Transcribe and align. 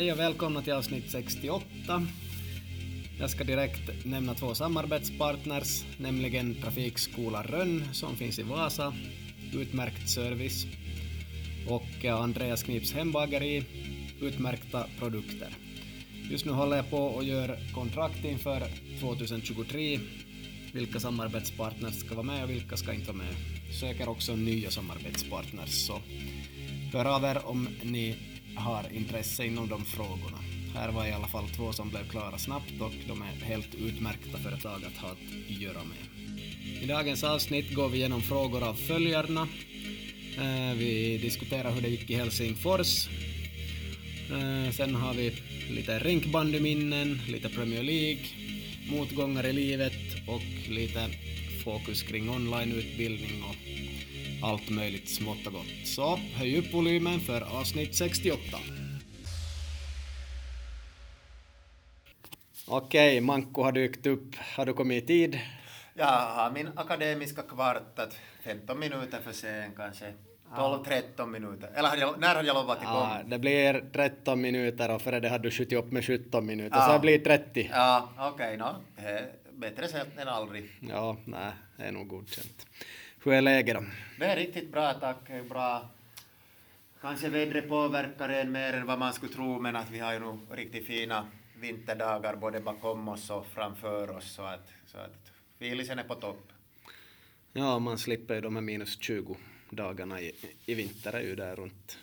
Hej 0.00 0.12
och 0.12 0.18
välkomna 0.18 0.62
till 0.62 0.72
avsnitt 0.72 1.10
68. 1.10 2.06
Jag 3.18 3.30
ska 3.30 3.44
direkt 3.44 4.04
nämna 4.04 4.34
två 4.34 4.54
samarbetspartners, 4.54 5.84
nämligen 5.98 6.54
Trafikskola 6.54 7.42
Rönn 7.42 7.84
som 7.92 8.16
finns 8.16 8.38
i 8.38 8.42
Vasa, 8.42 8.94
utmärkt 9.54 10.10
service, 10.10 10.66
och 11.68 12.04
eh, 12.04 12.20
Andreas 12.20 12.62
Knips 12.62 12.92
hembageri, 12.92 13.64
utmärkta 14.20 14.86
produkter. 14.98 15.48
Just 16.30 16.44
nu 16.44 16.52
håller 16.52 16.76
jag 16.76 16.90
på 16.90 17.04
och 17.06 17.24
gör 17.24 17.58
kontrakt 17.74 18.24
inför 18.24 18.62
2023, 19.00 20.00
vilka 20.72 21.00
samarbetspartners 21.00 21.94
ska 21.94 22.14
vara 22.14 22.26
med 22.26 22.44
och 22.44 22.50
vilka 22.50 22.76
ska 22.76 22.92
inte 22.92 23.12
vara 23.12 23.16
med. 23.16 23.34
Söker 23.80 24.08
också 24.08 24.36
nya 24.36 24.70
samarbetspartners, 24.70 25.86
så 25.86 26.00
hör 26.92 27.04
av 27.04 27.24
er 27.24 27.46
om 27.46 27.68
ni 27.82 28.16
har 28.56 28.92
intresse 28.92 29.46
inom 29.46 29.68
de 29.68 29.84
frågorna. 29.84 30.38
Här 30.74 30.92
var 30.92 31.06
i 31.06 31.12
alla 31.12 31.26
fall 31.26 31.48
två 31.48 31.72
som 31.72 31.90
blev 31.90 32.08
klara 32.08 32.38
snabbt 32.38 32.80
och 32.80 32.92
de 33.08 33.22
är 33.22 33.44
helt 33.44 33.74
utmärkta 33.74 34.38
företag 34.38 34.84
att 34.84 35.02
ha 35.02 35.10
att 35.10 35.60
göra 35.60 35.84
med. 35.84 36.20
I 36.82 36.86
dagens 36.86 37.24
avsnitt 37.24 37.74
går 37.74 37.88
vi 37.88 37.98
igenom 37.98 38.20
frågor 38.20 38.62
av 38.62 38.74
följarna. 38.74 39.48
Eh, 40.38 40.74
vi 40.76 41.18
diskuterar 41.22 41.72
hur 41.72 41.80
det 41.80 41.88
gick 41.88 42.10
i 42.10 42.14
Helsingfors. 42.14 43.08
Eh, 44.30 44.72
sen 44.72 44.94
har 44.94 45.14
vi 45.14 45.32
lite 45.70 45.98
rinkbandyminnen, 45.98 47.20
lite 47.28 47.48
Premier 47.48 47.82
League, 47.82 48.24
motgångar 48.90 49.46
i 49.46 49.52
livet 49.52 49.92
och 50.26 50.70
lite 50.70 51.10
fokus 51.64 52.02
kring 52.02 52.30
onlineutbildning 52.30 53.42
och 53.42 53.56
allt 54.42 54.70
möjligt 54.70 55.08
smått 55.08 55.46
och 55.46 55.52
gott. 55.52 55.86
Så 55.86 56.16
höj 56.16 56.58
upp 56.58 56.74
volymen 56.74 57.20
för 57.20 57.60
avsnitt 57.60 57.96
68. 57.96 58.40
Okej, 62.66 63.20
Manko 63.20 63.62
har 63.62 63.72
dykt 63.72 64.06
upp. 64.06 64.36
Har 64.56 64.66
du 64.66 64.72
kommit 64.72 65.04
i 65.04 65.06
tid? 65.06 65.40
Jag 65.94 66.06
har 66.06 66.50
min 66.50 66.68
akademiska 66.76 67.42
kvart, 67.42 67.98
att 67.98 68.16
15 68.44 68.78
minuter 68.78 69.20
för 69.24 69.32
sen 69.32 69.72
kanske. 69.76 70.12
12-13 70.56 71.26
minuter. 71.26 71.70
Eller 71.74 71.88
hade 71.88 72.00
jag, 72.00 72.20
när 72.20 72.34
hade 72.34 72.46
jag 72.46 72.54
lovat 72.54 72.82
igång? 72.82 72.94
Ja, 72.94 73.20
det 73.26 73.38
blir 73.38 73.84
13 73.92 74.40
minuter 74.40 74.94
och 74.94 75.02
före 75.02 75.20
det 75.20 75.28
hade 75.28 75.42
du 75.42 75.50
skjutit 75.50 75.78
upp 75.78 75.92
med 75.92 76.04
17 76.04 76.46
minuter, 76.46 76.76
ja. 76.76 76.86
så 76.86 76.92
det 76.92 76.98
blir 76.98 77.18
30. 77.18 77.70
Ja, 77.72 78.08
okej, 78.18 78.30
okay, 78.32 78.56
no. 78.56 78.74
bättre 79.52 79.88
sent 79.88 80.18
än 80.18 80.28
aldrig. 80.28 80.70
Ja, 80.80 81.16
nej, 81.24 81.52
det 81.76 81.84
är 81.84 81.92
nog 81.92 82.08
godkänt. 82.08 82.66
Hur 83.22 83.32
är 83.32 83.40
läget 83.40 83.74
då? 83.74 83.84
Det 84.18 84.24
är 84.24 84.36
riktigt 84.36 84.72
bra 84.72 84.94
tack, 84.94 85.48
bra. 85.48 85.88
Kanske 87.00 87.28
vädret 87.28 87.68
påverkar 87.68 88.28
en 88.28 88.52
mer 88.52 88.72
än 88.72 88.86
vad 88.86 88.98
man 88.98 89.12
skulle 89.12 89.32
tro, 89.32 89.60
men 89.60 89.76
att 89.76 89.90
vi 89.90 89.98
har 89.98 90.12
ju 90.12 90.18
nog 90.18 90.38
riktigt 90.50 90.86
fina 90.86 91.26
vinterdagar 91.60 92.36
både 92.36 92.60
bakom 92.60 93.08
oss 93.08 93.30
och 93.30 93.46
framför 93.46 94.10
oss, 94.10 94.32
så 94.34 94.42
att, 94.42 94.72
så 94.86 94.98
att 94.98 95.32
filisen 95.58 95.98
är 95.98 96.04
på 96.04 96.14
topp. 96.14 96.52
Ja, 97.52 97.78
man 97.78 97.98
slipper 97.98 98.34
ju 98.34 98.40
de 98.40 98.54
här 98.56 98.62
minus 98.62 99.00
20 99.00 99.36
dagarna 99.70 100.20
i, 100.20 100.32
i 100.66 100.74
vinter 100.74 101.12
är 101.12 101.20
ju 101.22 101.34
där 101.34 101.56
runt 101.56 101.98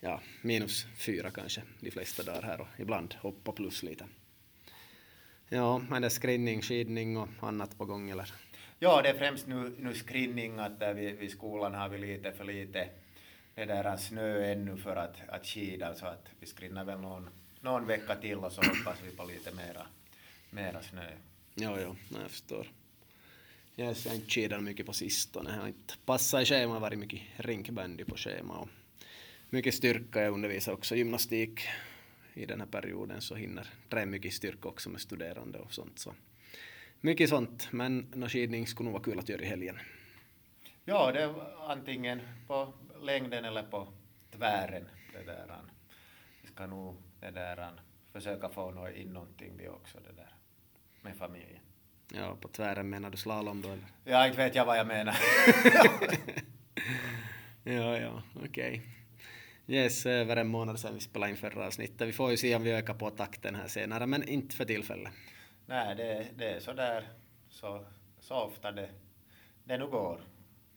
ja, 0.00 0.20
minus 0.42 0.86
fyra 0.98 1.30
kanske 1.30 1.62
de 1.80 1.90
flesta 1.90 2.22
dagar 2.22 2.42
här 2.42 2.60
och 2.60 2.68
ibland 2.78 3.14
hoppa 3.14 3.52
plus 3.52 3.82
lite. 3.82 4.04
Ja, 5.48 5.78
men 5.78 6.02
det 6.02 6.08
är 6.08 6.10
skrinning, 6.10 6.62
skidning 6.62 7.16
och 7.16 7.28
annat 7.40 7.78
på 7.78 7.84
gång 7.84 8.10
eller? 8.10 8.32
Ja, 8.82 9.02
det 9.02 9.08
är 9.08 9.14
främst 9.14 9.46
nu, 9.46 9.72
nu 9.78 9.94
screening, 9.94 10.58
att 10.58 10.80
där 10.80 10.94
vid, 10.94 11.14
vid 11.14 11.30
skolan 11.30 11.74
har 11.74 11.88
vi 11.88 11.98
lite 11.98 12.32
för 12.32 12.44
lite 12.44 12.88
det 13.54 13.64
där 13.64 13.96
snö 13.96 14.52
ännu 14.52 14.76
för 14.76 14.96
att, 14.96 15.16
att 15.28 15.46
skida 15.46 15.94
så 15.94 16.06
att 16.06 16.28
vi 16.40 16.46
skrinnar 16.46 16.84
väl 16.84 16.98
någon, 17.00 17.28
någon 17.60 17.86
vecka 17.86 18.16
till 18.16 18.38
och 18.38 18.52
så 18.52 18.62
hoppas 18.62 18.98
vi 19.06 19.16
på 19.16 19.24
lite 19.24 19.54
mera, 19.54 19.86
mera 20.50 20.82
snö. 20.82 21.10
Ja, 21.54 21.80
ja, 21.80 21.96
jag 22.20 22.30
förstår. 22.30 22.66
Jag 23.74 23.86
har 23.86 24.14
inte 24.14 24.30
skidat 24.30 24.62
mycket 24.62 24.86
på 24.86 24.92
sistone. 24.92 25.50
Jag 25.50 25.60
har 25.60 25.68
inte 25.68 25.94
passat 26.04 26.42
i 26.42 26.44
schema, 26.44 26.78
varit 26.78 26.98
mycket 26.98 27.20
rinkbandy 27.36 28.04
på 28.04 28.16
schema 28.16 28.58
och 28.58 28.68
mycket 29.50 29.74
styrka. 29.74 30.22
Jag 30.22 30.34
undervisar 30.34 30.72
också 30.72 30.96
gymnastik 30.96 31.60
i 32.34 32.46
den 32.46 32.60
här 32.60 32.68
perioden 32.68 33.20
så 33.20 33.34
hinner 33.34 33.66
träna 33.88 34.06
mycket 34.06 34.34
styrka 34.34 34.68
också 34.68 34.90
med 34.90 35.00
studerande 35.00 35.58
och 35.58 35.72
sånt. 35.72 35.98
Så 35.98 36.14
mycket 37.00 37.28
sånt, 37.28 37.68
men 37.72 37.98
någon 38.14 38.28
skidning 38.28 38.66
skulle 38.66 38.84
nog 38.84 38.92
vara 38.92 39.02
kul 39.02 39.18
att 39.18 39.28
göra 39.28 39.42
i 39.42 39.46
helgen. 39.46 39.78
Ja, 40.84 41.12
det 41.12 41.22
är 41.22 41.34
antingen 41.70 42.20
på 42.46 42.72
längden 43.02 43.44
eller 43.44 43.62
på 43.62 43.88
tvären. 44.30 44.88
Det 45.12 45.24
där. 45.24 45.56
Vi 46.42 46.48
ska 46.48 46.66
nog 46.66 46.96
det 47.20 47.30
där, 47.30 47.72
försöka 48.12 48.48
få 48.48 48.88
in 48.96 49.12
någonting 49.12 49.52
vi 49.56 49.68
också 49.68 49.98
det 49.98 50.12
där 50.12 50.34
med 51.02 51.16
familjen. 51.16 51.60
Ja, 52.14 52.36
på 52.40 52.48
tvären 52.48 52.90
menar 52.90 53.10
du 53.10 53.16
slalom 53.16 53.62
då 53.62 53.68
eller? 53.68 53.86
Ja, 54.04 54.26
inte 54.26 54.38
vet 54.38 54.54
jag 54.54 54.64
vad 54.64 54.78
jag 54.78 54.86
menar. 54.86 55.14
ja, 57.64 57.98
ja, 57.98 58.22
okej. 58.34 58.48
Okay. 58.48 58.80
Yes, 59.76 60.06
över 60.06 60.36
en 60.36 60.48
månad 60.48 60.80
sedan 60.80 60.94
vi 60.94 61.00
spelade 61.00 61.30
in 61.30 61.36
förra 61.36 61.66
avsnittet. 61.66 62.08
Vi 62.08 62.12
får 62.12 62.30
ju 62.30 62.36
se 62.36 62.56
om 62.56 62.62
vi 62.62 62.72
ökar 62.72 62.94
på 62.94 63.10
takten 63.10 63.54
här 63.54 63.68
senare, 63.68 64.06
men 64.06 64.28
inte 64.28 64.56
för 64.56 64.64
tillfället. 64.64 65.12
Nej, 65.70 65.94
det, 65.96 66.26
det 66.36 66.48
är 66.48 66.60
så 66.60 66.72
där 66.72 67.08
så, 67.48 67.84
så 68.20 68.34
ofta 68.34 68.72
det, 68.72 68.88
det 69.64 69.78
nu 69.78 69.86
går 69.86 70.20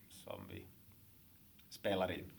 som 0.09 0.39
vi 0.49 0.65
spelar 1.69 2.11
in. 2.11 2.31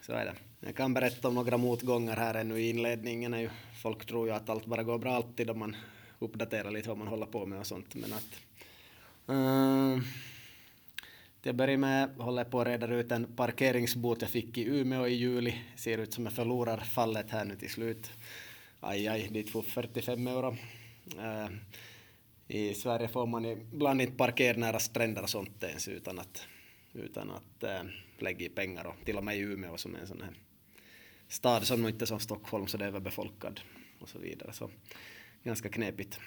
Så 0.00 0.12
är 0.12 0.24
det. 0.24 0.34
Jag 0.60 0.76
kan 0.76 0.94
berätta 0.94 1.28
om 1.28 1.34
några 1.34 1.56
motgångar 1.56 2.16
här 2.16 2.34
ännu 2.34 2.58
i 2.58 2.70
inledningen. 2.70 3.50
Folk 3.82 4.06
tror 4.06 4.28
ju 4.28 4.34
att 4.34 4.48
allt 4.48 4.66
bara 4.66 4.82
går 4.82 4.98
bra 4.98 5.14
alltid 5.14 5.50
om 5.50 5.58
man 5.58 5.76
uppdaterar 6.18 6.70
lite 6.70 6.88
vad 6.88 6.98
man 6.98 7.08
håller 7.08 7.26
på 7.26 7.46
med 7.46 7.58
och 7.58 7.66
sånt. 7.66 7.94
Men 7.94 8.12
att, 8.12 8.40
uh, 9.30 10.04
till 11.40 11.50
att 11.50 11.56
börja 11.56 11.78
med 11.78 12.08
håller 12.16 12.42
jag 12.42 12.50
på 12.50 12.60
att 12.60 12.66
reda 12.66 12.86
ut 12.86 13.12
en 13.12 13.36
parkeringsbot 13.36 14.22
jag 14.22 14.30
fick 14.30 14.58
i 14.58 14.64
Umeå 14.64 15.06
i 15.06 15.14
juli. 15.14 15.62
Ser 15.76 15.98
ut 15.98 16.14
som 16.14 16.24
jag 16.24 16.32
förlorar 16.32 16.78
fallet 16.78 17.30
här 17.30 17.44
nu 17.44 17.56
till 17.56 17.70
slut. 17.70 18.10
Aj, 18.80 19.08
aj, 19.08 19.28
dit 19.30 19.50
får 19.50 19.62
45 19.62 20.26
euro. 20.26 20.56
Uh, 21.18 21.48
i 22.48 22.74
Sverige 22.74 23.08
får 23.08 23.26
man 23.26 23.44
ibland 23.44 24.00
inte 24.00 24.16
parkera 24.16 24.56
nära 24.56 24.78
stränder 24.78 25.22
och 25.22 25.30
sånt 25.30 25.62
ens 25.62 25.88
utan 25.88 26.18
att, 26.18 26.46
utan 26.92 27.30
att 27.30 27.62
äh, 27.62 27.82
lägga 28.18 28.46
i 28.46 28.48
pengar 28.48 28.84
och 28.86 28.94
till 29.04 29.16
och 29.16 29.24
med 29.24 29.36
i 29.36 29.40
Umeå 29.40 29.76
som 29.76 29.94
är 29.94 29.98
en 29.98 30.06
sån 30.06 30.22
här 30.22 30.34
stad 31.28 31.66
som 31.66 31.82
nog 31.82 31.90
inte 31.90 32.04
är 32.04 32.06
som 32.06 32.20
Stockholm 32.20 32.66
så 32.66 32.76
det 32.76 32.84
är 32.84 32.88
överbefolkad 32.88 33.60
och 34.00 34.08
så 34.08 34.18
vidare. 34.18 34.52
Så 34.52 34.70
ganska 35.42 35.68
knepigt. 35.68 36.20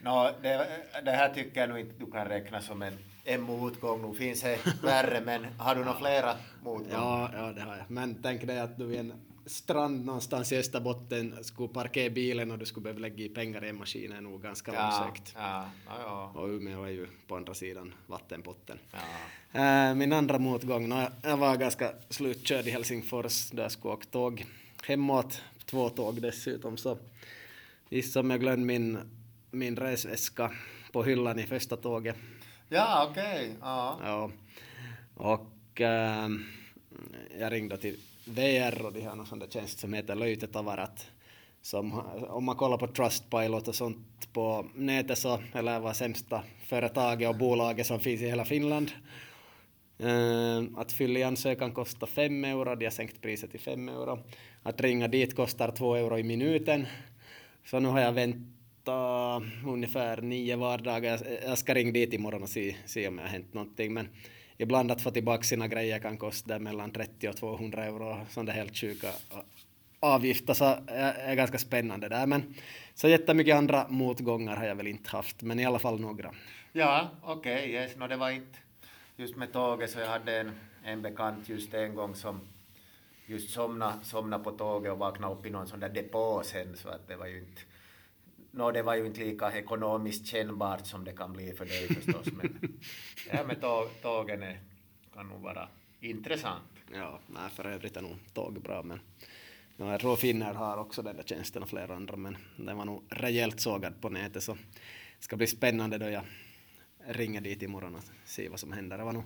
No, 0.00 0.30
det, 0.42 0.66
det 1.04 1.10
här 1.10 1.34
tycker 1.34 1.60
jag 1.60 1.68
nog 1.68 1.78
inte 1.78 1.94
du 1.98 2.10
kan 2.10 2.26
räkna 2.26 2.60
som 2.60 2.82
en, 2.82 2.98
en 3.24 3.42
motgång. 3.42 4.10
Nu 4.10 4.18
finns 4.18 4.40
det 4.40 4.58
värre, 4.82 5.20
men 5.20 5.44
har 5.44 5.74
du 5.74 5.84
några 5.84 5.98
flera 5.98 6.36
motgångar? 6.62 6.92
Ja, 6.92 7.30
ja, 7.34 7.52
det 7.52 7.60
har 7.60 7.76
jag. 7.76 7.90
Men 7.90 8.22
tänk 8.22 8.46
dig 8.46 8.60
att 8.60 8.78
du 8.78 8.94
är 8.94 9.00
en 9.00 9.12
strand 9.50 10.04
någonstans 10.04 10.52
i 10.52 10.56
Österbotten 10.56 11.44
skulle 11.44 11.68
parkera 11.68 12.10
bilen 12.10 12.50
och 12.50 12.58
du 12.58 12.66
skulle 12.66 12.84
behöva 12.84 13.00
lägga 13.00 13.24
i 13.24 13.28
pengar 13.28 13.64
i 13.64 13.68
en 13.68 13.76
maskin 13.76 14.12
är 14.12 14.20
nog 14.20 14.42
ganska 14.42 14.74
ja, 14.74 15.00
långsökt. 15.00 15.34
Ja, 15.36 15.70
ja, 15.86 15.94
ja. 15.98 16.40
Och 16.40 16.48
Umeå 16.48 16.84
är 16.84 16.90
ju 16.90 17.06
på 17.26 17.36
andra 17.36 17.54
sidan 17.54 17.94
vattenpotten. 18.06 18.78
Äh, 19.52 19.94
min 19.94 20.12
andra 20.12 20.38
motgång, 20.38 20.88
när 20.88 21.10
jag 21.22 21.36
var 21.36 21.56
ganska 21.56 21.92
slutkörd 22.08 22.66
i 22.66 22.70
Helsingfors 22.70 23.50
där 23.50 23.62
jag 23.62 23.72
skulle 23.72 23.94
åka 23.94 24.06
tåg 24.10 24.46
hemåt, 24.86 25.42
två 25.64 25.88
tåg 25.88 26.22
dessutom, 26.22 26.76
så 26.76 26.98
gissa 27.88 28.20
om 28.20 28.30
jag 28.30 28.40
glömde 28.40 28.66
min, 28.66 28.98
min 29.50 29.76
resväska 29.76 30.50
på 30.92 31.02
hyllan 31.02 31.38
i 31.38 31.42
första 31.42 31.76
tåget. 31.76 32.16
Ja, 32.68 33.06
okej. 33.10 33.22
Okay. 33.24 33.50
Ja. 33.60 34.00
ja. 34.04 34.30
Och 35.14 35.80
äh, 35.80 36.28
jag 37.38 37.52
ringde 37.52 37.76
till 37.76 37.96
VR 38.24 38.84
och 38.86 38.92
de 38.92 39.00
har 39.02 39.16
någon 39.16 39.26
sån 39.26 39.38
där 39.38 39.46
tjänst 39.46 39.78
som 39.78 39.92
heter 39.92 40.14
Löjtetavarat. 40.14 41.06
Som, 41.62 41.92
om 42.28 42.44
man 42.44 42.56
kollar 42.56 42.78
på 42.78 42.86
Trustpilot 42.86 43.68
och 43.68 43.74
sånt 43.74 44.32
på 44.32 44.66
nätet 44.74 45.18
så, 45.18 45.38
eller 45.52 45.80
vad 45.80 45.96
sämsta 45.96 46.42
företaget 46.66 47.28
och 47.28 47.36
bolaget 47.36 47.86
som 47.86 48.00
finns 48.00 48.22
i 48.22 48.26
hela 48.26 48.44
Finland. 48.44 48.92
Uh, 50.02 50.62
att 50.76 50.92
fylla 50.92 51.18
i 51.18 51.22
ansökan 51.22 51.72
kostar 51.72 52.06
5 52.06 52.44
euro, 52.44 52.74
de 52.74 52.86
har 52.86 52.90
sänkt 52.90 53.20
priset 53.22 53.50
till 53.50 53.60
5 53.60 53.88
euro. 53.88 54.18
Att 54.62 54.80
ringa 54.80 55.08
dit 55.08 55.36
kostar 55.36 55.70
2 55.70 55.94
euro 55.94 56.18
i 56.18 56.22
minuten. 56.22 56.86
Så 57.64 57.80
nu 57.80 57.88
har 57.88 58.00
jag 58.00 58.12
väntat 58.12 59.42
ungefär 59.66 60.20
nio 60.22 60.56
vardagar. 60.56 61.20
Jag 61.42 61.58
ska 61.58 61.74
ringa 61.74 61.92
dit 61.92 62.12
imorgon 62.12 62.42
och 62.42 62.48
se, 62.48 62.76
se 62.86 63.08
om 63.08 63.16
det 63.16 63.22
har 63.22 63.28
hänt 63.28 63.54
någonting. 63.54 63.94
Men 63.94 64.08
ibland 64.60 64.92
att 64.92 65.02
få 65.02 65.10
tillbaka 65.10 65.42
sina 65.42 65.68
grejer 65.68 65.98
kan 65.98 66.16
kosta 66.16 66.58
mellan 66.58 66.90
30 66.90 67.28
och 67.28 67.36
200 67.36 67.84
euro, 67.84 68.26
sådana 68.30 68.52
helt 68.52 68.76
sjuka 68.76 69.08
avgifter, 70.00 70.54
så 70.54 70.64
är 70.86 71.34
ganska 71.34 71.58
spännande 71.58 72.08
där. 72.08 72.26
Men 72.26 72.54
så 72.94 73.08
jättemycket 73.08 73.56
andra 73.56 73.86
motgångar 73.88 74.56
har 74.56 74.64
jag 74.64 74.74
väl 74.74 74.86
inte 74.86 75.10
haft, 75.10 75.42
men 75.42 75.60
i 75.60 75.64
alla 75.64 75.78
fall 75.78 76.00
några. 76.00 76.34
Ja, 76.72 77.10
okej, 77.22 77.56
okay, 77.56 77.70
yes. 77.70 77.96
no, 77.96 78.06
det 78.06 78.16
var 78.16 78.30
inte 78.30 78.58
just 79.16 79.36
med 79.36 79.52
tåget, 79.52 79.90
så 79.90 80.00
jag 80.00 80.08
hade 80.08 80.40
en, 80.40 80.52
en 80.84 81.02
bekant 81.02 81.48
just 81.48 81.74
en 81.74 81.94
gång 81.94 82.14
som 82.14 82.40
just 83.26 83.50
somna, 83.50 84.02
somna 84.02 84.38
på 84.38 84.50
tåget 84.50 84.92
och 84.92 84.98
vakna 84.98 85.30
upp 85.30 85.46
i 85.46 85.50
någon 85.50 85.66
sån 85.66 85.80
där 85.80 85.88
depå 85.88 86.42
sen 86.44 86.76
så 86.76 86.88
att 86.88 87.08
det 87.08 87.16
var 87.16 87.26
ju 87.26 87.38
inte 87.38 87.60
No, 88.50 88.70
det 88.70 88.82
var 88.82 88.94
ju 88.94 89.06
inte 89.06 89.20
lika 89.20 89.52
ekonomiskt 89.52 90.26
kännbart 90.26 90.86
som 90.86 91.04
det 91.04 91.12
kan 91.12 91.32
bli 91.32 91.52
för 91.52 91.64
dig 91.64 91.94
förstås, 91.94 92.26
men 92.32 92.58
det 93.26 93.36
här 93.36 93.44
med 93.44 93.60
tåg, 93.60 93.88
tågen 94.02 94.42
är, 94.42 94.60
kan 95.14 95.28
nog 95.28 95.40
vara 95.40 95.68
intressant. 96.00 96.72
Ja, 96.92 97.20
nej, 97.26 97.50
för 97.50 97.66
övrigt 97.66 97.96
är 97.96 98.02
nog 98.02 98.16
tåg 98.34 98.62
bra, 98.62 98.82
men 98.82 99.00
ja, 99.76 99.90
jag 99.90 100.00
tror 100.00 100.16
Finnair 100.16 100.54
har 100.54 100.76
också 100.76 101.02
den 101.02 101.16
där 101.16 101.22
tjänsten 101.22 101.62
och 101.62 101.68
flera 101.68 101.96
andra, 101.96 102.16
men 102.16 102.36
den 102.56 102.76
var 102.76 102.84
nog 102.84 103.02
rejält 103.10 103.60
sågad 103.60 104.00
på 104.00 104.08
nätet, 104.08 104.42
så 104.42 104.52
det 104.52 105.24
ska 105.24 105.36
bli 105.36 105.46
spännande 105.46 105.98
då 105.98 106.08
jag 106.08 106.24
ringer 107.06 107.40
dit 107.40 107.62
imorgon 107.62 107.94
och 107.94 108.02
ser 108.24 108.48
vad 108.48 108.60
som 108.60 108.72
händer. 108.72 108.98
Det 108.98 109.04
var 109.04 109.12
nog 109.12 109.24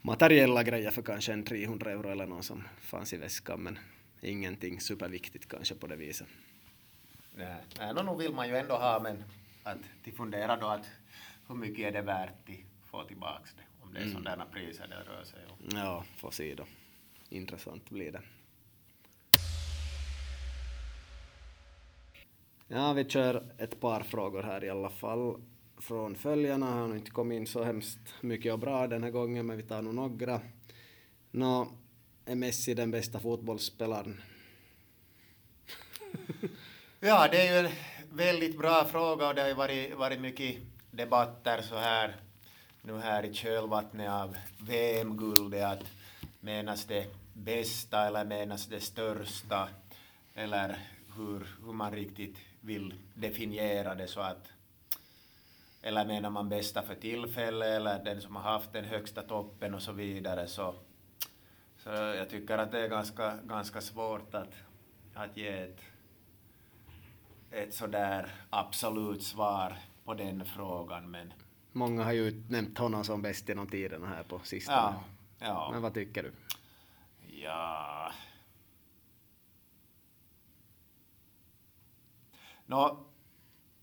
materiella 0.00 0.62
grejer 0.62 0.90
för 0.90 1.02
kanske 1.02 1.32
en 1.32 1.44
300 1.44 1.90
euro 1.90 2.10
eller 2.10 2.26
något 2.26 2.44
som 2.44 2.62
fanns 2.80 3.12
i 3.12 3.16
väskan, 3.16 3.62
men 3.62 3.78
ingenting 4.20 4.80
superviktigt 4.80 5.48
kanske 5.48 5.74
på 5.74 5.86
det 5.86 5.96
viset. 5.96 6.26
Nej, 7.40 7.62
nej 7.78 7.94
no, 7.94 8.02
nu 8.02 8.16
vill 8.24 8.34
man 8.34 8.48
ju 8.48 8.56
ändå 8.56 8.74
ha, 8.74 9.00
men 9.02 9.24
att 9.62 9.78
till 10.04 10.12
fundera 10.14 10.56
då 10.56 10.66
att 10.66 10.86
hur 11.48 11.54
mycket 11.54 11.88
är 11.88 11.92
det 11.92 12.02
värt 12.02 12.48
att 12.48 12.88
få 12.90 13.04
tillbaks 13.04 13.54
det, 13.54 13.84
om 13.84 13.92
det 13.92 13.98
är 13.98 14.02
mm. 14.02 14.14
sådana 14.14 14.44
priser 14.44 14.86
det 14.88 15.12
rör 15.12 15.24
sig 15.24 15.38
om. 15.48 15.78
Ja, 15.78 16.04
får 16.16 16.30
se 16.30 16.54
då. 16.54 16.64
Intressant 17.28 17.90
blir 17.90 18.12
det. 18.12 18.22
Ja, 22.68 22.92
vi 22.92 23.04
kör 23.04 23.54
ett 23.58 23.80
par 23.80 24.00
frågor 24.00 24.42
här 24.42 24.64
i 24.64 24.70
alla 24.70 24.90
fall 24.90 25.40
från 25.78 26.14
följarna. 26.14 26.66
Har 26.66 26.88
nog 26.88 26.96
inte 26.96 27.10
kommit 27.10 27.36
in 27.36 27.46
så 27.46 27.64
hemskt 27.64 28.14
mycket 28.20 28.52
och 28.52 28.58
bra 28.58 28.86
den 28.86 29.02
här 29.02 29.10
gången, 29.10 29.46
men 29.46 29.56
vi 29.56 29.62
tar 29.62 29.82
nog 29.82 29.94
några. 29.94 30.40
Nå, 31.30 31.68
är 32.24 32.34
Messi 32.34 32.74
den 32.74 32.90
bästa 32.90 33.20
fotbollsspelaren? 33.20 34.20
ja, 37.00 37.28
det 37.30 37.48
är 37.48 37.52
ju 37.52 37.66
en 37.66 37.72
väldigt 38.12 38.58
bra 38.58 38.84
fråga 38.84 39.28
och 39.28 39.34
det 39.34 39.40
har 39.40 39.48
ju 39.48 39.54
varit, 39.54 39.94
varit 39.94 40.20
mycket 40.20 40.56
debatter 40.90 41.62
så 41.62 41.76
här 41.76 42.16
nu 42.82 42.98
här 42.98 43.24
i 43.24 43.34
kölvattnet 43.34 44.10
av 44.10 44.36
VM-guldet 44.58 45.64
att 45.64 45.84
menas 46.40 46.84
det 46.84 47.06
bästa 47.32 48.06
eller 48.06 48.24
menas 48.24 48.66
det 48.66 48.80
största? 48.80 49.68
Eller 50.34 50.78
hur, 51.16 51.46
hur 51.64 51.72
man 51.72 51.92
riktigt 51.92 52.38
vill 52.60 52.94
definiera 53.14 53.94
det 53.94 54.06
så 54.06 54.20
att 54.20 54.52
eller 55.82 56.04
menar 56.04 56.30
man 56.30 56.48
bästa 56.48 56.82
för 56.82 56.94
tillfället 56.94 57.68
eller 57.68 58.04
den 58.04 58.20
som 58.20 58.36
har 58.36 58.42
haft 58.42 58.72
den 58.72 58.84
högsta 58.84 59.22
toppen 59.22 59.74
och 59.74 59.82
så 59.82 59.92
vidare? 59.92 60.46
Så, 60.46 60.74
så 61.78 61.90
jag 61.90 62.30
tycker 62.30 62.58
att 62.58 62.72
det 62.72 62.80
är 62.80 62.88
ganska, 62.88 63.36
ganska 63.44 63.80
svårt 63.80 64.34
att, 64.34 64.52
att 65.14 65.36
ge 65.36 65.48
ett, 65.48 65.80
ett 67.50 67.74
sådär 67.74 68.32
absolut 68.50 69.22
svar 69.22 69.76
på 70.04 70.14
den 70.14 70.44
frågan 70.44 71.10
men 71.10 71.32
Många 71.72 72.04
har 72.04 72.12
ju 72.12 72.42
nämnt 72.48 72.78
honom 72.78 73.04
som 73.04 73.22
bäst 73.22 73.48
genom 73.48 73.66
tiderna 73.66 74.06
här 74.06 74.22
på 74.22 74.38
sistone. 74.38 74.76
Ja, 74.76 75.02
ja. 75.38 75.68
Men 75.72 75.82
vad 75.82 75.94
tycker 75.94 76.22
du? 76.22 76.32
Ja... 77.42 78.12
Nå, 82.66 82.98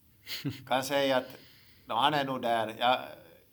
kan 0.68 0.84
säga 0.84 1.18
att 1.18 1.38
no, 1.86 1.94
han 1.94 2.14
är 2.14 2.26
nog 2.26 2.42
där. 2.42 2.76
Jag, 2.80 3.00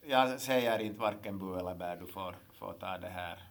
jag 0.07 0.41
säger 0.41 0.79
inte 0.79 1.01
varken 1.01 1.39
bu 1.39 1.59
eller 1.59 1.75
bär, 1.75 1.97
du 1.97 2.07
får, 2.07 2.37
får 2.59 2.73
ta 2.73 2.99
det 2.99 3.09
här. 3.09 3.43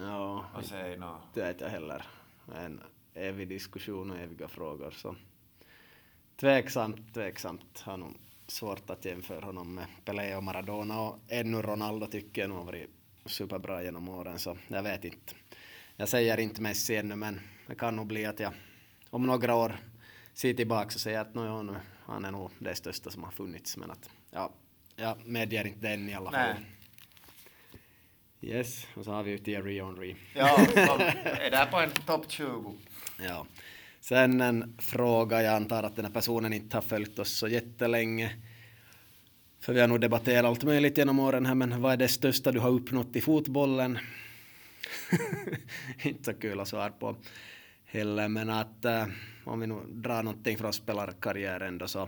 Ja, 0.00 0.44
och 0.54 0.64
säg 0.64 0.96
no. 0.96 1.16
det 1.34 1.42
vet 1.42 1.60
jag 1.60 1.68
heller. 1.68 2.06
En 2.54 2.82
evig 3.14 3.48
diskussion 3.48 4.10
och 4.10 4.18
eviga 4.18 4.48
frågor. 4.48 4.90
Så. 4.90 5.16
Tveksamt, 6.40 7.14
tveksamt. 7.14 7.80
Har 7.80 7.96
nog 7.96 8.14
svårt 8.46 8.90
att 8.90 9.04
jämföra 9.04 9.44
honom 9.44 9.74
med 9.74 9.86
Pelé 10.04 10.36
och 10.36 10.44
Maradona 10.44 11.00
och 11.00 11.18
ännu 11.28 11.62
Ronaldo 11.62 12.06
tycker 12.06 12.42
jag 12.42 12.48
nog 12.48 12.58
har 12.58 12.64
varit 12.64 12.90
superbra 13.26 13.82
genom 13.82 14.08
åren 14.08 14.38
så 14.38 14.56
jag 14.68 14.82
vet 14.82 15.04
inte. 15.04 15.34
Jag 15.96 16.08
säger 16.08 16.40
inte 16.40 16.62
Messi 16.62 16.96
ännu 16.96 17.16
men 17.16 17.40
det 17.66 17.74
kan 17.74 17.96
nog 17.96 18.06
bli 18.06 18.26
att 18.26 18.40
jag 18.40 18.52
om 19.10 19.26
några 19.26 19.54
år 19.54 19.76
ser 20.34 20.54
tillbaka 20.54 20.84
och 20.84 21.00
säger 21.00 21.20
att 21.20 21.34
no, 21.34 21.62
nu, 21.62 21.76
han 22.04 22.24
är 22.24 22.30
nog 22.30 22.50
det 22.58 22.74
största 22.74 23.10
som 23.10 23.24
har 23.24 23.30
funnits 23.30 23.76
men 23.76 23.90
att 23.90 24.10
ja, 24.30 24.52
jag 24.96 25.26
medger 25.26 25.66
inte 25.66 25.88
den 25.88 26.08
i 26.08 26.14
alla 26.14 26.30
fall. 26.30 26.54
Yes, 28.40 28.86
och 28.94 29.04
så 29.04 29.12
har 29.12 29.22
vi 29.22 29.30
ju 29.30 29.38
Thierry 29.38 29.80
Henry. 29.80 30.16
Ja, 30.34 30.58
är 31.40 31.50
där 31.50 31.66
på 31.66 31.76
en 31.80 31.90
topp 31.90 32.24
20. 32.28 32.74
Ja. 33.18 33.46
Sen 34.00 34.40
en 34.40 34.74
fråga, 34.78 35.42
jag 35.42 35.54
antar 35.54 35.82
att 35.82 35.96
den 35.96 36.04
här 36.04 36.12
personen 36.12 36.52
inte 36.52 36.76
har 36.76 36.82
följt 36.82 37.18
oss 37.18 37.32
så 37.32 37.48
jättelänge. 37.48 38.36
För 39.60 39.72
vi 39.72 39.80
har 39.80 39.88
nog 39.88 40.00
debatterat 40.00 40.44
allt 40.44 40.64
möjligt 40.64 40.98
genom 40.98 41.18
åren 41.18 41.46
här, 41.46 41.54
men 41.54 41.82
vad 41.82 41.92
är 41.92 41.96
det 41.96 42.08
största 42.08 42.52
du 42.52 42.58
har 42.58 42.70
uppnått 42.70 43.16
i 43.16 43.20
fotbollen? 43.20 43.98
inte 46.02 46.24
så 46.24 46.34
kul 46.34 46.60
att 46.60 46.68
svara 46.68 46.90
på 46.90 47.16
heller, 47.84 48.28
men 48.28 48.50
att 48.50 48.84
äh, 48.84 49.06
om 49.44 49.60
vi 49.60 49.66
nu 49.66 49.80
drar 49.88 50.22
någonting 50.22 50.58
från 50.58 50.72
spelarkarriären 50.72 51.78
då 51.78 51.88
så 51.88 52.02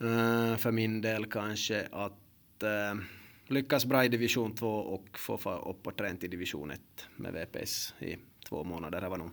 äh, 0.00 0.56
för 0.56 0.70
min 0.70 1.00
del 1.00 1.26
kanske 1.26 1.88
att 1.92 2.62
äh, 2.62 3.00
lyckas 3.46 3.86
bra 3.86 4.04
i 4.04 4.08
division 4.08 4.54
2 4.54 4.68
och 4.68 5.18
få 5.18 5.34
upp 5.70 5.86
och 5.86 5.96
träna 5.96 6.16
till 6.16 6.30
division 6.30 6.70
1 6.70 6.80
med 7.16 7.32
VPS 7.32 7.94
i 7.98 8.16
två 8.48 8.64
månader. 8.64 9.00
Det 9.00 9.08
var 9.08 9.18
nog 9.18 9.30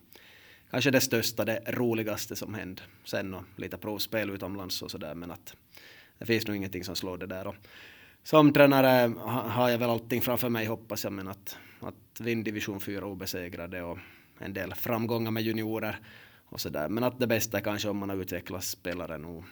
kanske 0.71 0.91
det 0.91 1.01
största, 1.01 1.45
det 1.45 1.63
roligaste 1.67 2.35
som 2.35 2.53
hände. 2.53 2.81
Sen 3.03 3.33
och 3.33 3.43
lite 3.55 3.77
provspel 3.77 4.29
utomlands 4.29 4.81
och 4.81 4.91
sådär, 4.91 5.15
men 5.15 5.31
att 5.31 5.55
det 6.17 6.25
finns 6.25 6.47
nog 6.47 6.55
ingenting 6.55 6.83
som 6.83 6.95
slår 6.95 7.17
det 7.17 7.27
där. 7.27 7.47
Och 7.47 7.55
som 8.23 8.53
tränare 8.53 9.13
har 9.25 9.69
jag 9.69 9.77
väl 9.77 9.89
allting 9.89 10.21
framför 10.21 10.49
mig 10.49 10.65
hoppas 10.65 11.03
jag, 11.03 11.13
men 11.13 11.27
att, 11.27 11.57
att 11.79 12.19
vinna 12.19 12.43
division 12.43 12.81
4 12.81 13.05
obesegrade 13.05 13.81
och 13.83 13.97
en 14.39 14.53
del 14.53 14.73
framgångar 14.73 15.31
med 15.31 15.43
juniorer 15.43 15.99
och 16.45 16.61
sådär. 16.61 16.89
Men 16.89 17.03
att 17.03 17.19
det 17.19 17.27
bästa 17.27 17.57
är 17.57 17.61
kanske 17.61 17.89
om 17.89 17.97
man 17.97 18.09
har 18.09 18.17
utvecklat 18.17 18.63
spelare 18.63 19.17
nog 19.17 19.43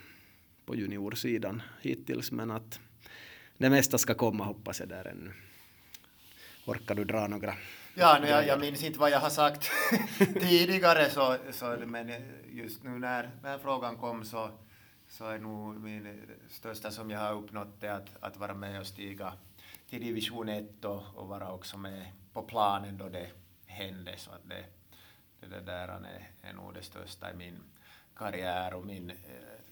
på 0.65 0.75
juniorsidan 0.75 1.61
hittills, 1.81 2.31
men 2.31 2.51
att 2.51 2.79
det 3.57 3.69
mesta 3.69 3.97
ska 3.97 4.13
komma 4.13 4.43
hoppas 4.43 4.79
jag 4.79 4.89
där 4.89 5.07
ännu. 5.07 5.31
Orkar 6.69 6.95
du 6.95 7.05
dra 7.05 7.27
några 7.27 7.53
Ja, 7.93 8.27
jag, 8.27 8.47
jag 8.47 8.59
minns 8.59 8.83
inte 8.83 8.99
vad 8.99 9.11
jag 9.11 9.19
har 9.19 9.29
sagt 9.29 9.71
tidigare, 10.39 11.09
så, 11.09 11.37
så, 11.51 11.77
men 11.85 12.11
just 12.49 12.83
nu 12.83 12.89
när, 12.89 13.29
när 13.43 13.57
frågan 13.57 13.97
kom 13.97 14.25
så, 14.25 14.49
så 15.07 15.25
är 15.25 15.39
nog 15.39 15.83
min 15.83 16.21
största 16.49 16.91
som 16.91 17.11
jag 17.11 17.19
har 17.19 17.33
uppnått 17.33 17.81
det 17.81 17.89
att, 17.89 18.09
att 18.19 18.37
vara 18.37 18.53
med 18.53 18.79
och 18.79 18.87
stiga 18.87 19.33
till 19.89 20.01
division 20.01 20.49
1 20.49 20.85
och, 20.85 21.03
och 21.15 21.27
vara 21.27 21.51
också 21.51 21.77
med 21.77 22.05
på 22.33 22.41
planen 22.41 22.97
då 22.97 23.09
det 23.09 23.27
hände. 23.65 24.13
Så 24.17 24.31
att 24.31 24.49
det, 24.49 24.65
det 25.47 25.61
där 25.61 25.87
är, 25.87 26.49
är 26.49 26.53
nog 26.53 26.73
det 26.73 26.83
största 26.83 27.31
i 27.31 27.35
min 27.35 27.59
karriär 28.15 28.73
och 28.73 28.85
min 28.85 29.09
eh, 29.09 29.15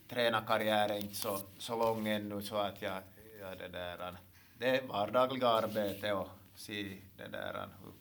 tränarkarriär 0.09 0.89
är 0.89 0.97
inte 0.97 1.15
så, 1.15 1.39
så 1.57 1.75
lång 1.75 2.07
ännu 2.07 2.41
så 2.41 2.57
att 2.57 2.81
jag, 2.81 3.01
jag 3.39 3.57
det 3.57 3.67
där, 3.67 4.17
det 4.57 4.87
vardagliga 4.87 5.47
arbete 5.47 6.13
och 6.13 6.29
se 6.57 6.97
det 7.17 7.27
där 7.27 7.69
hur 7.83 7.93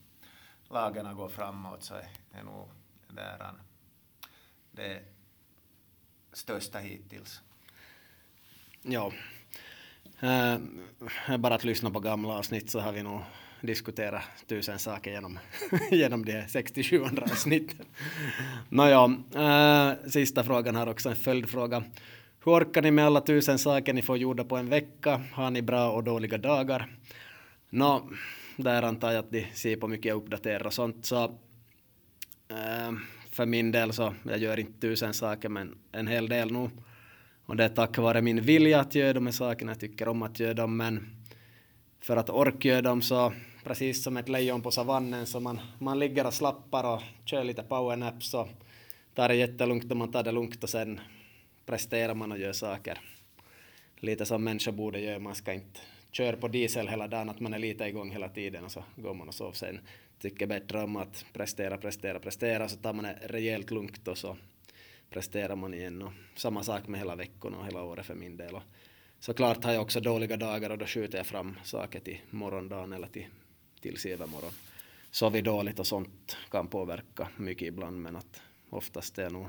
lagarna 0.75 1.15
går 1.15 1.29
framåt 1.29 1.83
så 1.83 1.95
är 2.33 2.43
nog 2.43 2.69
det 3.09 3.15
där 3.15 3.53
det 4.73 5.03
största 6.33 6.79
hittills. 6.79 7.41
Ja. 8.83 9.13
Äh, 10.21 11.37
bara 11.39 11.55
att 11.55 11.65
lyssna 11.65 11.91
på 11.91 12.01
gamla 12.01 12.35
avsnitt 12.35 12.71
så 12.71 12.81
har 12.81 12.93
vi 12.93 13.03
nog 13.03 13.21
diskuterat 13.61 14.23
tusen 14.47 14.79
saker 14.79 15.11
genom, 15.11 15.39
genom 15.91 16.25
de 16.25 16.45
67 16.49 17.05
andra 17.05 17.23
avsnitten. 17.23 17.87
Nåja, 18.69 19.05
äh, 19.35 20.09
sista 20.09 20.45
frågan 20.45 20.75
har 20.75 20.87
också 20.87 21.09
en 21.09 21.17
följdfråga. 21.17 21.85
Hur 22.45 22.53
orkar 22.53 22.83
ni 22.83 22.91
med 22.91 23.07
alla 23.07 23.21
tusen 23.21 23.59
saker 23.59 23.93
ni 23.93 24.03
får 24.03 24.19
gjorda 24.19 24.45
på 24.45 24.57
en 24.57 24.69
vecka? 24.69 25.25
Har 25.33 25.51
ni 25.51 25.63
bra 25.63 25.91
och 25.91 26.05
dåliga 26.05 26.39
dagar? 26.39 26.97
Nå, 27.71 28.11
där 28.57 28.83
antar 28.83 29.13
jag 29.13 29.19
att 29.19 29.31
de 29.31 29.47
ser 29.55 29.77
på 29.77 29.89
mycket 29.89 30.15
uppdaterar 30.15 30.67
och 30.67 30.73
sånt. 30.73 31.07
Så 31.07 31.25
äh, 32.49 32.93
för 33.31 33.47
min 33.47 33.73
del 33.73 33.93
så, 33.93 34.15
jag 34.25 34.39
gör 34.39 34.61
inte 34.61 34.81
tusen 34.81 35.15
saker 35.15 35.49
men 35.49 35.79
en 35.93 36.07
hel 36.07 36.29
del 36.29 36.53
nu. 36.53 36.71
Och 37.47 37.57
det 37.57 37.65
är 37.65 37.69
tack 37.69 37.99
vare 37.99 38.23
min 38.23 38.41
vilja 38.41 38.81
att 38.81 38.95
göra 38.95 39.13
de 39.13 39.27
här 39.27 39.33
sakerna, 39.33 39.73
jag 39.73 39.81
tycker 39.81 40.09
om 40.09 40.23
att 40.23 40.41
göra 40.41 40.55
dem 40.55 40.77
men 40.77 41.17
för 42.01 42.17
att 42.17 42.31
orka 42.31 42.69
göra 42.69 42.83
dem 42.83 43.03
så 43.03 43.33
precis 43.65 44.05
som 44.05 44.17
ett 44.17 44.29
lejon 44.29 44.63
på 44.63 44.71
savannen 44.71 45.27
så 45.27 45.41
man, 45.41 45.61
man 45.79 45.99
ligger 45.99 46.27
och 46.27 46.35
slappar 46.35 46.95
och 46.95 47.03
kör 47.25 47.45
lite 47.45 47.63
powernaps 47.63 48.35
och 48.35 48.49
tar 49.15 49.29
det 49.29 49.35
jättelugnt 49.35 49.91
och 49.91 49.97
man 49.97 50.13
tar 50.13 50.23
det 50.23 50.33
lugnt 50.33 50.63
och 50.63 50.71
sen 50.71 51.01
presterar 51.67 52.15
man 52.15 52.33
och 52.33 52.39
gör 52.39 52.53
saker. 52.53 53.01
Lite 53.97 54.27
som 54.27 54.45
människor 54.45 54.73
borde 54.73 55.01
göra, 55.01 55.19
man 55.19 55.35
ska 55.35 55.53
inte 55.53 55.81
kör 56.13 56.33
på 56.33 56.49
diesel 56.49 56.89
hela 56.89 57.09
dagen, 57.09 57.29
att 57.29 57.41
man 57.41 57.55
är 57.55 57.59
lite 57.59 57.85
igång 57.85 58.11
hela 58.11 58.29
tiden 58.29 58.65
och 58.65 58.73
så 58.73 58.85
går 58.97 59.15
man 59.15 59.29
och 59.29 59.35
sover 59.35 59.53
sen. 59.53 59.81
tycker 60.19 60.47
bättre 60.47 60.83
om 60.83 60.97
att 60.97 61.25
prestera, 61.33 61.79
prestera, 61.79 62.19
prestera, 62.19 62.69
så 62.69 62.77
tar 62.77 62.93
man 62.93 63.05
det 63.05 63.19
rejält 63.23 63.71
lugnt 63.71 64.09
och 64.09 64.19
så 64.19 64.37
presterar 65.11 65.57
man 65.57 65.75
igen. 65.75 66.03
Och 66.03 66.13
samma 66.35 66.63
sak 66.63 66.87
med 66.87 67.01
hela 67.01 67.17
veckorna 67.17 67.59
och 67.59 67.67
hela 67.67 67.83
året 67.83 68.07
för 68.07 68.15
min 68.15 68.37
del. 68.37 68.55
Och 68.55 68.63
såklart 69.21 69.65
har 69.65 69.73
jag 69.73 69.83
också 69.83 70.01
dåliga 70.01 70.37
dagar 70.37 70.71
och 70.71 70.79
då 70.79 70.87
skjuter 70.87 71.19
jag 71.19 71.27
fram 71.27 71.57
saker 71.65 72.01
till 72.01 72.19
morgondagen 72.31 72.93
eller 72.93 73.07
till, 73.07 73.27
till 73.81 73.97
silvermorgon. 73.97 74.53
Sovit 75.11 75.45
Sover 75.45 75.57
dåligt 75.57 75.79
och 75.79 75.87
sånt 75.87 76.37
kan 76.51 76.69
påverka 76.69 77.29
mycket 77.37 77.69
ibland 77.69 78.03
men 78.03 78.17
att 78.17 78.43
oftast 78.71 79.19
är 79.19 79.23
jag 79.23 79.33
nog 79.33 79.47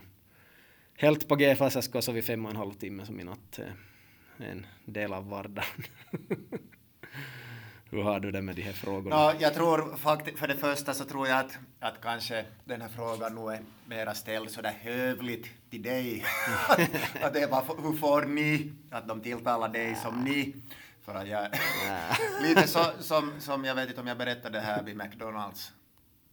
helt 0.97 1.27
på 1.27 1.35
G 1.35 1.55
fast 1.55 1.75
jag 1.75 1.83
ska 1.83 2.01
sova 2.01 2.21
fem 2.21 2.45
och 2.45 2.51
en 2.51 2.57
halv 2.57 2.73
timme 2.73 3.05
som 3.05 3.19
i 3.19 3.23
natt 3.23 3.59
en 4.37 4.65
del 4.85 5.13
av 5.13 5.29
vardagen. 5.29 5.83
Hur 7.89 8.03
har 8.03 8.19
du 8.19 8.31
det 8.31 8.41
med 8.41 8.55
de 8.55 8.61
här 8.61 8.73
frågorna? 8.73 9.31
No, 9.31 9.37
jag 9.39 9.53
tror 9.53 9.97
faktiskt, 9.97 10.39
för 10.39 10.47
det 10.47 10.57
första 10.57 10.93
så 10.93 11.05
tror 11.05 11.27
jag 11.27 11.39
att, 11.39 11.57
att 11.79 12.01
kanske 12.01 12.45
den 12.65 12.81
här 12.81 12.89
frågan 12.89 13.35
nu 13.35 13.51
är 13.53 13.61
mera 13.85 14.13
ställd 14.13 14.51
sådär 14.51 14.73
hövligt 14.81 15.69
till 15.69 15.81
dig. 15.81 16.25
att 17.21 17.33
det 17.33 17.39
är 17.39 17.47
bara, 17.47 17.63
hur 17.81 17.97
får 17.97 18.21
ni? 18.21 18.71
Att 18.91 19.07
de 19.07 19.21
tilltalar 19.21 19.69
dig 19.69 19.95
som 19.95 20.23
ni. 20.23 20.55
För 21.05 21.15
att 21.15 21.27
jag, 21.27 21.47
lite 22.41 22.67
så, 22.67 22.85
som, 22.99 23.31
som 23.39 23.65
jag 23.65 23.75
vet 23.75 23.89
inte 23.89 24.01
om 24.01 24.07
jag 24.07 24.17
berättade 24.17 24.57
det 24.57 24.65
här 24.65 24.83
vid 24.83 24.97
McDonalds. 24.97 25.71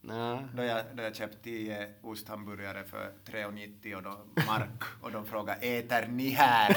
Nej. 0.06 0.38
Då 0.54 0.62
jag, 0.62 0.82
då 0.94 1.02
jag 1.02 1.16
köpte 1.16 1.38
tio 1.38 1.88
osthamburgare 2.02 2.84
för 2.84 3.12
3,90 3.26 3.94
och 3.94 4.02
då 4.02 4.42
mark 4.46 4.82
och 5.02 5.12
de 5.12 5.26
frågade 5.26 5.60
äter 5.60 6.06
ni 6.06 6.28
här? 6.28 6.76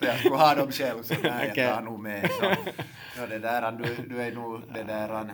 jag 0.00 0.18
skulle 0.18 0.36
ha 0.36 0.54
dem 0.54 0.72
själv 0.72 1.02
så 1.02 1.14
nej, 1.22 1.52
jag 1.56 1.74
tar 1.74 1.82
nog 1.82 2.00
med. 2.00 2.30
Så, 2.30 2.54
så 3.16 3.26
det 3.26 3.38
där, 3.38 3.72
du, 3.72 3.96
du 4.08 4.22
är 4.22 4.32
nog 4.32 4.62
det 4.74 4.82
där 4.82 5.30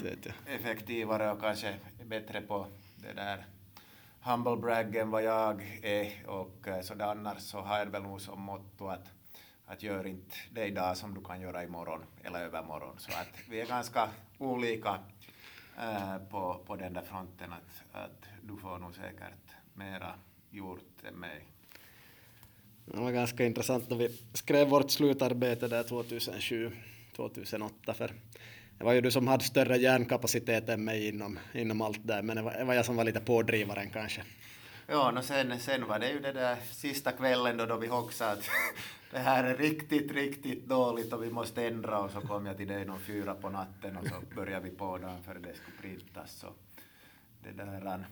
effektivare 0.46 1.30
och 1.30 1.40
kanske 1.40 1.74
bättre 2.04 2.40
på 2.40 2.66
det 2.96 3.12
där 3.12 3.46
humble 4.20 4.56
brag 4.56 4.96
än 4.96 5.10
vad 5.10 5.22
jag 5.22 5.80
är 5.82 6.26
och 6.26 6.68
eh, 6.68 6.80
så 6.80 6.94
där 6.94 7.06
annars 7.06 7.38
så 7.38 7.60
har 7.60 7.78
jag 7.78 7.86
väl 7.86 8.02
nog 8.02 8.20
som 8.20 8.40
motto 8.40 8.88
att 8.88 9.10
att 9.66 9.82
gör 9.82 10.06
inte 10.06 10.36
det 10.52 10.66
idag 10.66 10.96
som 10.96 11.14
du 11.14 11.24
kan 11.24 11.40
göra 11.40 11.64
imorgon 11.64 12.00
eller 12.24 12.40
övermorgon. 12.40 12.94
Så 12.98 13.12
att 13.12 13.48
vi 13.48 13.60
är 13.60 13.66
ganska 13.66 14.08
olika 14.38 14.98
Eh, 15.78 16.16
på, 16.30 16.60
på 16.66 16.76
den 16.76 16.92
där 16.92 17.02
fronten 17.02 17.52
att, 17.52 18.02
att 18.02 18.28
du 18.42 18.56
får 18.56 18.78
nog 18.78 18.94
säkert 18.94 19.54
mera 19.74 20.14
gjort 20.50 21.04
än 21.08 21.14
mig. 21.14 21.44
Det 22.84 23.00
var 23.00 23.10
ganska 23.10 23.44
intressant 23.44 23.90
när 23.90 23.96
vi 23.96 24.08
skrev 24.32 24.68
vårt 24.68 24.90
slutarbete 24.90 25.68
där 25.68 25.82
2007, 25.82 26.70
2008 27.16 27.94
för 27.94 28.12
det 28.78 28.84
var 28.84 28.92
ju 28.92 29.00
du 29.00 29.10
som 29.10 29.28
hade 29.28 29.44
större 29.44 29.76
hjärnkapacitet 29.76 30.68
än 30.68 30.84
mig 30.84 31.08
inom, 31.08 31.38
inom 31.52 31.80
allt 31.80 32.06
där 32.06 32.22
men 32.22 32.36
det 32.36 32.42
var, 32.42 32.52
det 32.52 32.64
var 32.64 32.74
jag 32.74 32.86
som 32.86 32.96
var 32.96 33.04
lite 33.04 33.20
pådrivaren 33.20 33.90
kanske. 33.90 34.22
Ja, 34.86 35.10
no 35.10 35.22
sen, 35.22 35.60
sen 35.60 35.86
var 35.86 35.98
det 35.98 36.10
ju 36.10 36.20
det 36.20 36.32
där 36.32 36.56
sista 36.72 37.12
kvällen 37.12 37.56
då, 37.56 37.66
då 37.66 37.76
vi 37.76 37.90
också 37.90 38.24
att 38.24 38.50
det 39.10 39.18
här 39.30 39.44
är 39.44 39.56
riktigt, 39.56 40.12
riktigt 40.12 40.66
dåligt 40.66 41.12
och 41.12 41.22
vi 41.24 41.30
måste 41.30 41.66
ändra 41.66 41.98
och 41.98 42.10
så 42.10 42.20
kom 42.20 42.46
jag 42.46 42.56
till 42.56 42.68
dig 42.68 42.84
någon 42.84 43.00
fyra 43.00 43.34
på 43.34 43.50
natten 43.50 43.96
och 43.96 44.06
så 44.06 44.14
började 44.34 44.68
vi 44.68 44.76
på 44.76 44.98
dagen 44.98 45.22
före 45.22 45.38
det 45.38 45.54
skulle 45.54 45.76
printas. 45.80 46.32
Så 46.32 46.46
det 47.42 47.52
där, 47.52 48.04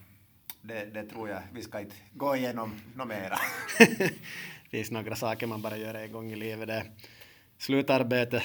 det, 0.63 0.85
det 0.85 1.05
tror 1.05 1.29
jag, 1.29 1.43
vi 1.53 1.63
ska 1.63 1.81
inte 1.81 1.97
gå 2.13 2.37
igenom 2.37 2.81
något 2.95 3.09
mera. 3.09 3.39
Det 4.71 4.79
finns 4.79 4.91
några 4.91 5.17
saker 5.17 5.47
man 5.47 5.63
bara 5.63 5.77
gör 5.77 5.95
en 5.95 6.13
gång 6.13 6.33
i 6.33 6.37
livet. 6.37 6.69
Det 6.69 6.75
är 6.75 6.85
slutarbete 7.59 8.43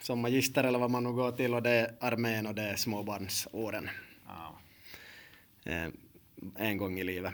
som 0.00 0.20
magister 0.20 0.64
eller 0.64 0.78
vad 0.78 0.90
man 0.90 1.04
nu 1.04 1.12
går 1.12 1.32
till 1.32 1.54
och 1.54 1.62
det 1.62 1.70
är 1.70 1.94
armén 2.00 2.46
och 2.46 2.54
det 2.54 2.62
är 2.62 2.76
småbarnsåren. 2.76 3.90
Ja. 4.26 4.58
Eh, 5.64 5.88
en 6.56 6.76
gång 6.76 6.98
i 6.98 7.04
livet. 7.04 7.32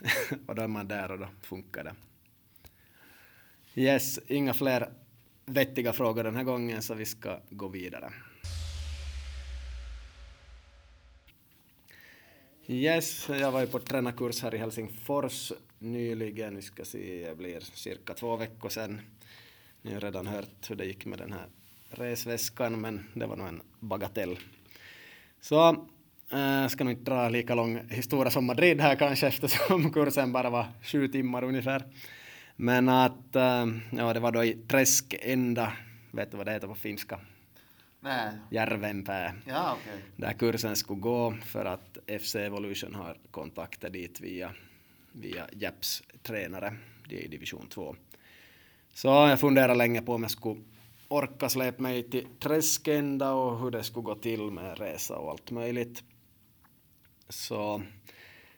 och 0.46 0.54
då 0.54 0.62
är 0.62 0.68
man 0.68 0.88
där 0.88 1.10
och 1.10 1.18
då 1.18 1.28
funkar 1.42 1.84
det. 1.84 1.94
Yes, 3.74 4.18
inga 4.26 4.54
fler 4.54 4.92
vettiga 5.46 5.92
frågor 5.92 6.24
den 6.24 6.36
här 6.36 6.44
gången 6.44 6.82
så 6.82 6.94
vi 6.94 7.04
ska 7.04 7.40
gå 7.50 7.68
vidare. 7.68 8.12
Yes, 12.66 13.28
jag 13.28 13.52
var 13.52 13.60
ju 13.60 13.66
på 13.66 13.78
tränarkurs 13.78 14.42
här 14.42 14.54
i 14.54 14.58
Helsingfors 14.58 15.52
nyligen. 15.78 16.56
Vi 16.56 16.62
ska 16.62 16.84
se, 16.84 17.28
det 17.28 17.36
blir 17.36 17.60
cirka 17.60 18.14
två 18.14 18.36
veckor 18.36 18.68
sedan. 18.68 19.00
Ni 19.82 19.94
har 19.94 20.00
redan 20.00 20.26
hört 20.26 20.70
hur 20.70 20.76
det 20.76 20.84
gick 20.84 21.06
med 21.06 21.18
den 21.18 21.32
här 21.32 21.48
resväskan, 21.90 22.80
men 22.80 23.06
det 23.14 23.26
var 23.26 23.36
nog 23.36 23.48
en 23.48 23.62
bagatell. 23.80 24.38
Så 25.40 25.86
eh, 26.32 26.38
jag 26.40 26.70
ska 26.70 26.84
nog 26.84 26.92
inte 26.92 27.10
dra 27.10 27.28
lika 27.28 27.54
lång 27.54 27.80
historia 27.88 28.30
som 28.30 28.44
Madrid 28.44 28.80
här 28.80 28.96
kanske 28.96 29.26
eftersom 29.26 29.92
kursen 29.94 30.32
bara 30.32 30.50
var 30.50 30.66
sju 30.82 31.08
timmar 31.08 31.44
ungefär. 31.44 31.84
Men 32.56 32.88
att, 32.88 33.36
eh, 33.36 33.66
ja 33.90 34.12
det 34.12 34.20
var 34.20 34.32
då 34.32 34.44
i 34.44 34.52
Träskända, 34.52 35.72
vet 36.10 36.30
du 36.30 36.36
vad 36.36 36.46
det 36.46 36.52
heter 36.52 36.68
på 36.68 36.74
finska? 36.74 37.20
Nej. 38.00 38.30
Järvenpää. 38.50 39.34
Ja, 39.46 39.76
okej. 39.80 40.02
Där 40.16 40.32
kursen 40.32 40.76
skulle 40.76 41.00
gå 41.00 41.34
för 41.44 41.64
att 41.64 41.98
FC 42.20 42.34
Evolution 42.34 42.94
har 42.94 43.16
kontakter 43.30 43.90
dit 43.90 44.20
via, 44.20 44.50
via 45.12 45.46
Japs 45.52 46.02
tränare, 46.22 46.76
det 47.08 47.16
är 47.16 47.24
i 47.24 47.28
division 47.28 47.66
2. 47.68 47.96
Så 48.94 49.08
jag 49.08 49.40
funderade 49.40 49.74
länge 49.74 50.02
på 50.02 50.14
om 50.14 50.22
jag 50.22 50.30
skulle 50.30 50.60
orka 51.08 51.48
släppa 51.48 51.82
mig 51.82 52.02
till 52.02 52.26
Träskända 52.40 53.32
och 53.32 53.60
hur 53.60 53.70
det 53.70 53.82
skulle 53.82 54.04
gå 54.04 54.14
till 54.14 54.50
med 54.50 54.78
resa 54.78 55.16
och 55.16 55.30
allt 55.30 55.50
möjligt. 55.50 56.02
Så 57.28 57.82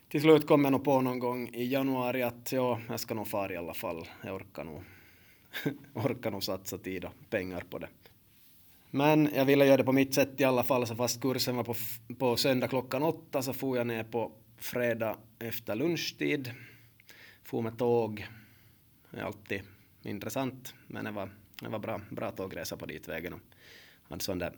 till 0.09 0.21
slut 0.21 0.47
kom 0.47 0.65
jag 0.65 0.73
nog 0.73 0.85
på 0.85 1.01
någon 1.01 1.19
gång 1.19 1.49
i 1.55 1.65
januari 1.65 2.23
att 2.23 2.53
ja, 2.53 2.81
jag 2.89 3.01
ska 3.01 3.15
nog 3.15 3.29
fara 3.29 3.53
i 3.53 3.57
alla 3.57 3.75
fall. 3.75 4.09
Jag 4.25 4.35
orkar 4.35 4.65
nog, 4.65 4.83
orkar 5.95 6.31
nog 6.31 6.45
satsa 6.45 6.79
tid 6.79 7.05
och 7.05 7.13
pengar 7.31 7.65
på 7.71 7.79
det. 7.79 7.89
Men 8.91 9.31
jag 9.35 9.45
ville 9.45 9.67
göra 9.67 9.77
det 9.77 9.85
på 9.85 9.93
mitt 9.93 10.15
sätt 10.15 10.41
i 10.41 10.45
alla 10.45 10.65
fall, 10.65 10.87
så 10.87 10.97
fast 10.97 11.21
kursen 11.21 11.57
var 11.57 11.65
på, 11.65 11.75
på 12.19 12.37
söndag 12.37 12.69
klockan 12.69 13.03
åtta 13.03 13.43
så 13.43 13.53
for 13.53 13.77
jag 13.77 13.87
ner 13.87 14.05
på 14.05 14.33
fredag 14.57 15.17
efter 15.39 15.75
lunchtid. 15.75 16.53
For 17.45 17.63
med 17.63 17.79
tåg. 17.79 18.27
Det 19.11 19.21
är 19.21 19.25
alltid 19.25 19.63
intressant, 20.03 20.75
men 20.87 21.05
det 21.05 21.11
var, 21.11 21.31
det 21.63 21.69
var 21.69 21.79
bra, 21.79 22.01
bra 22.11 22.31
tågresa 22.31 22.77
på 22.77 22.87
ditvägen. 22.87 23.33
Och 23.33 23.41
hade 24.09 24.25
sån 24.25 24.39
där 24.39 24.53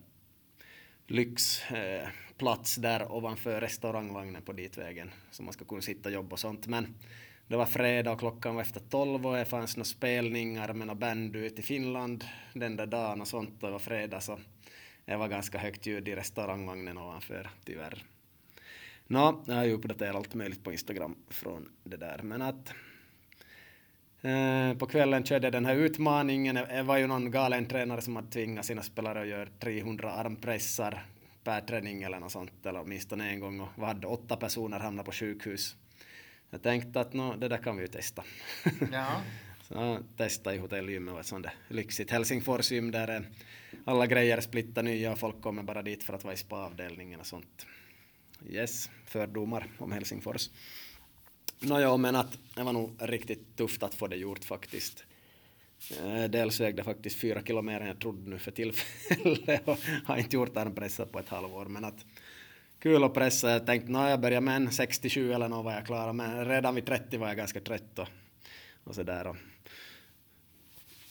lyxplats 1.11 2.79
eh, 2.79 2.83
där 2.83 3.12
ovanför 3.12 3.61
restaurangvagnen 3.61 4.43
på 4.43 4.52
ditvägen 4.52 5.11
så 5.31 5.43
man 5.43 5.52
ska 5.52 5.64
kunna 5.64 5.81
sitta 5.81 6.09
och 6.09 6.14
jobba 6.14 6.33
och 6.33 6.38
sånt. 6.38 6.67
Men 6.67 6.95
det 7.49 7.57
var 7.57 7.67
fredag 7.67 8.12
och 8.12 8.19
klockan 8.19 8.55
var 8.55 8.62
efter 8.62 8.81
tolv 8.81 9.26
och 9.26 9.37
det 9.37 9.45
fanns 9.45 9.76
några 9.76 9.85
spelningar 9.85 10.73
med 10.73 10.87
några 10.87 11.00
band 11.00 11.37
ute 11.37 11.61
i 11.61 11.64
Finland 11.64 12.25
den 12.55 12.76
där 12.76 12.87
dagen 12.87 13.21
och 13.21 13.29
sånt 13.29 13.62
och 13.62 13.69
det 13.69 13.73
var 13.73 13.79
fredag 13.79 14.21
så 14.21 14.38
det 15.05 15.17
var 15.17 15.29
ganska 15.29 15.59
högt 15.59 15.87
ljud 15.87 16.09
i 16.09 16.17
restaurangvagnen 16.17 16.99
ovanför 16.99 17.50
tyvärr. 17.64 18.05
Nå, 19.07 19.45
jag 19.47 19.55
har 19.55 19.64
ju 19.64 19.73
uppdaterat 19.73 20.17
allt 20.17 20.35
möjligt 20.35 20.64
på 20.64 20.73
Instagram 20.73 21.17
från 21.29 21.69
det 21.85 21.97
där 21.97 22.21
men 22.23 22.43
att 22.43 22.73
på 24.79 24.87
kvällen 24.87 25.25
körde 25.25 25.50
den 25.50 25.67
här 25.67 25.75
utmaningen. 25.75 26.55
Det 26.55 26.83
var 26.83 26.97
ju 26.99 27.07
någon 27.07 27.31
galen 27.31 27.67
tränare 27.67 28.00
som 28.00 28.17
hade 28.17 28.31
tvingat 28.31 28.65
sina 28.65 28.83
spelare 28.83 29.21
att 29.21 29.27
göra 29.27 29.49
300 29.61 30.12
armpressar 30.12 31.07
per 31.45 31.61
träning 31.61 32.03
eller 32.03 32.21
något 32.21 32.33
sånt, 32.33 32.67
eller 32.67 32.81
åtminstone 32.81 33.31
en 33.31 33.41
gång. 33.41 33.61
Och 33.61 33.69
vi 33.77 33.85
hade 33.85 34.07
åtta 34.07 34.37
personer 34.37 34.81
hamnat 34.81 35.07
på 35.07 35.12
sjukhus. 35.12 35.77
Jag 36.50 36.62
tänkte 36.62 37.00
att 37.00 37.12
nå, 37.12 37.37
det 37.37 37.49
där 37.49 37.59
kan 37.59 37.77
vi 37.77 37.83
ju 37.83 37.89
testa. 37.89 38.25
Ja. 38.93 39.23
Så 39.62 39.75
jag 39.75 40.03
testade 40.17 40.57
i 40.57 40.59
hotellgymmet 40.59 41.15
och 41.15 41.21
ett 41.21 41.27
sånt 41.27 41.43
där 41.43 41.55
lyxigt 41.69 42.11
Helsingforsgym 42.11 42.91
där 42.91 43.17
eh, 43.17 43.21
alla 43.85 44.07
grejer 44.07 44.37
är 44.37 44.41
splitta 44.41 44.83
nya 44.83 45.12
och 45.12 45.19
folk 45.19 45.43
kommer 45.43 45.62
bara 45.62 45.83
dit 45.83 46.03
för 46.03 46.15
att 46.15 46.25
vara 46.25 46.35
i 46.35 46.37
spa-avdelningen 46.37 47.21
och 47.21 47.27
sånt. 47.27 47.67
Yes, 48.49 48.91
fördomar 49.05 49.67
om 49.79 49.93
Helsingfors. 49.93 50.50
Nåja, 51.62 51.97
men 51.97 52.17
att 52.17 52.38
det 52.55 52.62
var 52.62 52.73
nog 52.73 52.97
riktigt 52.99 53.57
tufft 53.57 53.83
att 53.83 53.95
få 53.95 54.07
det 54.07 54.17
gjort 54.17 54.45
faktiskt. 54.45 55.05
Eh, 56.05 56.25
dels 56.25 56.61
vägde 56.61 56.85
faktiskt 56.85 57.21
fyra 57.21 57.43
kilo 57.43 57.62
mer 57.62 57.81
än 57.81 57.87
jag 57.87 58.00
trodde 58.00 58.31
nu 58.31 58.38
för 58.38 58.50
tillfället 58.50 59.69
och 59.69 59.79
har 60.05 60.17
inte 60.17 60.37
gjort 60.37 60.57
armpressar 60.57 61.05
på 61.05 61.19
ett 61.19 61.29
halvår. 61.29 61.64
Men 61.64 61.85
att 61.85 62.05
kul 62.79 63.05
att 63.05 63.14
pressa. 63.14 63.50
Jag 63.50 63.67
tänkte, 63.67 63.93
när 63.93 64.11
jag 64.11 64.21
börjar 64.21 64.40
med 64.40 64.57
en 64.57 64.73
67 64.73 65.33
eller 65.33 65.49
något 65.49 65.64
var 65.64 65.73
jag 65.73 65.87
klar. 65.87 66.12
Men 66.12 66.45
redan 66.45 66.75
vid 66.75 66.87
30 66.87 67.17
var 67.17 67.29
jag 67.29 67.37
ganska 67.37 67.61
trött 67.61 67.99
och, 67.99 68.09
och 68.85 68.95
sådär. 68.95 69.26
Och 69.26 69.37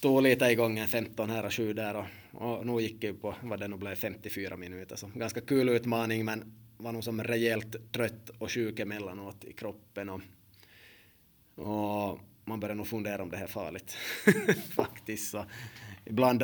tog 0.01 0.21
lite 0.21 0.45
igång 0.45 0.77
en 0.77 0.87
15 0.87 1.29
här 1.29 1.45
och 1.45 1.53
7 1.53 1.73
där 1.73 1.95
och, 1.95 2.05
och 2.59 2.65
nu 2.65 2.81
gick 2.81 3.01
det 3.01 3.13
på 3.13 3.35
vad 3.41 3.59
det 3.59 3.67
nu 3.67 3.77
blev 3.77 3.95
54 3.95 4.57
minuter. 4.57 4.95
Så 4.95 5.07
ganska 5.15 5.41
kul 5.41 5.69
utmaning 5.69 6.25
men 6.25 6.53
var 6.77 6.91
nog 6.91 7.03
som 7.03 7.23
rejält 7.23 7.91
trött 7.91 8.29
och 8.37 8.51
sjuk 8.51 8.79
emellanåt 8.79 9.43
i 9.43 9.53
kroppen. 9.53 10.09
Och, 10.09 10.21
och 11.59 12.19
man 12.45 12.59
börjar 12.59 12.75
nog 12.75 12.87
fundera 12.87 13.23
om 13.23 13.29
det 13.29 13.37
här 13.37 13.43
är 13.43 13.47
farligt 13.47 13.97
faktiskt. 14.75 15.31
Så 15.31 15.45
ibland 16.05 16.43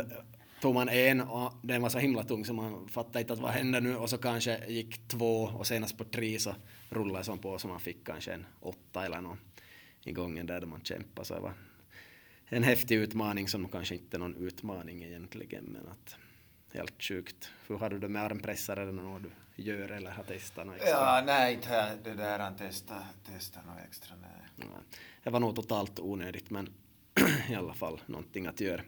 tog 0.62 0.74
man 0.74 0.90
en 0.90 1.22
och 1.22 1.54
den 1.62 1.82
var 1.82 1.90
så 1.90 2.00
himla 2.00 2.24
tung 2.24 2.46
så 2.46 2.54
man 2.54 2.88
fattade 2.88 3.20
inte 3.20 3.34
att 3.34 3.40
vad 3.40 3.52
hände 3.52 3.80
nu 3.80 3.96
och 3.96 4.10
så 4.10 4.18
kanske 4.18 4.66
gick 4.68 5.08
två 5.08 5.44
och 5.44 5.68
senast 5.68 5.98
på 5.98 6.04
tre 6.04 6.40
så 6.40 6.56
rullade 6.90 7.24
som 7.24 7.38
på 7.38 7.58
så 7.58 7.68
man 7.68 7.80
fick 7.80 8.06
kanske 8.06 8.34
en 8.34 8.46
åtta 8.60 9.06
eller 9.06 9.22
någon 9.22 9.40
i 10.04 10.12
gången 10.12 10.46
där 10.46 10.66
man 10.66 10.82
kämpade 10.82 11.28
så 11.28 11.34
det 11.34 11.40
var 11.40 11.54
en 12.46 12.64
häftig 12.64 12.96
utmaning 12.96 13.48
som 13.48 13.70
kanske 13.70 13.96
inte 13.96 14.18
är 14.18 14.20
någon 14.20 14.36
utmaning 14.36 15.04
egentligen 15.04 15.64
men 15.64 15.88
att 15.88 16.18
helt 16.74 17.04
sjukt. 17.04 17.50
Hur 17.68 17.78
har 17.78 17.90
du 17.90 18.00
det 18.00 18.10
med 18.10 18.24
armpressar 18.24 18.78
eller 18.78 18.92
något 18.92 19.24
du 19.24 19.64
gör 19.64 19.90
eller 19.90 20.12
har 20.12 20.24
testat 20.24 20.66
något 20.66 20.76
extra? 20.76 20.92
Ja, 20.92 21.24
nej, 21.26 21.54
inte 21.54 21.70
jag 21.70 21.98
det 22.04 22.14
där 22.14 22.40
han 22.40 22.56
testat, 22.56 23.04
testat 23.26 23.66
något 23.66 23.80
extra, 23.88 24.16
nej. 24.22 24.30
Ja, 24.56 24.66
det 25.24 25.30
var 25.30 25.40
nog 25.40 25.56
totalt 25.56 26.00
onödigt 26.00 26.50
men 26.50 26.70
i 27.50 27.56
alla 27.56 27.74
fall 27.74 28.02
någonting 28.06 28.46
att 28.48 28.62
göra. 28.62 28.82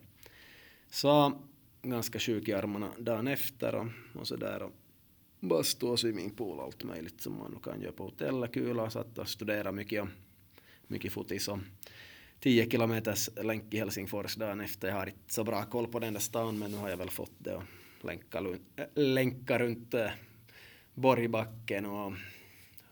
Så 0.89 1.41
ganska 1.81 2.19
sjuk 2.19 2.47
i 2.47 2.53
armarna 2.53 2.91
dagen 2.97 3.27
efter 3.27 3.75
och, 3.75 3.87
och 4.15 4.27
sådär 4.27 4.61
och 4.61 4.71
bara 5.39 5.63
stå 5.63 5.89
och 5.89 5.99
swimmingpool 5.99 6.59
och 6.59 6.65
allt 6.65 6.83
möjligt 6.83 7.21
som 7.21 7.37
man 7.37 7.59
kan 7.63 7.81
göra 7.81 7.91
på 7.91 8.03
hotellet, 8.03 8.53
kul 8.53 8.79
och 8.79 8.91
satt 8.91 9.17
och 9.17 9.29
studera 9.29 9.71
mycket 9.71 10.03
och 10.03 10.09
mycket 10.87 11.13
fotis 11.13 11.47
och 11.47 11.59
10 12.39 12.69
kilometers 12.69 13.29
länk 13.35 13.73
i 13.73 13.77
Helsingfors 13.77 14.35
dagen 14.35 14.61
efter. 14.61 14.87
Jag 14.87 14.95
har 14.95 15.05
inte 15.05 15.33
så 15.33 15.43
bra 15.43 15.63
koll 15.63 15.87
på 15.87 15.99
den 15.99 16.13
där 16.13 16.19
stan 16.19 16.59
men 16.59 16.71
nu 16.71 16.77
har 16.77 16.89
jag 16.89 16.97
väl 16.97 17.09
fått 17.09 17.31
det 17.37 17.55
och 17.55 17.63
länka, 18.01 18.39
äh, 18.75 18.85
länka 18.93 19.59
runt 19.59 19.93
äh, 19.93 20.11
Borgbacken 20.93 21.85
och 21.85 22.13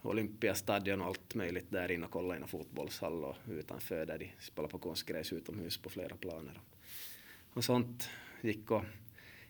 Olympiastadion 0.01 1.01
och 1.01 1.07
allt 1.07 1.35
möjligt 1.35 1.71
där 1.71 1.91
inne 1.91 2.05
och 2.05 2.11
kolla 2.11 2.35
in 2.35 2.41
en 2.41 2.47
fotbollshall 2.47 3.23
och 3.23 3.35
utanför 3.49 4.05
där 4.05 4.17
de 4.17 4.31
spelar 4.39 4.69
på 4.69 4.77
konstgräs 4.77 5.33
utomhus 5.33 5.77
på 5.77 5.89
flera 5.89 6.15
planer. 6.15 6.61
Och 7.53 7.63
sånt 7.63 8.09
gick 8.41 8.71
och 8.71 8.83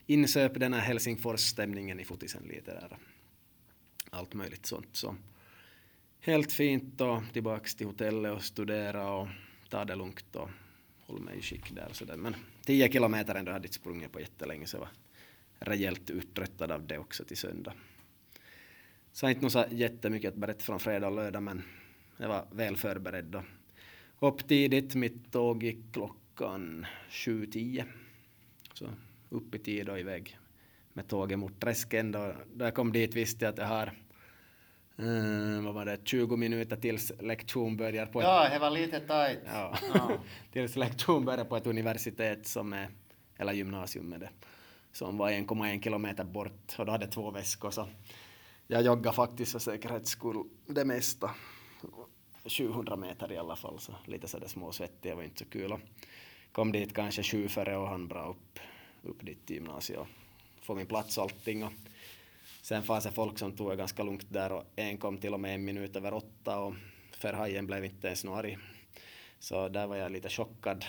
insöp 0.06 0.60
den 0.60 0.74
här 0.74 0.82
Helsingfors-stämningen 0.82 2.00
i 2.00 2.06
fotisen 2.06 2.44
lite 2.44 2.74
där. 2.74 2.98
Allt 4.10 4.34
möjligt 4.34 4.66
sånt. 4.66 4.90
Så 4.92 5.16
helt 6.20 6.52
fint 6.52 7.02
och 7.02 7.22
tillbaks 7.34 7.76
till 7.76 7.88
hotellet 7.88 8.34
och 8.34 8.44
studera 8.44 9.12
och 9.12 9.28
ta 9.76 9.86
det 9.86 9.96
lugnt 9.96 10.36
och 10.36 10.50
hålla 11.00 11.20
mig 11.20 11.38
i 11.38 11.42
skick 11.42 11.72
där. 11.72 11.90
Så 11.92 12.06
där. 12.06 12.18
Men 12.18 12.36
10 12.66 12.92
kilometer 12.92 13.36
ändå 13.36 13.52
hade 13.52 13.64
jag 13.64 13.68
inte 13.68 13.76
sprungit 13.76 14.12
på 14.12 14.20
jättelänge 14.20 14.66
så 14.68 14.78
jag 14.78 14.82
var 14.82 14.90
rejält 15.60 16.10
uttröttad 16.10 16.72
av 16.72 16.88
det 16.88 16.98
också 16.98 17.24
till 17.24 17.38
söndag. 17.38 17.74
Så 19.12 19.30
inte 19.30 19.42
nog 19.42 19.52
så 19.52 19.66
jättemycket 19.72 20.34
att 20.34 20.40
berätta 20.40 20.60
från 20.60 20.80
fredag 20.80 21.08
och 21.08 21.16
lördag 21.16 21.44
men 21.44 21.64
jag 22.18 22.28
var 22.28 22.48
väl 22.52 22.78
förberedd. 22.78 23.26
då. 23.26 23.44
upp 24.20 24.48
tidigt, 24.48 24.96
mitt 24.96 25.32
tåg 25.32 25.64
gick 25.64 25.94
klockan 25.94 26.86
7.10. 27.10 27.84
Så 28.74 28.90
upp 29.30 29.56
i 29.56 29.60
tid 29.60 29.90
och 29.90 30.00
iväg 30.00 30.38
med 30.94 31.08
tåget 31.08 31.40
mot 31.40 31.60
Träsken. 31.60 32.12
Då, 32.12 32.36
då 32.54 32.66
jag 32.66 32.76
kom 32.76 32.92
dit 32.92 33.16
visste 33.16 33.46
jag 33.46 33.52
att 33.52 33.58
jag 33.58 33.68
har 33.68 33.94
Uh, 35.00 35.66
vad 35.66 35.74
var 35.74 35.86
det, 35.86 36.00
20 36.04 36.36
minuter 36.36 36.76
tills 36.76 37.12
lektion 37.20 37.78
börjar 37.78 38.06
på 38.06 38.20
ett... 38.20 38.28
Ja, 38.28 38.50
det 38.50 38.60
var 38.60 38.70
lite 38.70 39.00
tajt. 39.00 39.40
Ja. 39.46 39.78
ja. 39.94 40.12
tills 40.52 40.76
lektion 40.76 41.26
börjar 41.26 41.46
på 41.46 41.58
ett 41.58 41.68
universitet 41.68 42.48
som 42.48 42.74
är, 42.74 42.90
eller 43.38 43.54
gymnasium 43.54 44.10
med 44.10 44.20
det, 44.20 44.30
som 44.92 45.18
var 45.18 45.32
1,1 45.32 45.84
kilometer 45.84 46.24
bort 46.24 46.76
och 46.78 46.86
då 46.86 46.92
hade 46.92 47.08
två 47.08 47.32
väskor 47.32 47.72
så 47.72 47.88
jag 48.68 48.86
joggade 48.86 49.16
faktiskt 49.16 49.52
för 49.52 49.60
säkerhets 49.60 50.10
skull 50.10 50.44
det 50.68 50.86
mesta. 50.86 51.32
700 52.46 52.96
meter 52.96 53.32
i 53.32 53.38
alla 53.38 53.56
fall, 53.56 53.80
så 53.80 53.94
lite 54.06 54.28
sådär 54.28 54.48
småsvettig, 54.48 55.12
det 55.12 55.16
var 55.16 55.24
inte 55.24 55.40
så 55.40 55.46
kul. 55.46 55.72
Och 55.72 55.80
kom 56.52 56.72
dit 56.72 56.94
kanske 56.94 57.24
sju 57.24 57.48
före 57.48 57.78
och 57.78 57.88
han 57.88 58.08
bra 58.08 58.30
upp, 58.30 58.60
upp 59.04 59.26
dit 59.26 59.46
till 59.46 59.56
gymnasiet 59.56 60.00
och 60.00 60.08
få 60.62 60.76
min 60.76 60.86
plats 60.86 61.18
och 61.18 61.24
allting. 61.24 61.64
Och 61.64 61.72
sen 62.66 62.84
fanns 62.84 63.04
det 63.04 63.12
folk 63.12 63.40
som 63.40 63.56
tog 63.56 63.70
det 63.70 63.76
ganska 63.76 64.04
lugnt 64.04 64.26
där 64.30 64.52
och 64.52 64.64
en 64.76 64.98
kom 64.98 65.18
till 65.18 65.34
och 65.34 65.40
med 65.40 65.56
en 65.56 65.66
minut 65.66 65.96
över 65.96 66.14
åtta 66.14 66.60
och 66.60 66.74
Ferhajen 67.12 67.68
blev 67.68 67.86
inte 67.86 68.08
ens 68.08 68.26
arg. 68.26 68.58
Så 69.40 69.70
där 69.70 69.88
var 69.88 69.96
jag 69.96 70.12
lite 70.12 70.30
chockad. 70.30 70.86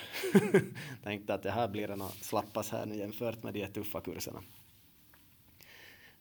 Tänkte 1.03 1.35
att 1.35 1.43
det 1.43 1.51
här 1.51 1.69
blir 1.69 1.91
en 1.91 2.03
slappas 2.09 2.71
här 2.71 2.87
nu 2.87 2.97
jämfört 2.97 3.43
med 3.43 3.55
de 3.55 3.67
tuffa 3.67 4.01
kurserna. 4.01 4.43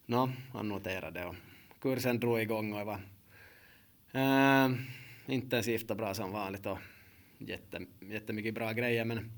Nå, 0.06 0.30
han 0.52 0.68
noterade 0.68 1.24
och 1.24 1.34
kursen 1.80 2.20
drog 2.20 2.40
igång 2.40 2.72
och 2.72 2.78
det 2.78 2.84
var 2.84 3.00
äh, 4.12 4.70
intensivt 5.26 5.90
och 5.90 5.96
bra 5.96 6.14
som 6.14 6.32
vanligt 6.32 6.66
och 6.66 6.78
jätte, 7.38 7.86
jättemycket 8.00 8.54
bra 8.54 8.72
grejer 8.72 9.04
men 9.04 9.32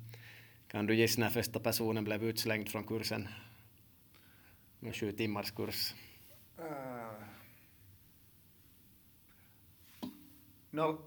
kan 0.69 0.87
du 0.87 0.95
gissa 0.95 1.21
när 1.21 1.31
första 1.31 1.61
personen 1.61 2.05
blev 2.05 2.25
utslängd 2.25 2.69
från 2.69 2.85
kursen? 2.85 3.29
Med 4.81 4.97
sju 4.97 5.13
timmars 5.13 5.51
kurs. 5.51 5.95
Uh, 6.59 7.25
no, 10.71 10.99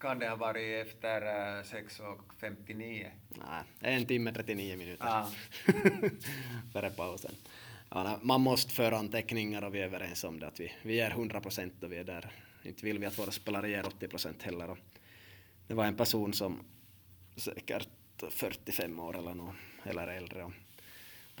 kan 0.00 0.18
det 0.18 0.28
ha 0.28 0.36
varit 0.36 0.86
efter 0.86 1.22
uh, 1.22 1.62
6.59? 1.62 3.10
Nej, 3.80 3.94
en 3.94 4.06
timme 4.06 4.32
39 4.32 4.76
minuter. 4.76 5.06
Ah. 5.06 5.30
Före 6.72 6.90
pausen. 6.90 7.34
Ja, 7.90 8.18
man 8.22 8.40
måste 8.40 8.72
föra 8.72 8.98
anteckningar 8.98 9.62
och 9.62 9.74
vi 9.74 9.80
är 9.80 9.84
överens 9.84 10.24
om 10.24 10.40
det 10.40 10.46
att 10.46 10.60
vi, 10.60 10.72
vi 10.82 11.00
är 11.00 11.10
100 11.10 11.40
procent 11.40 11.82
och 11.82 11.92
vi 11.92 11.96
är 11.96 12.04
där. 12.04 12.32
Inte 12.62 12.84
vill 12.84 12.98
vi 12.98 13.06
att 13.06 13.18
våra 13.18 13.30
spelare 13.30 13.70
ger 13.70 13.86
80 13.86 14.08
procent 14.08 14.42
heller. 14.42 14.70
Och 14.70 14.78
det 15.66 15.74
var 15.74 15.84
en 15.84 15.96
person 15.96 16.32
som 16.32 16.60
säkert 17.36 17.88
45 18.30 19.00
år 19.00 19.18
eller 19.18 19.34
något, 19.34 19.54
eller 19.84 20.08
äldre 20.08 20.44
och 20.44 20.52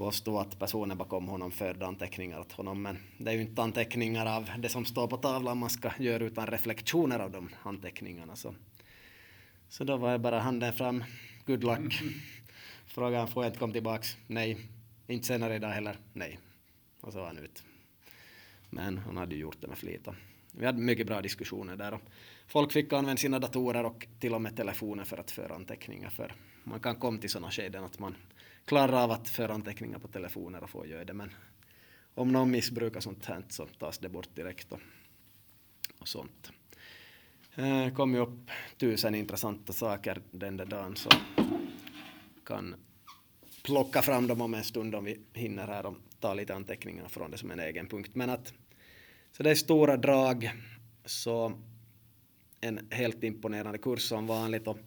påstod 0.00 0.36
att 0.36 0.58
personen 0.58 0.98
bakom 0.98 1.28
honom 1.28 1.50
förde 1.50 1.86
anteckningar 1.86 2.40
åt 2.40 2.52
honom. 2.52 2.82
Men 2.82 2.98
det 3.18 3.30
är 3.30 3.34
ju 3.34 3.40
inte 3.40 3.62
anteckningar 3.62 4.36
av 4.36 4.50
det 4.58 4.68
som 4.68 4.84
står 4.84 5.08
på 5.08 5.16
tavlan 5.16 5.58
man 5.58 5.70
ska 5.70 5.90
göra 5.98 6.24
utan 6.24 6.46
reflektioner 6.46 7.18
av 7.18 7.30
de 7.30 7.48
anteckningarna. 7.62 8.36
Så, 8.36 8.54
så 9.68 9.84
då 9.84 9.96
var 9.96 10.12
det 10.12 10.18
bara 10.18 10.38
handen 10.38 10.72
fram, 10.72 11.04
good 11.46 11.64
luck. 11.64 12.02
Frågan 12.86 13.28
får 13.28 13.44
jag 13.44 13.48
inte 13.48 13.58
komma 13.58 13.72
tillbaks? 13.72 14.16
Nej. 14.26 14.58
Inte 15.06 15.26
senare 15.26 15.54
idag 15.54 15.68
heller? 15.68 15.96
Nej. 16.12 16.38
Och 17.00 17.12
så 17.12 17.18
var 17.18 17.26
han 17.26 17.38
ut. 17.38 17.62
Men 18.70 18.98
han 18.98 19.16
hade 19.16 19.34
ju 19.34 19.40
gjort 19.40 19.60
det 19.60 19.68
med 19.68 19.78
flit. 19.78 20.08
Vi 20.52 20.66
hade 20.66 20.78
mycket 20.78 21.06
bra 21.06 21.22
diskussioner 21.22 21.76
där. 21.76 21.98
Folk 22.46 22.72
fick 22.72 22.92
använda 22.92 23.20
sina 23.20 23.38
datorer 23.38 23.84
och 23.84 24.06
till 24.20 24.34
och 24.34 24.42
med 24.42 24.56
telefoner 24.56 25.04
för 25.04 25.18
att 25.18 25.30
föra 25.30 25.54
anteckningar. 25.54 26.10
För 26.10 26.34
man 26.70 26.80
kan 26.80 26.96
komma 26.96 27.18
till 27.18 27.30
sådana 27.30 27.50
skeden 27.50 27.84
att 27.84 27.98
man 27.98 28.16
klarar 28.64 29.04
av 29.04 29.10
att 29.10 29.28
föra 29.28 29.54
anteckningar 29.54 29.98
på 29.98 30.08
telefoner 30.08 30.62
och 30.62 30.70
få 30.70 30.86
göra 30.86 31.04
det. 31.04 31.12
Men 31.12 31.30
om 32.14 32.32
någon 32.32 32.50
missbrukar 32.50 33.00
sånt 33.00 33.26
här 33.26 33.44
så 33.48 33.66
tas 33.66 33.98
det 33.98 34.08
bort 34.08 34.36
direkt 34.36 34.72
och, 34.72 34.80
och 35.98 36.08
sånt. 36.08 36.52
Det 37.54 37.62
eh, 37.62 37.94
kom 37.94 38.14
ju 38.14 38.20
upp 38.20 38.50
tusen 38.76 39.14
intressanta 39.14 39.72
saker 39.72 40.22
den 40.30 40.56
där 40.56 40.66
dagen 40.66 40.96
så 40.96 41.10
kan 42.44 42.74
plocka 43.62 44.02
fram 44.02 44.26
dem 44.26 44.40
om 44.40 44.54
en 44.54 44.64
stund 44.64 44.94
om 44.94 45.04
vi 45.04 45.20
hinner 45.32 45.66
här 45.66 45.86
och 45.86 45.96
ta 46.20 46.34
lite 46.34 46.54
anteckningar 46.54 47.08
från 47.08 47.30
det 47.30 47.38
som 47.38 47.50
en 47.50 47.60
egen 47.60 47.88
punkt. 47.88 48.10
Men 48.14 48.30
att 48.30 48.52
så 49.32 49.42
det 49.42 49.50
är 49.50 49.54
stora 49.54 49.96
drag 49.96 50.50
så 51.04 51.52
en 52.60 52.88
helt 52.90 53.24
imponerande 53.24 53.78
kurs 53.78 54.02
som 54.02 54.26
vanligt 54.26 54.66
och 54.66 54.78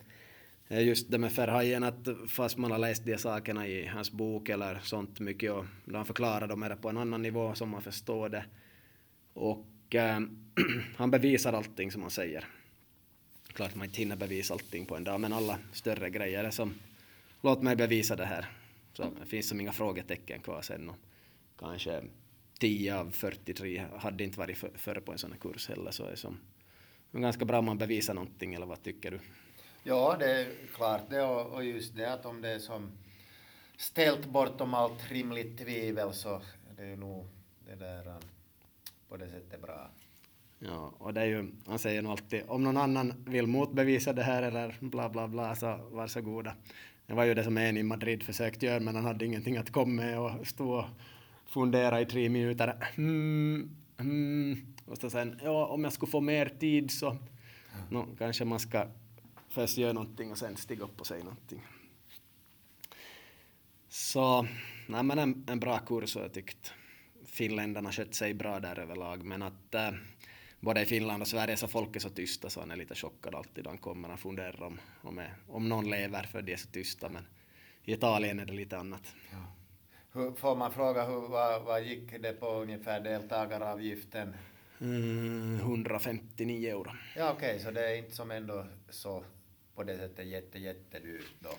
Eh, 0.74 0.88
just 0.88 1.12
det 1.12 1.18
med 1.18 1.32
Ferhajen 1.32 1.84
att 1.84 2.08
fast 2.28 2.58
man 2.58 2.72
har 2.72 2.78
läst 2.78 3.06
de 3.06 3.18
sakerna 3.18 3.68
i 3.68 3.86
hans 3.86 4.12
bok 4.12 4.50
eller 4.50 4.80
sånt 4.84 5.20
mycket 5.20 5.52
och 5.52 5.66
då 5.86 5.98
han 5.98 6.06
förklarar 6.06 6.48
dem 6.48 6.64
är 6.64 6.70
det 6.70 6.76
på 6.76 6.90
en 6.90 6.98
annan 6.98 7.22
nivå 7.22 7.56
som 7.56 7.70
man 7.70 7.82
förstår 7.82 8.30
det 8.30 8.46
och 9.34 9.96
äh, 9.96 10.20
han 10.96 11.12
bevisar 11.12 11.54
allting 11.54 11.92
som 11.92 12.02
han 12.02 12.12
säger. 12.12 12.46
Klart 13.48 13.76
man 13.76 13.86
inte 13.86 14.00
hinner 14.00 14.16
bevisa 14.16 14.54
allting 14.54 14.86
på 14.86 14.96
en 14.96 15.04
dag 15.04 15.20
men 15.22 15.34
alla 15.34 15.60
större 15.72 16.10
grejer 16.10 16.44
är 16.44 16.52
som 16.52 16.74
låt 17.42 17.62
mig 17.62 17.76
bevisa 17.76 18.16
det 18.16 18.26
här 18.26 18.46
så 18.94 19.04
det 19.20 19.26
finns 19.26 19.50
som 19.50 19.60
inga 19.60 19.72
frågetecken 19.72 20.42
kvar 20.42 20.62
sen 20.62 20.90
och 20.90 20.98
kanske 21.60 22.02
10 22.60 22.96
av 22.96 23.12
43 23.12 23.84
hade 23.98 24.24
inte 24.24 24.40
varit 24.40 24.58
före 24.76 25.02
på 25.02 25.12
en 25.12 25.18
sån 25.18 25.32
här 25.32 25.40
kurs 25.40 25.70
heller 25.70 25.92
så 25.92 26.06
är 26.06 26.12
det 26.12 26.18
som 26.18 26.38
ganska 27.12 27.46
bra 27.46 27.60
om 27.60 27.66
man 27.66 27.78
bevisar 27.78 28.14
någonting 28.14 28.54
eller 28.54 28.66
vad 28.66 28.84
tycker 28.84 29.12
du? 29.12 29.20
Ja, 29.86 30.16
det 30.20 30.32
är 30.32 30.48
klart 30.76 31.02
det 31.10 31.22
och, 31.22 31.54
och 31.54 31.64
just 31.64 31.96
det 31.96 32.14
att 32.14 32.26
om 32.26 32.42
det 32.42 32.50
är 32.50 32.60
som 32.60 32.92
ställt 33.78 34.26
bortom 34.26 34.74
allt 34.74 35.12
rimligt 35.12 35.58
tvivel 35.58 36.14
så 36.14 36.42
det 36.78 36.84
är 36.84 36.96
nog 36.96 37.26
det 37.68 37.76
där 37.76 38.08
um, 38.08 38.22
på 39.10 39.18
det 39.18 39.30
sättet 39.30 39.62
bra. 39.62 39.90
Ja, 40.60 40.94
och 40.98 41.14
det 41.14 41.22
är 41.22 41.26
ju, 41.26 41.52
han 41.68 41.80
säger 41.80 42.02
nog 42.02 42.12
alltid 42.12 42.44
om 42.48 42.64
någon 42.64 42.78
annan 42.78 43.14
vill 43.28 43.48
motbevisa 43.48 44.14
det 44.14 44.24
här 44.24 44.44
eller 44.44 44.76
bla 44.80 45.10
bla 45.10 45.28
bla 45.28 45.56
så 45.56 45.80
varsågoda. 45.92 46.56
Det 47.08 47.14
var 47.14 47.24
ju 47.24 47.34
det 47.34 47.44
som 47.44 47.58
en 47.58 47.78
i 47.78 47.84
Madrid 47.84 48.24
försökte 48.24 48.66
göra 48.66 48.80
men 48.80 48.96
han 48.96 49.06
hade 49.06 49.26
ingenting 49.26 49.58
att 49.58 49.72
komma 49.72 49.94
med 49.94 50.20
och 50.20 50.48
stå 50.48 50.72
och 50.72 50.86
fundera 51.46 52.02
i 52.02 52.06
tre 52.06 52.30
minuter. 52.30 52.76
Mm, 52.96 53.76
mm. 54.00 54.76
Och 54.86 54.98
så 54.98 55.10
sen, 55.10 55.40
ja 55.44 55.66
om 55.66 55.84
jag 55.84 55.94
skulle 55.94 56.12
få 56.12 56.22
mer 56.22 56.46
tid 56.60 56.92
så 56.92 57.18
no, 57.90 58.16
kanske 58.18 58.46
man 58.46 58.60
ska 58.60 58.88
först 59.54 59.78
göra 59.78 59.94
någonting 59.94 60.32
och 60.32 60.38
sen 60.38 60.58
stiga 60.58 60.84
upp 60.84 61.00
och 61.00 61.08
säga 61.08 61.24
någonting. 61.24 61.62
Så 63.90 64.48
nej 64.88 65.04
men 65.04 65.20
en, 65.20 65.46
en 65.48 65.60
bra 65.60 65.80
kurs 65.80 66.16
och 66.16 66.24
jag 66.24 66.34
tyckt 66.34 66.74
finländarna 67.26 67.92
skött 67.92 68.16
sig 68.16 68.34
bra 68.34 68.60
där 68.60 68.80
överlag 68.80 69.24
men 69.24 69.42
att 69.42 69.76
äh, 69.76 69.92
både 70.60 70.82
i 70.82 70.86
Finland 70.86 71.22
och 71.22 71.28
Sverige 71.28 71.58
så 71.58 71.68
folk 71.68 71.96
är 71.96 72.00
så 72.00 72.10
tysta 72.10 72.50
så 72.50 72.60
han 72.60 72.72
är 72.72 72.76
lite 72.76 72.96
chockad 72.96 73.36
alltid 73.36 73.68
han 73.68 73.78
kommer. 73.78 74.10
Han 74.10 74.18
funderar 74.18 74.64
om, 74.64 74.80
om, 75.02 75.20
är, 75.20 75.36
om 75.48 75.70
någon 75.70 75.90
lever 75.90 76.24
för 76.24 76.42
de 76.42 76.54
är 76.54 76.58
så 76.58 76.68
tysta 76.68 77.10
men 77.10 77.26
i 77.84 77.94
Italien 77.94 78.40
är 78.40 78.46
det 78.46 78.54
lite 78.54 78.78
annat. 78.78 79.16
Ja. 79.32 79.38
Hur, 80.14 80.32
får 80.32 80.56
man 80.56 80.72
fråga 80.72 81.06
hur, 81.06 81.28
vad, 81.28 81.64
vad 81.64 81.84
gick 81.84 82.22
det 82.22 82.34
på 82.34 82.48
ungefär 82.48 83.00
deltagaravgiften? 83.00 84.36
Mm, 84.82 85.56
159 85.56 86.70
euro. 86.70 86.92
Ja 87.16 87.32
okej, 87.32 87.50
okay, 87.50 87.60
så 87.60 87.72
det 87.72 87.90
är 87.90 87.96
inte 87.96 88.12
som 88.12 88.32
ändå 88.32 88.66
så 88.90 89.24
på 89.76 89.84
det 89.84 89.98
sättet 89.98 90.28
jätte, 90.28 90.60
jättedyrt 90.60 91.34
då? 91.40 91.50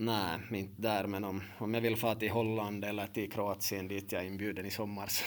Nej, 0.00 0.38
inte 0.50 0.82
där, 0.82 1.06
men 1.06 1.24
om, 1.24 1.42
om 1.58 1.74
jag 1.74 1.80
vill 1.80 1.96
fara 1.96 2.14
till 2.14 2.30
Holland 2.30 2.84
eller 2.84 3.06
till 3.06 3.30
Kroatien 3.30 3.88
dit 3.88 4.12
jag 4.12 4.22
är 4.22 4.26
inbjuden 4.26 4.66
i 4.66 4.70
sommar 4.70 5.06
så 5.06 5.24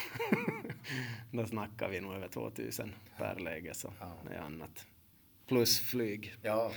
då 1.37 1.45
snackar 1.45 1.89
vi 1.89 2.01
nog 2.01 2.13
över 2.13 2.27
2000 2.27 2.93
per 3.17 3.35
läge 3.35 3.73
så 3.73 3.93
ja. 3.99 4.17
det 4.27 4.35
är 4.35 4.39
annat. 4.39 4.85
Plus 5.47 5.79
flyg. 5.79 6.35
Ja. 6.41 6.71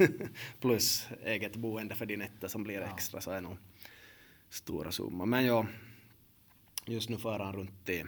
Plus 0.60 1.08
eget 1.24 1.56
boende 1.56 1.94
för 1.94 2.06
din 2.06 2.22
etta 2.22 2.48
som 2.48 2.62
blir 2.62 2.80
extra 2.80 3.20
så 3.20 3.30
är 3.30 3.40
nog 3.40 3.56
stora 4.48 4.92
summor. 4.92 5.26
Men 5.26 5.46
ja, 5.46 5.66
just 6.86 7.08
nu 7.08 7.18
far 7.18 7.38
han 7.38 7.52
runt 7.52 7.88
i 7.88 8.04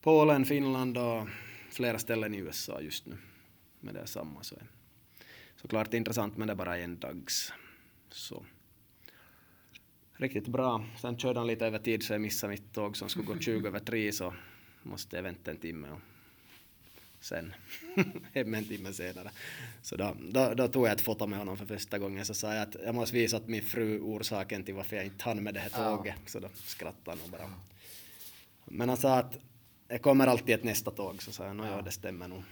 Polen, 0.00 0.44
Finland 0.44 0.98
och 0.98 1.28
flera 1.70 1.98
ställen 1.98 2.34
i 2.34 2.38
USA 2.38 2.80
just 2.80 3.06
nu. 3.06 3.16
Men 3.80 3.94
det 3.94 4.00
är 4.00 4.06
samma 4.06 4.42
så 4.42 4.54
är 4.54 4.66
såklart 5.66 5.94
intressant 5.94 6.36
men 6.36 6.46
det 6.46 6.52
är 6.52 6.56
bara 6.56 6.78
en 6.78 6.98
dags 6.98 7.52
så 8.10 8.44
riktigt 10.16 10.48
bra. 10.48 10.84
Sen 11.00 11.18
körde 11.18 11.40
han 11.40 11.46
lite 11.46 11.66
över 11.66 11.78
tid 11.78 12.02
så 12.02 12.12
jag 12.12 12.20
missade 12.20 12.50
mitt 12.50 12.72
tåg 12.72 12.96
som 12.96 13.08
skulle 13.08 13.26
gå 13.26 13.38
20 13.40 13.68
över 13.68 13.78
3 13.78 14.12
så 14.12 14.34
måste 14.82 15.16
jag 15.16 15.22
vänta 15.22 15.50
en 15.50 15.56
timme 15.56 15.88
och 15.90 16.00
sen 17.20 17.52
hem 18.34 18.54
en 18.54 18.64
timme 18.64 18.92
senare. 18.92 19.30
Så 19.82 19.96
då, 19.96 20.16
då, 20.30 20.54
då, 20.54 20.68
tog 20.68 20.86
jag 20.86 20.92
ett 20.92 21.00
foto 21.00 21.26
med 21.26 21.38
honom 21.38 21.56
för 21.56 21.66
första 21.66 21.98
gången 21.98 22.24
så 22.24 22.34
sa 22.34 22.54
jag 22.54 22.62
att 22.62 22.76
jag 22.84 22.94
måste 22.94 23.16
visa 23.16 23.36
att 23.36 23.48
min 23.48 23.62
fru 23.62 24.00
orsaken 24.00 24.64
till 24.64 24.74
varför 24.74 24.96
jag 24.96 25.04
inte 25.04 25.24
hann 25.24 25.42
med 25.42 25.54
det 25.54 25.60
här 25.60 25.70
tåget. 25.70 26.14
Ja. 26.24 26.30
Så 26.30 26.38
då 26.38 26.48
skrattade 26.54 27.18
han 27.22 27.30
bara. 27.30 27.50
Men 28.64 28.88
han 28.88 28.98
sa 28.98 29.18
att 29.18 29.38
jag 29.88 30.02
kommer 30.02 30.26
alltid 30.26 30.54
ett 30.54 30.64
nästa 30.64 30.90
tåg 30.90 31.22
så 31.22 31.32
sa 31.32 31.46
jag, 31.46 31.56
ja 31.56 31.82
det 31.82 31.90
stämmer 31.90 32.28
nog. 32.28 32.42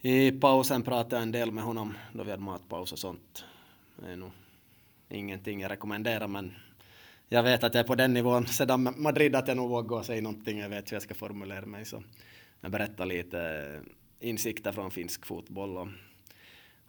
I 0.00 0.32
pausen 0.32 0.82
pratade 0.82 1.16
jag 1.16 1.22
en 1.22 1.32
del 1.32 1.52
med 1.52 1.64
honom 1.64 1.94
då 2.12 2.24
vi 2.24 2.30
hade 2.30 2.42
matpaus 2.42 2.92
och 2.92 2.98
sånt. 2.98 3.44
Det 3.96 4.12
är 4.12 4.16
nog 4.16 4.30
ingenting 5.08 5.60
jag 5.60 5.70
rekommenderar 5.70 6.28
men 6.28 6.54
jag 7.28 7.42
vet 7.42 7.64
att 7.64 7.74
jag 7.74 7.84
är 7.84 7.86
på 7.86 7.94
den 7.94 8.14
nivån 8.14 8.46
sedan 8.46 8.94
Madrid 8.96 9.36
att 9.36 9.48
jag 9.48 9.56
nog 9.56 9.70
vågar 9.70 10.02
säga 10.02 10.22
någonting, 10.22 10.58
jag 10.58 10.68
vet 10.68 10.90
hur 10.90 10.94
jag 10.94 11.02
ska 11.02 11.14
formulera 11.14 11.66
mig. 11.66 11.84
Så 11.84 12.02
jag 12.60 12.70
berättar 12.70 13.06
lite 13.06 13.80
insikter 14.20 14.72
från 14.72 14.90
finsk 14.90 15.26
fotboll 15.26 15.76
och 15.76 15.88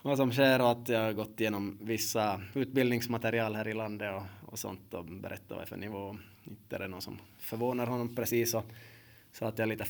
vad 0.02 0.18
som 0.18 0.32
sker 0.32 0.62
och 0.62 0.72
att 0.72 0.90
jag 0.90 1.00
har 1.00 1.14
gått 1.14 1.40
igenom 1.40 1.78
vissa 1.82 2.42
utbildningsmaterial 2.54 3.56
här 3.56 3.68
i 3.68 3.74
landet 3.74 4.16
och, 4.16 4.52
och 4.52 4.60
sånt 4.60 4.94
och 4.94 5.06
berättar 5.06 5.56
vad 5.56 5.58
jag 5.58 5.64
är 5.64 5.70
för 5.70 5.78
nivå. 5.78 6.18
Inte 6.44 6.76
är 6.76 6.80
det 6.80 6.88
någon 6.88 7.02
som 7.02 7.20
förvånar 7.38 7.88
honom 7.88 8.16
precis 8.16 8.54
och 8.54 8.66
så 9.32 9.46
att 9.46 9.58
jag 9.58 9.66
är 9.66 9.70
lite 9.70 9.86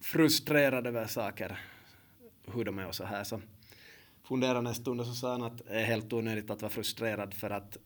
frustrerad 0.00 0.86
över 0.86 1.06
saker, 1.06 1.58
hur 2.50 2.64
de 2.64 2.78
är 2.78 2.86
och 2.86 2.94
så 2.94 3.04
här. 3.04 3.24
Så 3.24 3.40
funderade 4.22 4.68
en 4.68 4.74
stund 4.74 5.00
och 5.00 5.06
så 5.06 5.14
sa 5.14 5.30
han 5.30 5.42
att 5.42 5.58
det 5.58 5.80
är 5.80 5.84
helt 5.84 6.12
onödigt 6.12 6.50
att 6.50 6.62
vara 6.62 6.72
frustrerad 6.72 7.34
för 7.34 7.50
att 7.50 7.76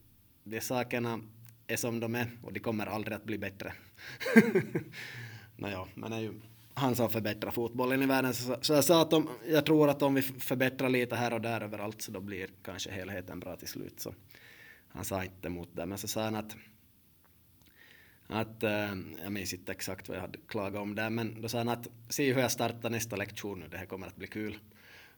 de 0.45 0.61
sakerna 0.61 1.21
är 1.67 1.77
som 1.77 2.01
de 2.01 2.15
är 2.15 2.31
och 2.43 2.53
de 2.53 2.61
kommer 2.61 2.87
aldrig 2.87 3.17
att 3.17 3.25
bli 3.25 3.39
bättre. 3.39 3.73
Nåja, 5.57 5.87
men 5.95 6.11
det 6.11 6.17
är 6.17 6.21
ju 6.21 6.41
han 6.75 6.97
som 6.97 7.11
förbättrar 7.11 7.51
fotbollen 7.51 8.03
i 8.03 8.07
världen. 8.07 8.35
Så, 8.35 8.57
så 8.61 8.73
jag 8.73 8.85
sa 8.85 9.03
att 9.03 9.13
om, 9.13 9.29
jag 9.49 9.67
tror 9.67 9.89
att 9.89 10.03
om 10.03 10.15
vi 10.15 10.23
förbättrar 10.23 10.89
lite 10.89 11.17
här 11.17 11.33
och 11.33 11.41
där 11.41 11.61
överallt 11.61 12.03
så 12.03 12.13
då 12.13 12.21
blir 12.21 12.49
kanske 12.63 12.91
helheten 12.91 13.41
bra 13.41 13.57
till 13.57 13.69
slut. 13.69 14.01
Så 14.01 14.15
han 14.89 15.05
sa 15.05 15.25
inte 15.25 15.49
emot 15.49 15.69
det, 15.73 15.87
men 15.87 15.99
så 15.99 16.09
sa 16.09 16.25
han 16.25 16.35
att 16.35 16.57
att, 18.27 18.63
äh, 18.63 18.71
jag 19.23 19.33
minns 19.33 19.55
inte 19.55 19.73
exakt 19.73 20.09
vad 20.09 20.17
jag 20.17 20.23
hade 20.23 20.39
klagat 20.49 20.83
om 20.83 20.95
där, 20.95 21.11
men 21.11 21.43
då 21.43 21.49
sa 21.49 21.59
han 21.59 21.69
att 21.69 21.89
se 22.09 22.33
hur 22.33 22.41
jag 22.41 22.51
startar 22.51 22.91
nästa 22.91 23.17
lektion 23.17 23.61
nu, 23.61 23.69
det 23.69 23.79
här 23.79 23.87
kommer 23.87 24.07
att 24.07 24.17
bli 24.17 24.27
kul. 24.27 24.59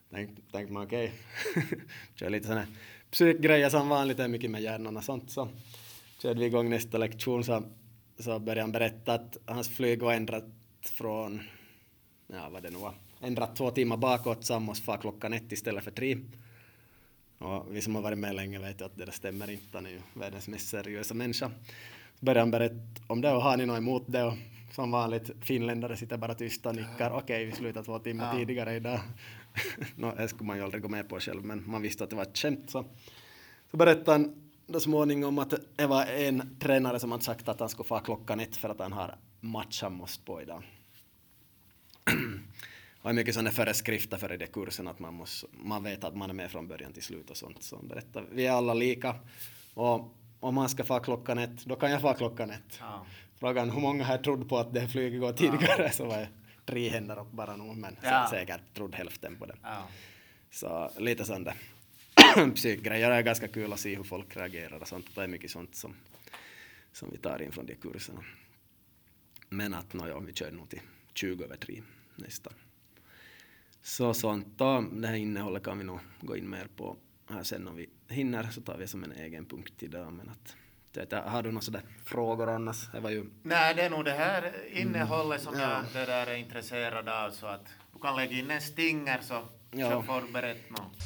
Tänkte 0.09 0.41
tänk 0.51 0.69
man 0.69 0.83
okej, 0.83 1.13
okay. 1.55 1.79
kör 2.15 2.29
lite 2.29 2.47
sådana 2.47 2.67
psykgrejer 3.11 3.69
som 3.69 3.89
vanligt, 3.89 4.19
är 4.19 4.27
mycket 4.27 4.51
med 4.51 4.61
hjärnan 4.61 4.97
och 4.97 5.03
sånt. 5.03 5.31
Så 5.31 5.49
körde 6.21 6.39
vi 6.39 6.45
igång 6.45 6.69
nästa 6.69 6.97
lektion 6.97 7.43
så, 7.43 7.63
så 8.19 8.39
började 8.39 8.61
han 8.61 8.71
berätta 8.71 9.13
att 9.13 9.37
hans 9.45 9.69
flyg 9.69 10.01
var 10.01 10.13
ändrat 10.13 10.45
från, 10.81 11.41
ja 12.27 12.49
vad 12.49 12.63
det 12.63 12.69
nu 12.69 12.77
var, 12.77 12.93
ändrat 13.21 13.55
två 13.55 13.71
timmar 13.71 13.97
bakåt 13.97 14.45
så 14.45 14.53
han 14.53 14.63
måste 14.63 14.85
fara 14.85 14.97
klockan 14.97 15.33
ett 15.33 15.51
istället 15.51 15.83
för 15.83 15.91
tre. 15.91 16.17
Och 17.37 17.75
vi 17.75 17.81
som 17.81 17.95
har 17.95 18.01
varit 18.01 18.17
med 18.17 18.35
länge 18.35 18.59
vet 18.59 18.81
ju 18.81 18.85
att 18.85 18.97
det 18.97 19.05
där 19.05 19.11
stämmer 19.11 19.49
inte, 19.49 19.77
han 19.77 19.85
är 19.85 19.89
ju 19.89 20.01
världens 20.13 20.47
mest 20.47 20.67
seriösa 20.67 21.13
människa. 21.13 21.51
Började 22.19 22.51
berätta 22.51 22.75
om 23.07 23.21
det 23.21 23.31
och 23.31 23.41
har 23.41 23.57
ni 23.57 23.65
något 23.65 23.77
emot 23.77 24.03
det 24.07 24.23
och 24.23 24.33
som 24.71 24.91
vanligt 24.91 25.31
finländare 25.41 25.97
sitter 25.97 26.17
bara 26.17 26.33
tysta 26.33 26.69
och 26.69 26.75
nickar. 26.75 27.11
Okej, 27.11 27.21
okay, 27.23 27.45
vi 27.45 27.51
slutar 27.51 27.83
två 27.83 27.99
timmar 27.99 28.33
ja. 28.33 28.39
tidigare 28.39 28.75
idag. 28.75 28.99
no, 29.95 30.13
det 30.17 30.27
skulle 30.27 30.47
man 30.47 30.57
ju 30.57 30.63
aldrig 30.63 30.83
gå 30.83 30.89
med 30.89 31.09
på 31.09 31.19
själv, 31.19 31.45
men 31.45 31.63
man 31.69 31.81
visste 31.81 32.03
att 32.03 32.09
det 32.09 32.15
var 32.15 32.23
ett 32.23 32.37
skämt. 32.37 32.69
Så, 32.69 32.85
så 33.71 33.77
berättade 33.77 34.11
han 34.11 34.51
då 34.67 34.79
småningom 34.79 35.39
att 35.39 35.53
det 35.75 35.87
var 35.87 36.05
en 36.05 36.57
tränare 36.59 36.99
som 36.99 37.11
hade 37.11 37.23
sagt 37.23 37.47
att 37.47 37.59
han 37.59 37.69
skulle 37.69 37.87
få 37.87 37.99
klockan 37.99 38.39
ett 38.39 38.55
för 38.55 38.69
att 38.69 38.79
han 38.79 38.93
har 38.93 39.15
match 39.39 39.81
han 39.81 39.93
måste 39.93 40.25
på 40.25 40.41
idag. 40.41 40.63
och 43.01 43.15
mycket 43.15 43.33
sådana 43.33 43.51
föreskrifter 43.51 44.17
för 44.17 44.37
de 44.37 44.47
kursen 44.47 44.87
att 44.87 44.99
man, 44.99 45.13
måste, 45.13 45.47
man 45.51 45.83
vet 45.83 46.03
att 46.03 46.15
man 46.15 46.29
är 46.29 46.33
med 46.33 46.51
från 46.51 46.67
början 46.67 46.93
till 46.93 47.03
slut 47.03 47.29
och 47.29 47.37
sånt. 47.37 47.63
Så 47.63 47.77
berättar, 47.77 48.25
vi 48.31 48.45
är 48.45 48.51
alla 48.51 48.73
lika 48.73 49.15
och 49.73 50.16
om 50.39 50.55
man 50.55 50.69
ska 50.69 50.83
få 50.83 50.99
klockan 50.99 51.37
ett, 51.37 51.65
då 51.65 51.75
kan 51.75 51.91
jag 51.91 52.01
få 52.01 52.13
klockan 52.13 52.51
ett. 52.51 52.79
Ja. 52.79 53.05
Frågan 53.39 53.69
hur 53.69 53.81
många 53.81 54.03
här 54.03 54.17
trodde 54.17 54.45
på 54.45 54.57
att 54.57 54.73
det 54.73 54.87
flyget 54.87 55.21
går 55.21 55.33
tidigare 55.33 55.83
ja. 55.83 55.91
så 55.91 56.05
var 56.05 56.17
det 56.17 56.29
tre 56.65 56.89
händer 56.89 57.19
upp 57.19 57.31
bara 57.31 57.55
nog, 57.55 57.77
men 57.77 57.97
ja. 58.03 58.27
säkert 58.29 58.73
trodde 58.73 58.97
hälften 58.97 59.35
på 59.35 59.45
det. 59.45 59.55
Ja. 59.63 59.87
Så 60.51 60.91
lite 60.97 61.25
sån 61.25 61.43
där 61.43 61.55
psykgrejer. 62.55 63.11
Är 63.11 63.21
ganska 63.21 63.47
kul 63.47 63.73
att 63.73 63.79
se 63.79 63.95
hur 63.95 64.03
folk 64.03 64.37
reagerar 64.37 64.81
och 64.81 64.87
sånt. 64.87 65.15
Det 65.15 65.23
är 65.23 65.27
mycket 65.27 65.51
sånt 65.51 65.75
som, 65.75 65.95
som 66.91 67.09
vi 67.11 67.17
tar 67.17 67.41
in 67.41 67.51
från 67.51 67.65
de 67.65 67.75
kurserna. 67.75 68.23
Men 69.49 69.73
att 69.73 69.93
no, 69.93 70.07
ja, 70.07 70.19
vi 70.19 70.33
kör 70.33 70.51
nog 70.51 70.69
till 70.69 70.81
20 71.13 71.43
över 71.43 71.55
3 71.55 71.81
nästa. 72.15 72.51
Så 73.81 74.13
sånt 74.13 74.47
då, 74.57 74.81
det 74.91 75.07
här 75.07 75.15
innehållet 75.15 75.63
kan 75.63 75.77
vi 75.77 75.83
nog 75.83 75.99
gå 76.21 76.37
in 76.37 76.49
mer 76.49 76.67
på 76.75 76.97
här 77.29 77.43
sen 77.43 77.67
om 77.67 77.75
vi 77.75 77.89
hinner 78.09 78.43
så 78.43 78.61
tar 78.61 78.77
vi 78.77 78.87
som 78.87 79.03
en 79.03 79.11
egen 79.11 79.45
punkt 79.45 79.83
idag. 79.83 80.13
Men 80.13 80.29
att, 80.29 80.55
det, 81.09 81.15
har 81.15 81.43
du 81.43 81.51
några 81.51 81.61
sådär 81.61 81.81
frågor 82.05 82.49
annars? 82.49 82.91
Det 82.91 82.99
var 82.99 83.09
ju... 83.09 83.25
Nej, 83.43 83.75
det 83.75 83.81
är 83.81 83.89
nog 83.89 84.05
det 84.05 84.11
här 84.11 84.51
innehållet 84.73 85.41
som 85.41 85.53
mm. 85.53 85.69
jag 85.69 85.83
det 85.93 86.05
där 86.05 86.27
är 86.27 86.35
intresserad 86.35 87.09
av 87.09 87.31
så 87.31 87.47
att 87.47 87.65
du 87.93 87.99
kan 87.99 88.15
lägga 88.15 88.37
in 88.37 88.51
en 88.51 88.61
stinger 88.61 89.19
så, 89.21 89.43
ja. 89.71 89.91
så 89.91 90.01
förberett 90.01 90.69
något. 90.69 90.97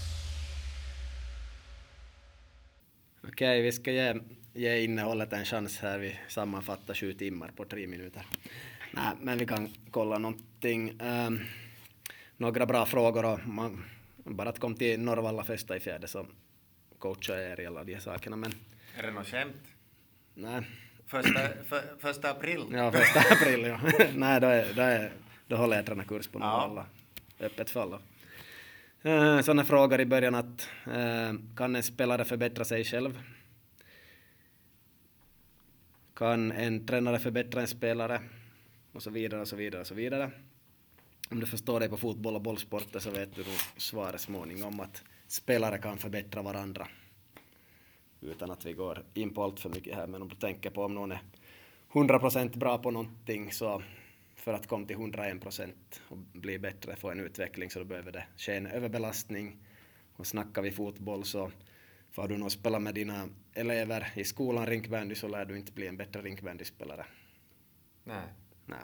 Okej, 3.24 3.30
okay, 3.30 3.62
vi 3.62 3.72
ska 3.72 3.92
ge, 3.92 4.20
ge 4.54 4.84
innehållet 4.84 5.34
en 5.34 5.46
chans 5.46 5.80
här. 5.80 6.00
Vi 6.00 6.20
sammanfattar 6.28 6.94
sju 6.94 7.14
timmar 7.14 7.52
på 7.56 7.66
tre 7.66 7.88
minuter. 7.88 8.26
Nej, 8.92 9.12
men 9.22 9.38
vi 9.38 9.46
kan 9.46 9.70
kolla 9.92 10.18
någonting. 10.18 11.02
Um, 11.02 11.40
några 12.38 12.66
bra 12.66 12.86
frågor 12.86 13.26
och 13.26 13.48
man, 13.48 13.84
bara 14.18 14.50
att 14.50 14.60
kom 14.60 14.76
till 14.76 15.00
Norrvalla 15.00 15.44
festa 15.44 15.78
i 15.78 15.80
fjärde 15.80 16.08
så 16.08 16.26
coachar 17.02 17.38
jag 17.38 17.52
er 17.52 17.60
i 17.60 17.66
alla 17.66 17.84
de 17.84 17.94
här 17.94 18.00
sakerna. 18.00 18.36
Men... 18.36 18.54
Är 18.98 19.04
det 19.04 19.12
något 19.12 19.28
skämt? 19.28 19.64
Nej. 20.34 20.62
Första, 21.08 21.40
för, 21.66 21.82
första 22.00 22.32
april? 22.32 22.66
Ja, 22.72 22.92
första 22.92 23.20
april, 23.20 23.66
ja. 23.66 23.80
Nej, 24.16 24.42
då, 24.42 24.48
är, 24.48 24.74
då, 24.74 24.82
är, 24.82 25.12
då 25.48 25.56
håller 25.56 25.76
jag 25.76 25.86
tränarkurs 25.86 26.28
på. 26.28 26.40
Ja. 26.40 26.86
Öppet 27.40 27.70
fall. 27.70 27.94
Uh, 29.06 29.42
sådana 29.42 29.64
frågor 29.64 30.02
i 30.02 30.06
början 30.06 30.36
att 30.36 30.70
uh, 30.88 31.34
kan 31.56 31.76
en 31.76 31.84
spelare 31.84 32.26
förbättra 32.26 32.66
sig 32.66 32.84
själv? 32.84 33.22
Kan 36.14 36.52
en 36.52 36.86
tränare 36.86 37.20
förbättra 37.20 37.62
en 37.62 37.68
spelare? 37.68 38.22
Och 38.92 39.04
så 39.04 39.10
vidare 39.10 39.42
och 39.42 39.48
så 39.48 39.56
vidare 39.56 39.82
och 39.82 39.88
så 39.88 39.96
vidare. 39.96 40.32
Om 41.30 41.40
du 41.40 41.46
förstår 41.46 41.80
dig 41.80 41.90
på 41.90 41.98
fotboll 41.98 42.36
och 42.36 42.42
bollsporter 42.42 43.00
så 43.00 43.12
vet 43.12 43.36
du 43.36 43.44
nog 43.44 43.58
svaret 43.78 44.22
småningom 44.22 44.80
att 44.80 45.04
spelare 45.32 45.78
kan 45.78 45.98
förbättra 45.98 46.42
varandra. 46.42 46.88
Utan 48.22 48.52
att 48.52 48.66
vi 48.66 48.74
går 48.74 49.04
in 49.14 49.34
på 49.34 49.44
allt 49.44 49.60
för 49.60 49.70
mycket 49.70 49.96
här, 49.96 50.08
men 50.08 50.22
om 50.22 50.30
du 50.30 50.36
tänker 50.36 50.70
på 50.70 50.84
om 50.84 50.96
någon 50.96 51.12
är 51.12 51.22
100% 51.92 52.58
bra 52.58 52.78
på 52.78 52.92
någonting 52.92 53.52
så 53.52 53.84
för 54.36 54.54
att 54.54 54.68
komma 54.68 54.88
till 54.88 54.98
101% 54.98 55.74
och 56.10 56.18
bli 56.18 56.60
bättre, 56.60 56.96
få 56.96 57.12
en 57.12 57.20
utveckling, 57.20 57.70
så 57.70 57.80
då 57.80 57.86
behöver 57.86 58.12
det 58.12 58.26
ske 58.38 58.56
en 58.56 58.68
överbelastning. 58.68 59.58
Och 60.16 60.28
snackar 60.28 60.62
vi 60.62 60.72
fotboll 60.72 61.24
så 61.24 61.52
Får 62.12 62.28
du 62.28 62.38
nog 62.38 62.52
spela 62.52 62.80
med 62.80 62.96
dina 62.96 63.30
elever 63.54 64.12
i 64.16 64.24
skolan 64.24 64.66
rinkbandy 64.66 65.16
så 65.16 65.28
lär 65.28 65.46
du 65.46 65.58
inte 65.58 65.72
bli 65.72 65.88
en 65.88 65.98
bättre 65.98 66.22
rinkbandyspelare. 66.22 67.06
Nej. 68.04 68.28
Nej, 68.66 68.80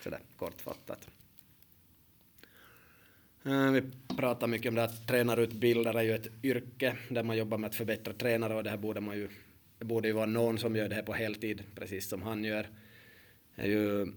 sådär 0.00 0.20
kortfattat. 0.36 1.08
Eh, 3.44 3.70
vi 3.70 3.82
pratar 4.16 4.46
mycket 4.46 4.68
om 4.68 4.74
det 4.74 4.84
att 4.84 5.06
tränarutbildare 5.06 5.98
är 5.98 6.02
ju 6.02 6.14
ett 6.14 6.28
yrke 6.42 6.96
där 7.08 7.22
man 7.22 7.36
jobbar 7.36 7.58
med 7.58 7.68
att 7.68 7.74
förbättra 7.74 8.14
tränare 8.14 8.54
och 8.54 8.64
det 8.64 8.70
här 8.70 8.76
borde 8.76 9.00
man 9.00 9.16
ju, 9.16 9.28
det 9.78 9.84
borde 9.84 10.08
ju 10.08 10.14
vara 10.14 10.26
någon 10.26 10.58
som 10.58 10.76
gör 10.76 10.88
det 10.88 10.94
här 10.94 11.02
på 11.02 11.12
heltid, 11.12 11.62
precis 11.74 12.08
som 12.08 12.22
han 12.22 12.44
gör. 12.44 12.66
Det 13.54 13.62
är 13.62 13.66
ju, 13.66 14.02
eh, 14.02 14.08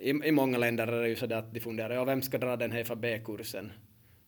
i, 0.00 0.10
I 0.10 0.32
många 0.32 0.58
länder 0.58 0.86
är 0.86 1.02
det 1.02 1.08
ju 1.08 1.16
så 1.16 1.34
att 1.34 1.54
de 1.54 1.60
funderar, 1.60 1.94
ja 1.94 2.04
vem 2.04 2.22
ska 2.22 2.38
dra 2.38 2.56
den 2.56 2.72
här 2.72 2.84
FAB-kursen? 2.84 3.72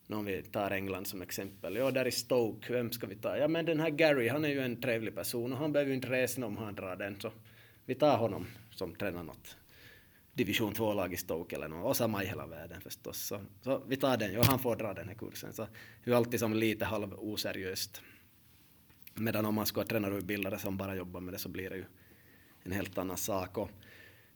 Om 0.09 0.25
vi 0.25 0.41
tar 0.41 0.71
England 0.71 1.07
som 1.07 1.21
exempel. 1.21 1.75
Ja, 1.75 1.91
där 1.91 2.07
i 2.07 2.11
Stoke, 2.11 2.73
vem 2.73 2.91
ska 2.91 3.07
vi 3.07 3.15
ta? 3.15 3.37
Ja, 3.37 3.47
men 3.47 3.65
den 3.65 3.79
här 3.79 3.89
Gary, 3.89 4.29
han 4.29 4.45
är 4.45 4.49
ju 4.49 4.59
en 4.59 4.81
trevlig 4.81 5.15
person 5.15 5.53
och 5.53 5.57
han 5.57 5.71
behöver 5.71 5.89
ju 5.89 5.95
inte 5.95 6.09
resa 6.09 6.45
om 6.45 6.57
han 6.57 6.75
drar 6.75 6.95
den, 6.95 7.19
så 7.19 7.31
vi 7.85 7.95
tar 7.95 8.17
honom 8.17 8.47
som 8.71 8.95
tränar 8.95 9.23
något 9.23 9.55
division 10.35 10.73
2-lag 10.73 11.13
i 11.13 11.17
Stoke 11.17 11.55
eller 11.55 11.67
något, 11.67 11.85
och 11.85 11.97
samma 11.97 12.23
i 12.23 12.27
hela 12.27 12.47
världen 12.47 12.81
förstås. 12.81 13.17
Så, 13.17 13.41
så 13.61 13.83
vi 13.87 13.95
tar 13.95 14.17
den, 14.17 14.37
och 14.37 14.45
han 14.45 14.59
får 14.59 14.75
dra 14.75 14.93
den 14.93 15.07
här 15.07 15.15
kursen. 15.15 15.53
Så 15.53 15.67
det 16.03 16.11
är 16.11 16.15
alltid 16.15 16.39
som 16.39 16.53
lite 16.53 16.85
halv 16.85 17.13
oseriöst. 17.13 18.01
Medan 19.13 19.45
om 19.45 19.55
man 19.55 19.65
ska 19.65 19.79
ha 19.79 19.85
tränarutbildare 19.85 20.57
som 20.57 20.77
bara 20.77 20.95
jobbar 20.95 21.21
med 21.21 21.33
det 21.33 21.37
så 21.37 21.49
blir 21.49 21.69
det 21.69 21.75
ju 21.75 21.85
en 22.63 22.71
helt 22.71 22.97
annan 22.97 23.17
sak. 23.17 23.57
Och 23.57 23.69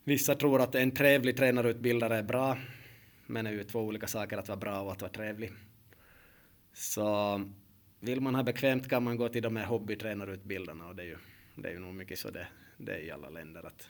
vissa 0.04 0.36
tror 0.36 0.62
att 0.62 0.76
en 0.76 0.92
trevlig 0.92 1.38
tränarutbildare 1.38 2.18
är 2.18 2.24
bra, 2.24 2.58
men 3.26 3.46
det 3.46 3.52
är 3.52 3.56
ju 3.56 3.64
två 3.64 3.80
olika 3.80 4.08
saker 4.08 4.38
att 4.38 4.48
vara 4.48 4.60
bra 4.60 4.82
och 4.82 4.92
att 4.92 5.02
vara 5.02 5.12
trevlig. 5.12 5.52
Så 6.74 7.42
vill 8.00 8.22
man 8.22 8.36
ha 8.36 8.44
bekvämt 8.44 8.90
kan 8.90 9.04
man 9.04 9.18
gå 9.18 9.30
till 9.30 9.44
de 9.44 9.56
här 9.56 9.66
hobbytränarutbildarna 9.66 10.88
och 10.88 10.96
det 10.96 11.04
är 11.04 11.08
ju, 11.08 11.18
det 11.56 11.70
är 11.70 11.74
ju 11.74 11.80
nog 11.80 11.94
mycket 11.94 12.20
så 12.20 12.30
det, 12.30 12.48
det 12.78 12.94
är 12.94 13.00
i 13.00 13.12
alla 13.12 13.30
länder 13.30 13.66
att 13.66 13.90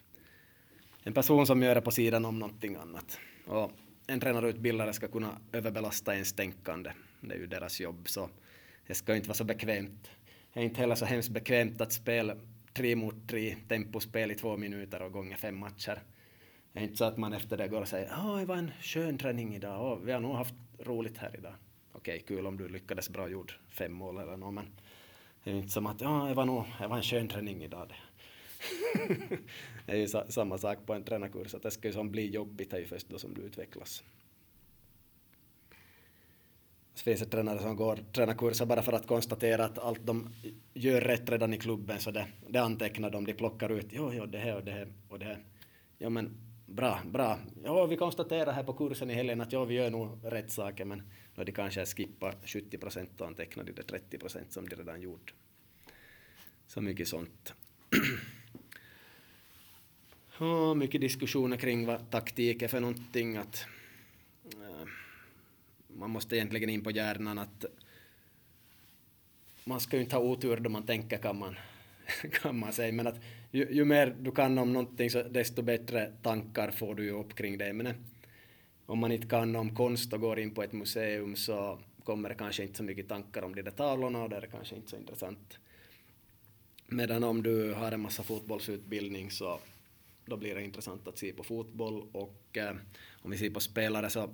en 1.04 1.14
person 1.14 1.48
som 1.48 1.64
gör 1.64 1.76
det 1.76 1.82
på 1.82 1.92
sidan 1.92 2.26
om 2.26 2.40
någonting 2.40 2.76
annat. 2.76 3.20
Och 3.48 3.72
en 4.08 4.20
tränarutbildare 4.20 4.94
ska 4.94 5.08
kunna 5.08 5.38
överbelasta 5.52 6.14
ens 6.14 6.34
tänkande. 6.34 6.92
Det 7.22 7.34
är 7.34 7.38
ju 7.38 7.48
deras 7.48 7.80
jobb, 7.80 8.10
så 8.10 8.30
det 8.88 8.94
ska 8.94 9.16
inte 9.16 9.28
vara 9.28 9.38
så 9.38 9.44
bekvämt. 9.44 10.10
Det 10.54 10.60
är 10.60 10.64
inte 10.64 10.82
heller 10.82 10.96
så 10.96 11.06
hemskt 11.06 11.30
bekvämt 11.30 11.82
att 11.82 11.92
spela 11.92 12.36
tre 12.74 12.96
mot 12.96 13.30
tre 13.30 13.56
tempospel 13.68 14.32
i 14.32 14.36
två 14.36 14.58
minuter 14.58 15.02
och 15.02 15.12
gånger 15.12 15.36
fem 15.36 15.60
matcher. 15.60 16.02
Det 16.74 16.80
är 16.80 16.84
inte 16.84 16.98
så 16.98 17.06
att 17.06 17.18
man 17.18 17.34
efter 17.34 17.58
det 17.58 17.68
går 17.68 17.82
och 17.82 17.88
säger 17.88 18.10
ja, 18.10 18.38
det 18.40 18.46
var 18.46 18.56
en 18.56 18.72
skön 18.82 19.18
träning 19.18 19.56
idag 19.56 19.94
och 19.94 20.08
vi 20.08 20.12
har 20.12 20.20
nog 20.20 20.36
haft 20.36 20.54
roligt 20.80 21.18
här 21.18 21.36
idag. 21.38 21.54
Okej, 21.92 22.24
kul 22.28 22.48
om 22.48 22.58
du 22.58 22.70
lyckades 22.70 23.10
bra, 23.10 23.30
gjort 23.30 23.60
fem 23.70 23.94
mål 23.94 24.18
eller 24.18 24.38
något, 24.38 24.54
men 24.54 24.68
det 25.44 25.52
är 25.52 25.56
inte 25.56 25.70
som 25.70 25.86
att 25.86 26.02
ja, 26.02 26.26
det 26.28 26.34
var 26.34 26.46
nog, 26.46 26.64
det 26.80 26.88
var 26.88 26.98
en 26.98 27.04
skön 27.04 27.28
träning 27.28 27.64
idag. 27.64 27.88
Det. 27.88 27.96
det 29.86 29.92
är 29.92 29.96
ju 29.96 30.08
sa, 30.08 30.26
samma 30.30 30.58
sak 30.58 30.86
på 30.86 30.94
en 30.94 31.04
tränarkurs, 31.04 31.56
att 31.56 31.64
det 31.64 31.72
ska 31.72 31.88
ju 31.88 31.94
som 31.94 32.12
bli 32.12 32.30
jobbigt 32.30 32.74
är 32.74 32.80
ju 32.80 32.86
först 32.86 33.10
då 33.10 33.20
som 33.20 33.34
du 33.34 33.42
utvecklas. 33.42 34.04
Så 36.94 37.04
finns 37.04 37.20
det 37.20 37.26
tränare 37.26 37.60
som 37.60 37.76
går 37.76 38.00
tränarkurser 38.14 38.66
bara 38.66 38.82
för 38.82 38.94
att 38.94 39.08
konstatera 39.08 39.66
att 39.66 39.80
allt 39.80 40.06
de 40.06 40.30
gör 40.74 41.02
rätt 41.02 41.30
redan 41.30 41.54
i 41.54 41.58
klubben, 41.58 42.00
så 42.00 42.12
det, 42.12 42.28
det 42.48 42.60
antecknar 42.60 43.10
de, 43.10 43.26
de 43.26 43.34
plockar 43.34 43.70
ut, 43.70 43.88
jo, 43.90 44.12
jo, 44.14 44.26
det 44.26 44.38
här 44.38 44.56
och 44.56 44.64
det 44.64 44.72
här 44.72 44.88
och 45.10 45.20
det 45.20 45.26
här. 45.26 45.44
Ja, 45.98 46.10
men 46.10 46.38
bra, 46.66 47.00
bra. 47.12 47.40
Ja, 47.64 47.86
vi 47.86 47.98
konstaterar 47.98 48.52
här 48.52 48.64
på 48.64 48.74
kursen 48.74 49.10
i 49.10 49.14
helgen 49.14 49.42
att 49.42 49.52
ja, 49.52 49.66
vi 49.66 49.76
gör 49.76 49.90
nog 49.90 50.20
rätt 50.24 50.52
saker, 50.52 50.86
men 50.86 51.04
då 51.36 51.44
de 51.44 51.52
kanske 51.52 51.86
skippar 51.86 52.36
70 52.46 52.78
procent 52.78 53.22
och 53.22 53.28
antecknar 53.28 53.64
de 53.64 53.84
30 53.84 54.18
procent 54.18 54.52
som 54.52 54.70
de 54.70 54.76
redan 54.76 55.02
gjort. 55.02 55.34
Så 56.68 56.82
mycket 56.82 57.08
sånt. 57.08 57.54
Ja, 60.42 60.74
mycket 60.74 61.02
diskussioner 61.02 61.58
kring 61.58 61.86
vad 61.86 62.10
taktik 62.10 62.62
är 62.62 62.68
för 62.68 62.80
någonting. 62.80 63.38
Att, 63.38 63.66
äh, 64.54 64.88
man 65.88 66.10
måste 66.10 66.36
egentligen 66.36 66.70
in 66.70 66.84
på 66.84 66.92
hjärnan 66.92 67.38
att 67.38 67.66
man 69.64 69.80
ska 69.80 69.98
ju 69.98 70.04
inte 70.04 70.16
ha 70.16 70.24
otur 70.24 70.58
då 70.58 70.70
man 70.70 70.86
tänker 70.86 71.18
kan 71.18 71.40
man, 71.40 71.56
kan 72.42 72.60
man 72.60 72.74
säga. 72.74 72.94
Men 72.94 73.08
att 73.08 73.22
ju, 73.52 73.68
ju, 73.72 73.86
mer 73.86 74.16
du 74.20 74.32
kan 74.32 74.58
om 74.58 74.74
någonting 74.74 75.10
så 75.10 75.24
desto 75.24 75.62
bättre 75.62 76.12
tankar 76.22 76.72
får 76.72 76.96
du 76.96 77.04
ju 77.04 77.12
upp 77.12 77.36
kring 77.36 77.58
det 77.58 77.74
Men 77.74 77.88
eh, 77.88 77.96
Om 78.86 79.00
man 79.00 79.12
inte 79.12 79.28
kan 79.28 79.56
om 79.56 79.76
konst 79.76 80.14
och 80.14 80.22
går 80.22 80.40
in 80.40 80.54
på 80.54 80.64
ett 80.64 80.74
museum 80.74 81.36
så 81.36 81.80
kommer 82.04 82.30
det 82.30 82.36
kanske 82.36 82.64
inte 82.64 82.78
så 82.78 82.84
mycket 82.84 83.08
tankar 83.08 83.42
om 83.42 83.56
de 83.56 83.62
där 83.62 83.72
tavlorna 83.72 84.24
och 84.24 84.30
det 84.30 84.36
är 84.36 84.48
kanske 84.52 84.76
inte 84.76 84.90
så 84.90 84.98
intressant. 84.98 85.60
Medan 86.88 87.24
om 87.24 87.44
du 87.44 87.74
har 87.74 87.92
en 87.92 88.02
massa 88.02 88.24
fotbollsutbildning 88.24 89.32
så 89.32 89.60
då 90.30 90.38
blir 90.38 90.56
det 90.56 90.64
intressant 90.64 91.08
att 91.08 91.18
se 91.18 91.34
på 91.34 91.44
fotboll 91.44 92.04
och 92.12 92.58
eh, 92.58 92.76
om 93.12 93.32
vi 93.32 93.38
ser 93.38 93.50
på 93.50 93.60
spelare 93.60 94.10
så 94.10 94.30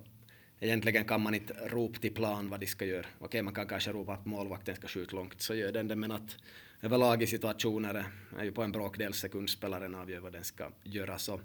egentligen 0.60 1.04
kan 1.04 1.22
man 1.22 1.34
inte 1.34 1.54
ropa 1.68 1.98
till 1.98 2.14
plan 2.14 2.50
vad 2.50 2.60
de 2.60 2.66
ska 2.66 2.84
göra. 2.84 3.06
Okej, 3.18 3.42
man 3.42 3.54
kan 3.54 3.66
kanske 3.66 3.92
ropa 3.92 4.12
att 4.12 4.26
målvakten 4.26 4.76
ska 4.76 4.88
skjuta 4.88 5.16
långt, 5.16 5.40
så 5.40 5.54
gör 5.54 5.72
den 5.72 5.88
det, 5.88 5.96
men 5.96 6.12
att 6.12 6.36
överlag 6.82 7.22
i 7.22 7.26
situationer 7.26 8.04
är 8.38 8.44
ju 8.44 8.52
på 8.52 8.62
en 8.62 8.72
bråkdel 8.72 9.12
sekund 9.12 9.50
spelaren 9.50 9.94
avgör 9.94 10.20
vad 10.20 10.32
den 10.32 10.44
ska 10.44 10.70
göra, 10.84 11.18
så 11.18 11.40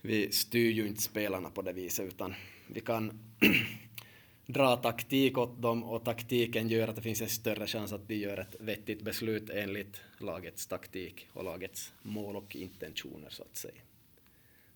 vi 0.00 0.32
styr 0.32 0.70
ju 0.70 0.86
inte 0.86 1.02
spelarna 1.02 1.50
på 1.50 1.62
det 1.62 1.72
viset, 1.72 2.06
utan 2.06 2.34
vi 2.66 2.80
kan 2.80 3.20
dra 4.46 4.76
taktik 4.76 5.38
åt 5.38 5.62
dem 5.62 5.84
och 5.84 6.04
taktiken 6.04 6.68
gör 6.68 6.88
att 6.88 6.96
det 6.96 7.02
finns 7.02 7.20
en 7.20 7.28
större 7.28 7.66
chans 7.66 7.92
att 7.92 8.08
de 8.08 8.14
gör 8.14 8.38
ett 8.38 8.56
vettigt 8.60 9.02
beslut 9.02 9.50
enligt 9.50 10.02
lagets 10.18 10.66
taktik 10.66 11.28
och 11.32 11.44
lagets 11.44 11.92
mål 12.02 12.36
och 12.36 12.56
intentioner 12.56 13.30
så 13.30 13.42
att 13.42 13.56
säga. 13.56 13.80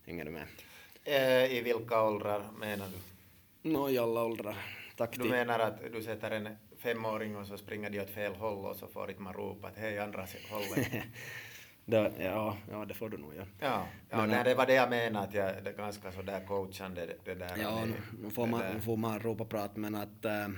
Hänger 0.07 0.25
du 0.25 0.31
med? 0.31 0.47
Eh, 1.05 1.57
I 1.57 1.63
vilka 1.63 2.03
åldrar 2.03 2.49
menar 2.61 2.87
du? 2.87 2.99
Nå, 3.71 3.91
i 3.91 3.99
alla 3.99 4.25
åldrar. 4.25 4.57
Taktik. 4.97 5.23
Du 5.23 5.29
menar 5.29 5.59
att 5.59 5.93
du 5.93 6.03
sätter 6.03 6.31
en 6.31 6.49
femåring 6.79 7.37
och 7.37 7.47
så 7.47 7.59
springer 7.59 7.91
de 7.91 8.01
åt 8.01 8.11
fel 8.11 8.35
håll 8.35 8.65
och 8.65 8.77
så 8.77 8.87
får 8.87 9.11
inte 9.11 9.23
man 9.23 9.35
ropa 9.35 9.69
att 9.69 9.77
hej 9.77 9.99
andra 9.99 10.27
hållet. 10.51 10.89
det, 11.91 12.13
ja, 12.19 12.57
ja, 12.71 12.85
det 12.85 12.95
får 12.95 13.09
du 13.09 13.17
nog 13.17 13.35
göra. 13.35 13.47
Ja, 13.61 13.87
ja 14.11 14.17
men, 14.17 14.31
nej, 14.31 14.45
det 14.45 14.55
var 14.55 14.67
det 14.67 14.75
jag 14.75 14.91
menade, 14.91 15.27
att 15.27 15.35
jag, 15.35 15.65
det 15.65 15.71
är 15.71 15.75
ganska 15.75 16.13
sådär 16.13 16.41
coachande 16.47 17.07
det, 17.07 17.17
det 17.25 17.35
där. 17.35 17.57
Ja, 17.63 17.85
nu 18.23 18.31
får, 18.31 18.47
man, 18.47 18.63
nu 18.75 18.81
får 18.81 18.97
man 18.97 19.21
ropa 19.21 19.45
prat, 19.45 19.77
men 19.77 19.95
att 19.95 20.25
äh, 20.25 20.49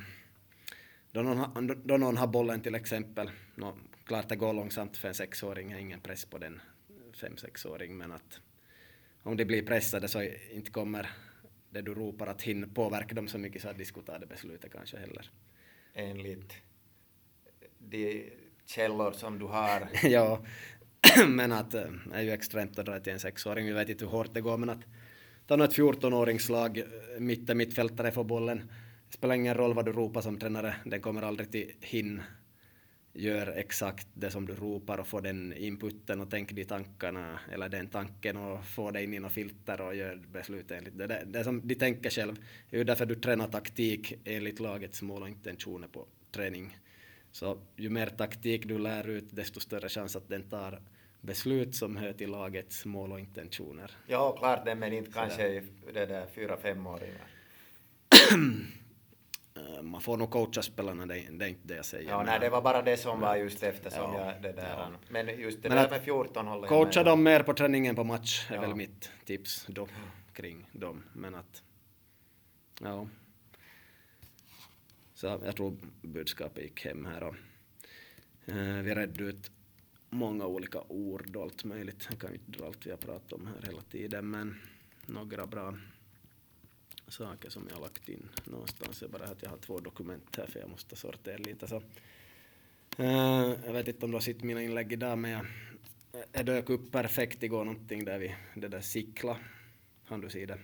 då, 1.12 1.22
någon, 1.22 1.82
då 1.84 1.96
någon 1.96 2.16
har 2.16 2.26
bollen 2.26 2.60
till 2.60 2.74
exempel, 2.74 3.30
no, 3.54 3.78
klart 4.04 4.28
det 4.28 4.36
går 4.36 4.52
långsamt 4.52 4.96
för 4.96 5.08
en 5.08 5.14
sexåring, 5.14 5.72
är 5.72 5.78
ingen 5.78 6.00
press 6.00 6.24
på 6.24 6.38
den 6.38 6.60
fem-sexåring, 7.20 7.96
men 7.96 8.12
att 8.12 8.40
om 9.22 9.36
de 9.36 9.44
blir 9.44 9.66
pressade 9.66 10.08
så 10.08 10.22
inte 10.52 10.70
kommer 10.70 11.10
det 11.70 11.82
du 11.82 11.94
ropar 11.94 12.26
att 12.26 12.42
hinna 12.42 12.66
påverka 12.66 13.14
dem 13.14 13.28
så 13.28 13.38
mycket 13.38 13.62
så 13.62 13.68
att 13.68 13.78
de 13.78 13.84
skulle 13.84 14.06
ta 14.06 14.18
det 14.18 14.26
beslutet 14.26 14.72
kanske 14.72 14.98
heller. 14.98 15.30
Enligt 15.94 16.54
de 17.78 18.32
källor 18.66 19.12
som 19.12 19.38
du 19.38 19.46
har. 19.46 19.88
ja, 20.02 20.40
men 21.28 21.52
att 21.52 21.70
det 21.70 21.90
är 22.12 22.22
ju 22.22 22.30
extremt 22.30 22.78
att 22.78 22.86
dra 22.86 23.00
till 23.00 23.12
en 23.12 23.20
sexåring. 23.20 23.66
Vi 23.66 23.72
vet 23.72 23.88
inte 23.88 24.04
hur 24.04 24.12
hårt 24.12 24.34
det 24.34 24.40
går, 24.40 24.58
men 24.58 24.70
att 24.70 24.80
ta 25.46 25.56
något 25.56 25.76
14-åringslag, 25.76 26.78
eh, 26.78 27.20
mitt 27.20 27.56
mittfältare 27.56 28.10
får 28.10 28.24
bollen. 28.24 28.58
Det 29.08 29.16
spelar 29.16 29.34
ingen 29.34 29.54
roll 29.54 29.74
vad 29.74 29.84
du 29.84 29.92
ropar 29.92 30.20
som 30.20 30.38
tränare, 30.38 30.74
den 30.84 31.00
kommer 31.00 31.22
aldrig 31.22 31.52
till 31.52 31.72
hin. 31.80 32.22
Gör 33.12 33.46
exakt 33.46 34.08
det 34.14 34.30
som 34.30 34.46
du 34.46 34.54
ropar 34.54 34.98
och 34.98 35.06
få 35.06 35.20
den 35.20 35.52
inputen 35.52 36.20
och 36.20 36.30
tänk 36.30 36.52
de 36.52 36.64
tankarna, 36.64 37.40
eller 37.52 37.68
den 37.68 37.86
tanken 37.86 38.36
och 38.36 38.64
få 38.64 38.90
det 38.90 39.02
in 39.02 39.14
i 39.14 39.18
något 39.18 39.32
filter 39.32 39.80
och 39.80 39.94
gör 39.94 40.22
beslut 40.32 40.70
enligt 40.70 40.98
det. 40.98 41.06
Det, 41.06 41.22
det 41.26 41.44
som 41.44 41.68
de 41.68 41.74
tänker 41.74 42.10
själv. 42.10 42.34
Det 42.70 42.76
är 42.76 42.78
ju 42.78 42.84
därför 42.84 43.06
du 43.06 43.14
tränar 43.14 43.48
taktik 43.48 44.14
enligt 44.24 44.60
lagets 44.60 45.02
mål 45.02 45.22
och 45.22 45.28
intentioner 45.28 45.88
på 45.88 46.06
träning. 46.32 46.78
Så 47.32 47.58
ju 47.76 47.90
mer 47.90 48.06
taktik 48.06 48.68
du 48.68 48.78
lär 48.78 49.08
ut, 49.08 49.24
desto 49.30 49.60
större 49.60 49.88
chans 49.88 50.16
att 50.16 50.28
den 50.28 50.42
tar 50.42 50.80
beslut 51.20 51.74
som 51.74 51.96
hör 51.96 52.12
till 52.12 52.30
lagets 52.30 52.84
mål 52.84 53.12
och 53.12 53.20
intentioner. 53.20 53.90
Ja, 54.06 54.32
klart 54.32 54.64
det, 54.64 54.74
men 54.74 54.92
inte 54.92 55.12
kanske 55.12 55.48
i 55.48 55.62
det 55.94 56.06
där 56.06 56.26
fyra, 56.34 56.56
femåringar. 56.56 57.26
Eh, 59.54 59.82
man 59.82 60.00
får 60.00 60.16
nog 60.16 60.30
coacha 60.30 60.62
spelarna, 60.62 61.06
det, 61.06 61.14
det 61.30 61.44
är 61.44 61.48
inte 61.48 61.68
det 61.68 61.76
jag 61.76 61.84
säger. 61.84 62.10
Ja, 62.10 62.22
nej, 62.22 62.40
det 62.40 62.48
var 62.48 62.62
bara 62.62 62.82
det 62.82 62.96
som 62.96 63.20
var 63.20 63.36
just 63.36 63.62
eftersom 63.62 64.14
ja, 64.14 64.26
jag 64.26 64.42
det 64.42 64.52
där. 64.52 64.74
Ja. 64.76 64.88
Men 65.08 65.40
just 65.40 65.62
det 65.62 65.68
men 65.68 65.78
där 65.78 65.90
med 65.90 66.02
14 66.02 66.46
håller 66.46 66.68
Coacha 66.68 67.02
dem 67.02 67.22
mer 67.22 67.42
på 67.42 67.54
träningen 67.54 67.96
på 67.96 68.04
match 68.04 68.50
är 68.50 68.54
ja. 68.54 68.60
väl 68.60 68.74
mitt 68.74 69.10
tips 69.24 69.66
då, 69.68 69.88
kring 70.32 70.68
dem. 70.72 71.02
Men 71.12 71.34
att, 71.34 71.62
ja. 72.80 73.06
Så 75.20 75.26
jag 75.44 75.56
tror 75.56 75.76
budskapet 76.02 76.62
gick 76.62 76.84
hem 76.84 77.04
här 77.04 77.22
och 77.22 77.34
eh, 78.46 78.82
vi 78.82 78.94
redde 78.94 79.24
ut 79.24 79.50
många 80.10 80.46
olika 80.46 80.80
ord 80.80 81.36
och 81.36 81.42
allt 81.42 81.64
möjligt. 81.64 82.06
Jag 82.10 82.18
kan 82.18 82.30
ju 82.30 82.36
inte 82.36 82.58
dra 82.58 82.66
allt 82.66 82.86
vi 82.86 82.90
har 82.90 82.98
pratat 82.98 83.32
om 83.32 83.46
här 83.46 83.66
hela 83.66 83.82
tiden, 83.82 84.30
men 84.30 84.60
några 85.06 85.46
bra 85.46 85.78
saker 87.08 87.50
som 87.50 87.66
jag 87.68 87.76
har 87.76 87.82
lagt 87.82 88.08
in 88.08 88.28
någonstans. 88.44 89.02
är 89.02 89.08
bara 89.08 89.24
att 89.24 89.42
jag 89.42 89.50
har 89.50 89.56
två 89.56 89.80
dokument 89.80 90.36
här 90.36 90.46
för 90.46 90.60
jag 90.60 90.70
måste 90.70 90.96
sortera 90.96 91.38
lite. 91.38 91.68
Så. 91.68 91.76
Uh, 93.00 93.54
jag 93.66 93.72
vet 93.72 93.88
inte 93.88 94.04
om 94.04 94.10
du 94.10 94.16
har 94.16 94.22
sett 94.22 94.42
mina 94.42 94.62
inlägg 94.62 94.92
idag 94.92 95.18
men 95.18 95.30
jag, 95.30 95.46
eh, 96.12 96.20
jag 96.32 96.46
dök 96.46 96.70
upp 96.70 96.92
perfekt 96.92 97.42
igår 97.42 97.64
någonting 97.64 98.04
där 98.04 98.18
vi, 98.18 98.34
det 98.54 98.68
där 98.68 98.80
Sikla. 98.80 99.36
Han 100.10 100.20
du 100.20 100.30
se 100.30 100.46
det? 100.46 100.58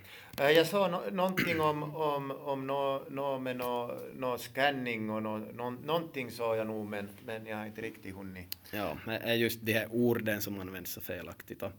Jag 0.52 0.66
såg 0.66 0.90
no 0.90 1.00
någonting 1.12 1.60
om, 1.60 1.82
om, 1.96 2.30
om 2.30 2.66
no, 2.66 3.02
no, 3.10 3.38
med 3.38 3.56
no, 3.56 3.98
no 4.14 4.38
scanning 4.38 5.10
och 5.10 5.22
no, 5.22 5.38
no, 5.38 5.70
någonting 5.70 6.30
såg 6.30 6.56
jag 6.56 6.66
nog 6.66 6.86
men, 6.86 7.08
men 7.26 7.46
jag 7.46 7.56
har 7.56 7.66
inte 7.66 7.82
riktigt 7.82 8.14
hunnit. 8.14 8.58
Ja, 8.72 8.96
men 9.04 9.38
just 9.38 9.60
de 9.62 9.72
här 9.72 9.88
orden 9.90 10.42
som 10.42 10.60
används 10.60 10.92
så 10.92 11.00
felaktigt. 11.00 11.62
Och 11.62 11.70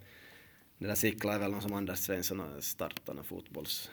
det 0.77 0.87
där 0.87 0.95
Sikla 0.95 1.33
är 1.33 1.39
väl 1.39 1.51
någon 1.51 1.61
som 1.61 1.73
Anders 1.73 1.99
Svensson 1.99 2.61
startade 2.61 3.23
fotbolls 3.23 3.91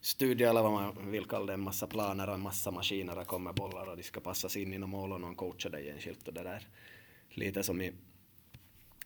studie 0.00 0.44
eller 0.44 0.62
vad 0.62 0.72
man 0.72 1.10
vill 1.10 1.24
kalla 1.24 1.46
det, 1.46 1.52
en 1.52 1.60
massa 1.60 1.86
planer 1.86 2.28
och 2.28 2.34
en 2.34 2.40
massa 2.40 2.70
maskiner 2.70 3.18
och 3.18 3.26
kommer 3.26 3.52
bollar 3.52 3.86
och 3.86 3.96
de 3.96 4.02
ska 4.02 4.20
passas 4.20 4.56
in 4.56 4.74
inom 4.74 4.90
mål 4.90 5.12
och 5.12 5.20
någon 5.20 5.34
coachar 5.34 5.70
dig 5.70 5.90
enskilt 5.90 6.28
och 6.28 6.34
det 6.34 6.42
där. 6.42 6.68
Lite 7.30 7.62
som 7.62 7.80
i 7.80 7.92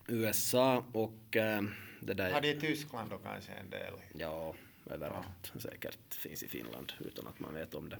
USA 0.06 0.84
och 0.92 1.36
äh, 1.36 1.62
det 2.00 2.14
där... 2.14 2.32
Har 2.32 2.40
det 2.40 2.50
i 2.50 2.60
Tyskland 2.60 3.10
då 3.10 3.18
kanske 3.18 3.52
en 3.52 3.70
del? 3.70 3.94
Ja, 4.18 4.54
överallt. 4.90 5.52
Ja. 5.54 5.60
Säkert 5.60 6.14
finns 6.14 6.42
i 6.42 6.48
Finland 6.48 6.92
utan 7.00 7.26
att 7.26 7.40
man 7.40 7.54
vet 7.54 7.74
om 7.74 7.88
det. 7.88 7.98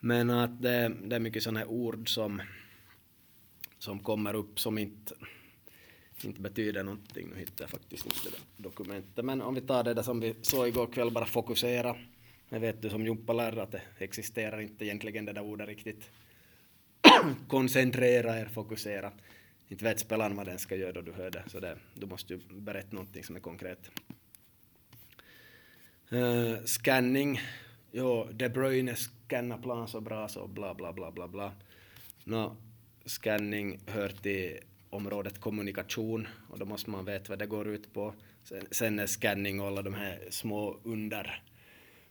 Men 0.00 0.30
att 0.30 0.62
det, 0.62 0.92
det 1.04 1.16
är 1.16 1.20
mycket 1.20 1.42
sådana 1.42 1.66
ord 1.66 2.14
som, 2.14 2.42
som 3.78 3.98
kommer 3.98 4.34
upp 4.34 4.60
som 4.60 4.78
inte 4.78 5.14
inte 6.24 6.40
betyder 6.40 6.82
någonting. 6.82 7.28
Nu 7.34 7.40
hittar 7.40 7.64
jag 7.64 7.70
faktiskt 7.70 8.06
inte 8.06 8.36
det 8.36 8.62
dokumentet. 8.62 9.24
Men 9.24 9.42
om 9.42 9.54
vi 9.54 9.60
tar 9.60 9.84
det 9.84 9.94
där 9.94 10.02
som 10.02 10.20
vi 10.20 10.34
såg 10.42 10.68
igår 10.68 10.86
kväll, 10.86 11.10
bara 11.10 11.26
fokusera. 11.26 11.96
Jag 12.48 12.60
vet 12.60 12.82
du 12.82 12.90
som 12.90 13.04
gympalärare 13.04 13.62
att 13.62 13.72
det 13.72 13.82
existerar 13.98 14.60
inte 14.60 14.84
egentligen 14.84 15.24
det 15.24 15.32
där 15.32 15.42
ordet 15.42 15.68
riktigt. 15.68 16.10
Koncentrera 17.48 18.38
er, 18.38 18.46
fokusera. 18.46 19.12
Inte 19.68 19.84
vet 19.84 20.00
spelaren 20.00 20.36
vad 20.36 20.46
den 20.46 20.58
ska 20.58 20.76
göra 20.76 20.92
då 20.92 21.00
du 21.00 21.12
hör 21.12 21.30
det, 21.30 21.42
så 21.46 21.60
det, 21.60 21.78
du 21.94 22.06
måste 22.06 22.34
ju 22.34 22.40
berätta 22.48 22.88
någonting 22.90 23.24
som 23.24 23.36
är 23.36 23.40
konkret. 23.40 23.90
Uh, 26.12 26.64
scanning, 26.64 27.40
jo, 27.90 28.28
De 28.32 28.48
Bruyne 28.48 28.94
scannar 28.96 29.58
plan 29.58 29.88
så 29.88 30.00
bra 30.00 30.28
så 30.28 30.46
bla 30.46 30.74
bla 30.74 30.92
bla 30.92 31.10
bla 31.10 31.28
bla. 31.28 31.52
No, 32.24 32.56
scanning 33.04 33.80
hör 33.86 34.08
till 34.08 34.58
området 34.90 35.40
kommunikation 35.40 36.28
och 36.50 36.58
då 36.58 36.64
måste 36.64 36.90
man 36.90 37.04
veta 37.04 37.28
vad 37.28 37.38
det 37.38 37.46
går 37.46 37.68
ut 37.68 37.92
på. 37.92 38.14
Sen, 38.42 38.66
sen 38.70 38.98
är 38.98 39.06
scanning 39.06 39.60
och 39.60 39.66
alla 39.66 39.82
de 39.82 39.94
här 39.94 40.18
små 40.30 40.80
under, 40.84 41.42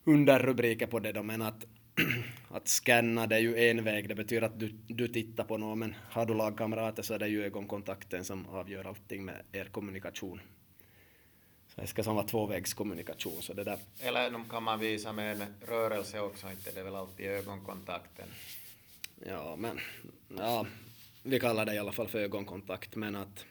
underrubriker 0.04 0.88
på 0.88 1.00
det 1.00 1.12
då, 1.12 1.24
men 1.24 1.42
att, 1.42 1.66
att 2.50 2.68
scanna 2.68 3.28
det 3.28 3.36
är 3.36 3.40
ju 3.40 3.70
en 3.70 3.84
väg, 3.84 4.10
det 4.10 4.16
betyder 4.16 4.42
att 4.42 4.60
du, 4.60 4.68
du 4.88 5.08
tittar 5.08 5.44
på 5.44 5.58
någon, 5.58 5.80
men 5.80 5.96
har 6.10 6.26
du 6.26 6.34
lagkamrater 6.34 7.04
så 7.04 7.14
är 7.14 7.20
det 7.20 7.28
ju 7.28 7.46
ögonkontakten 7.46 8.26
som 8.26 8.48
avgör 8.48 8.88
allting 8.88 9.26
med 9.26 9.42
er 9.52 9.66
kommunikation. 9.66 10.42
Så 11.68 11.82
det 11.82 11.88
ska 11.88 12.04
som 12.04 12.16
vara 12.16 12.28
tvåvägskommunikation. 12.28 13.42
Så 13.42 13.54
det 13.54 13.64
där. 13.64 13.80
Eller 14.00 14.32
de 14.32 14.50
kan 14.50 14.64
man 14.64 14.80
visa 14.80 15.14
med 15.14 15.42
en 15.42 15.48
rörelse 15.68 16.20
också, 16.20 16.52
inte 16.52 16.72
det 16.72 16.80
är 16.80 16.84
väl 16.84 16.96
alltid 16.96 17.26
ögonkontakten. 17.26 18.28
Ja, 19.26 19.56
men 19.56 19.80
ja, 20.38 20.66
vi 21.24 21.40
kallar 21.40 21.66
det 21.66 21.74
i 21.74 21.78
alla 21.78 21.92
fall 21.92 22.08
för 22.08 22.20
ögonkontakt, 22.20 22.96
men 22.96 23.16
att 23.16 23.46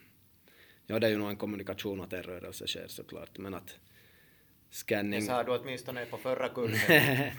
ja, 0.86 0.98
det 0.98 1.06
är 1.06 1.10
ju 1.10 1.18
nog 1.18 1.28
en 1.28 1.36
kommunikation 1.36 2.00
att 2.00 2.12
en 2.12 2.22
rörelse 2.22 2.66
sker 2.66 2.88
såklart, 2.88 3.38
men 3.38 3.54
att 3.54 3.76
scanning... 4.70 5.20
Det 5.20 5.26
sa 5.26 5.42
du 5.42 5.58
åtminstone 5.58 6.04
på 6.06 6.16
förra 6.16 6.48
kursen. 6.54 7.30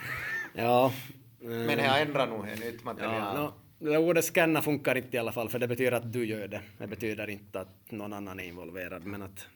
Ja. 0.55 0.93
Men 1.39 1.77
det 1.77 1.83
har 1.83 1.99
ändrat 1.99 2.29
nog 2.29 2.45
här 2.45 2.55
nytt 2.55 2.83
material. 2.83 3.13
Ja, 3.13 3.53
no, 3.79 3.89
det 3.89 3.97
ordet 3.97 4.25
scanna 4.25 4.61
funkar 4.61 4.95
inte 4.95 5.17
i 5.17 5.19
alla 5.19 5.31
fall, 5.31 5.49
för 5.49 5.59
det 5.59 5.67
betyder 5.67 5.91
att 5.91 6.13
du 6.13 6.25
gör 6.25 6.47
det. 6.47 6.61
Det 6.77 6.87
betyder 6.87 7.29
inte 7.29 7.59
att 7.59 7.91
någon 7.91 8.13
annan 8.13 8.39
är 8.39 8.43
involverad, 8.43 9.05
men 9.05 9.21
att 9.21 9.47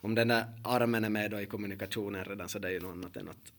om 0.00 0.14
den 0.14 0.28
där 0.28 0.44
armen 0.64 1.04
är 1.04 1.08
med 1.08 1.30
då 1.30 1.40
i 1.40 1.46
kommunikationen 1.46 2.24
redan 2.24 2.48
så 2.48 2.58
det 2.58 2.68
är 2.68 2.72
ju 2.72 2.80
något 2.80 2.92
annat 2.92 3.16
än 3.16 3.28
att 3.28 3.52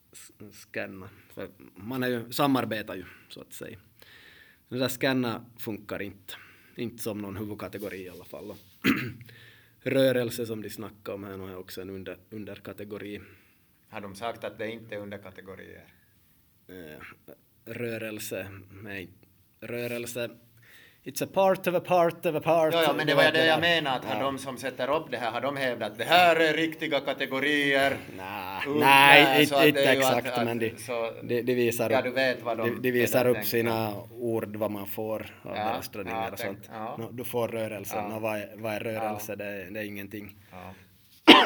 scanna. 0.52 1.08
För 1.34 1.48
man 1.74 2.02
är 2.02 2.08
ju, 2.08 2.32
samarbetar 2.32 2.94
ju, 2.94 3.04
så 3.28 3.40
att 3.40 3.52
säga. 3.52 3.78
Det 4.68 4.78
där 4.78 4.88
scanna 4.88 5.44
funkar 5.58 6.02
inte. 6.02 6.34
Inte 6.76 7.02
som 7.02 7.18
någon 7.18 7.36
huvudkategori 7.36 8.02
i 8.02 8.08
alla 8.08 8.24
fall. 8.24 8.54
Rörelse 9.80 10.46
som 10.46 10.62
de 10.62 10.70
snackar 10.70 11.12
om 11.12 11.24
här 11.24 11.36
nu 11.36 11.52
är 11.52 11.56
också 11.56 11.80
en 11.80 11.90
under, 11.90 12.16
underkategori. 12.30 13.20
Har 13.88 14.00
de 14.00 14.14
sagt 14.14 14.44
att 14.44 14.58
det 14.58 14.70
inte 14.70 14.94
är 14.94 14.98
underkategorier? 14.98 15.84
Eh, 16.72 17.72
rörelse, 17.72 18.46
nej, 18.82 19.08
rörelse 19.60 20.30
It's 21.04 21.22
a 21.22 21.26
part 21.26 21.66
of 21.66 21.74
a 21.74 21.80
part 21.80 22.26
of 22.26 22.34
a 22.34 22.40
part. 22.40 22.74
Jo, 22.74 22.80
ja, 22.80 22.92
men 22.92 23.06
det 23.06 23.14
var 23.14 23.32
det 23.32 23.46
jag 23.46 23.60
menade, 23.60 23.96
att 23.96 24.04
ja. 24.08 24.14
har 24.14 24.22
de 24.22 24.38
som 24.38 24.58
sätter 24.58 24.96
upp 24.96 25.10
det 25.10 25.16
här, 25.16 25.30
har 25.30 25.40
de 25.40 25.56
hävdat 25.56 25.92
att 25.92 25.98
det 25.98 26.04
här 26.04 26.36
är 26.36 26.54
riktiga 26.54 27.00
kategorier? 27.00 27.96
Nah, 28.16 28.68
uh, 28.68 28.80
nej, 28.80 29.42
inte, 29.42 29.68
inte 29.68 29.82
exakt, 29.82 30.26
att, 30.26 30.44
men 30.44 30.58
de, 30.58 30.74
så, 30.78 31.12
de, 31.22 31.42
de 31.42 31.54
visar, 31.54 31.90
ja, 31.90 32.02
de, 32.02 32.90
de, 32.90 33.26
upp 33.26 33.44
sina 33.44 33.94
ord, 34.10 34.56
vad 34.56 34.70
man 34.70 34.86
får 34.86 35.20
av 35.42 35.56
ja, 35.56 35.64
deras 35.64 35.90
ja, 35.94 36.30
och 36.32 36.38
sånt. 36.38 36.70
Ja. 36.72 36.96
No, 36.98 37.08
du 37.12 37.24
får 37.24 37.48
rörelsen, 37.48 38.04
ja. 38.10 38.16
och 38.16 38.22
vad 38.22 38.36
är, 38.36 38.50
vad 38.54 38.72
är 38.72 38.80
rörelse? 38.80 39.36
Det, 39.36 39.70
det, 39.70 39.80
är 39.80 39.84
ingenting. 39.84 40.34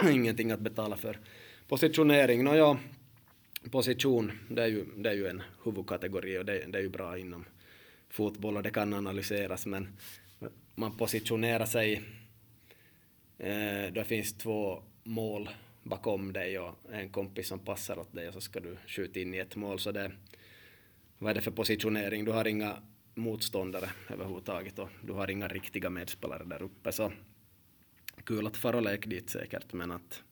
ingenting 0.12 0.50
att 0.50 0.60
betala 0.60 0.96
för. 0.96 1.18
Positionering, 1.68 2.44
no, 2.44 2.54
ja, 2.56 2.76
position, 3.70 4.33
det 4.48 4.62
är, 4.62 4.66
ju, 4.66 4.85
det 4.96 5.11
är 5.11 5.14
ju 5.14 5.26
en 5.26 5.42
huvudkategori 5.64 6.38
och 6.38 6.44
det, 6.44 6.64
det 6.66 6.79
är 6.79 6.83
ju 6.83 6.88
bra 6.88 7.18
inom 7.18 7.44
fotboll 8.09 8.57
och 8.57 8.62
det 8.62 8.70
kan 8.70 8.94
analyseras 8.94 9.66
men 9.66 9.88
man 10.74 10.96
positionerar 10.96 11.66
sig, 11.66 12.02
eh, 13.38 13.92
det 13.92 14.05
finns 14.07 14.38
två 14.38 14.83
mål 15.05 15.48
bakom 15.83 16.33
dig 16.33 16.59
och 16.59 16.74
en 16.92 17.09
kompis 17.09 17.48
som 17.48 17.59
passar 17.59 17.98
åt 17.98 18.12
dig 18.12 18.29
och 18.29 18.35
så 18.35 18.40
ska 18.40 18.61
du 18.61 18.76
skjuta 18.87 19.20
in 19.20 19.35
i 19.35 19.38
ett 19.38 19.57
mål 19.57 19.79
så 19.79 19.92
det, 19.92 20.12
vad 21.18 21.31
är 21.31 21.35
det 21.35 21.40
för 21.40 21.50
positionering? 21.50 22.24
Du 22.24 22.33
har 22.33 22.46
inga 22.46 22.76
motståndare 23.14 23.90
överhuvudtaget 24.09 24.79
och 24.79 24.88
du 25.02 25.12
har 25.12 25.31
inga 25.31 25.48
riktiga 25.48 25.90
medspelare 25.90 26.44
där 26.44 26.62
uppe 26.62 26.92
så 26.92 27.12
kul 28.24 28.46
att 28.46 28.57
fara 28.57 28.76
och 28.76 28.83
lek 28.83 29.07
dit 29.07 29.31
säkert 29.31 29.72
men 29.72 29.90
att 29.90 30.22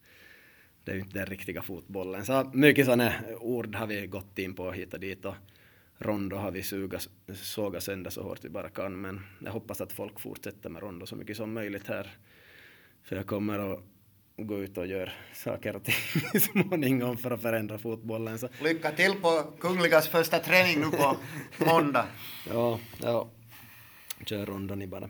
det 0.85 0.90
är 0.90 0.94
ju 0.94 1.01
inte 1.01 1.18
den 1.18 1.27
riktiga 1.27 1.62
fotbollen. 1.62 2.25
Så 2.25 2.51
mycket 2.55 2.87
sådana 2.87 3.12
ord 3.40 3.75
har 3.75 3.87
vi 3.87 4.07
gått 4.07 4.38
in 4.38 4.55
på 4.55 4.73
hit 4.73 4.94
och 4.94 5.01
dit 5.01 5.25
och 5.25 5.35
Rondo 5.99 6.37
har 6.37 6.51
vi 6.51 6.62
sågat 7.35 7.83
sönder 7.83 8.11
så 8.11 8.23
hårt 8.23 8.44
vi 8.44 8.49
bara 8.49 8.68
kan, 8.68 9.01
men 9.01 9.20
jag 9.44 9.53
hoppas 9.53 9.81
att 9.81 9.92
folk 9.92 10.20
fortsätter 10.20 10.70
med 10.70 10.83
Rondo 10.83 11.07
så 11.07 11.16
mycket 11.16 11.37
som 11.37 11.53
möjligt 11.53 11.87
här. 11.87 12.16
För 13.03 13.16
jag 13.16 13.27
kommer 13.27 13.73
att 13.73 13.81
gå 14.37 14.59
ut 14.59 14.79
och 14.79 14.87
göra 14.87 15.12
saker 15.35 15.77
och 15.77 15.85
ting 15.85 16.40
småningom 16.40 17.16
för 17.16 17.31
att 17.31 17.42
förändra 17.42 17.79
fotbollen. 17.79 18.38
Så. 18.38 18.49
Lycka 18.62 18.90
till 18.90 19.14
på 19.14 19.42
Kungligas 19.61 20.09
första 20.09 20.38
träning 20.38 20.81
nu 20.81 20.90
på 20.97 21.16
måndag. 21.64 22.07
ja, 22.49 22.79
ja. 23.03 23.31
Kör 24.27 24.47
Rondo 24.47 24.75
ni 24.75 24.87
bara. 24.87 25.09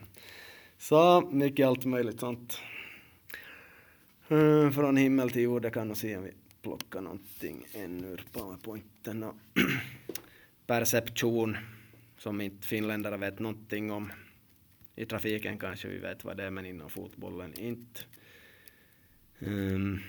Så 0.79 1.21
mycket 1.33 1.67
allt 1.67 1.85
möjligt 1.85 2.21
sånt. 2.21 2.59
Mm, 4.29 4.73
från 4.73 4.97
himmel 4.97 5.31
till 5.31 5.43
jord, 5.43 5.65
jag 5.65 5.73
kan 5.73 5.89
nog 5.89 5.97
se 5.97 6.17
om 6.17 6.23
vi 6.23 6.33
plockar 6.63 7.01
någonting 7.01 7.67
ännu 7.73 8.09
ur 8.09 8.25
powerpointen. 8.33 9.25
perception 10.67 11.57
som 12.19 12.41
inte 12.41 12.67
finländare 12.67 13.17
vet 13.17 13.39
någonting 13.39 13.91
om. 13.91 14.13
I 14.97 15.07
trafiken 15.07 15.59
kanske 15.59 15.89
vi 15.89 15.99
vet 15.99 16.25
vad 16.25 16.37
det 16.37 16.45
är, 16.45 16.51
men 16.51 16.67
inom 16.67 16.91
fotbollen 16.91 17.59
inte. 17.59 18.01
Um, 19.39 20.01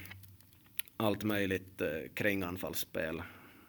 allt 0.97 1.23
möjligt 1.23 1.81
eh, 1.81 1.87
uh, 1.87 2.07
kring 2.13 2.43
anfallsspel. 2.43 3.21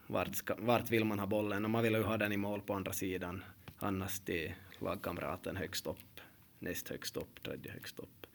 Vart, 0.07 0.35
ska, 0.35 0.55
vart 0.57 0.91
vill 0.91 1.05
man 1.05 1.19
ha 1.19 1.27
bollen? 1.27 1.65
Och 1.65 1.71
man 1.71 1.83
vill 1.83 1.93
ju 1.93 2.03
ha 2.03 2.17
den 2.17 2.31
i 2.31 2.37
mål 2.37 2.61
på 2.61 2.73
andra 2.73 2.93
sidan. 2.93 3.43
Annars 3.77 4.19
till 4.19 4.53
lagkamraten 4.79 5.55
högst 5.55 5.87
upp, 5.87 6.21
näst 6.59 6.89
högst 6.89 7.17
upp, 7.17 7.43
tredje 7.43 7.71
högst 7.71 7.99
upp. 7.99 8.26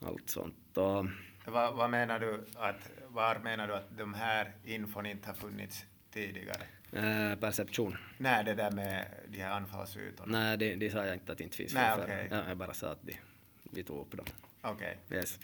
Allt 0.00 0.30
sånt. 0.30 0.76
Och, 0.76 1.06
vad, 1.46 1.74
vad 1.74 1.90
menar 1.90 2.20
du 2.20 2.44
att, 2.54 2.90
var 3.08 3.38
menar 3.38 3.68
du 3.68 3.74
att 3.74 3.98
de 3.98 4.14
här 4.14 4.52
infon 4.64 5.06
inte 5.06 5.28
har 5.28 5.34
funnits 5.34 5.84
tidigare? 6.10 6.62
Eh, 6.92 7.38
perception. 7.38 7.96
Nej, 8.18 8.44
det 8.44 8.54
där 8.54 8.70
med 8.70 9.06
de 9.28 9.38
här 9.38 9.50
anfallsytorna. 9.50 10.38
Nej, 10.38 10.56
det, 10.56 10.74
det 10.74 10.90
sa 10.90 11.06
jag 11.06 11.14
inte 11.14 11.32
att 11.32 11.38
det 11.38 11.44
inte 11.44 11.56
finns. 11.56 11.74
Nej, 11.74 12.02
okay. 12.02 12.26
ja, 12.30 12.48
jag 12.48 12.56
bara 12.56 12.74
sa 12.74 12.88
att 12.88 13.02
de, 13.02 13.16
vi 13.62 13.82
tog 13.82 14.00
upp 14.00 14.16
dem. 14.16 14.26
Okej. 14.62 14.98
Okay. 15.06 15.18
Yes. 15.18 15.38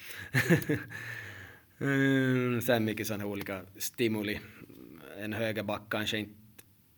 mm, 1.79 2.61
sen 2.61 2.85
mycket 2.85 3.07
sådana 3.07 3.27
olika 3.27 3.63
stimuli. 3.77 4.41
En 5.19 5.33
högerback 5.33 5.83
kanske 5.89 6.19
inte 6.19 6.35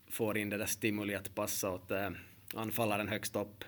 får 0.09 0.39
in 0.39 0.51
det 0.51 0.57
där 0.57 0.67
stimuli 0.67 1.15
att 1.15 1.35
passa 1.35 1.71
åt 1.71 1.91
äh, 1.91 2.11
anfallaren 2.55 3.09
högst 3.09 3.37
upp 3.37 3.65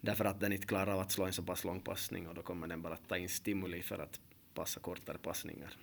därför 0.00 0.24
att 0.24 0.40
den 0.40 0.52
inte 0.52 0.66
klarar 0.66 0.92
av 0.92 1.00
att 1.00 1.12
slå 1.12 1.24
en 1.24 1.32
så 1.32 1.42
pass 1.42 1.64
lång 1.64 1.80
passning 1.80 2.28
och 2.28 2.34
då 2.34 2.42
kommer 2.42 2.66
den 2.66 2.82
bara 2.82 2.96
ta 2.96 3.16
in 3.16 3.28
stimuli 3.28 3.82
för 3.82 3.98
att 3.98 4.20
passa 4.54 4.80
kortare 4.80 5.18
passningar 5.18 5.76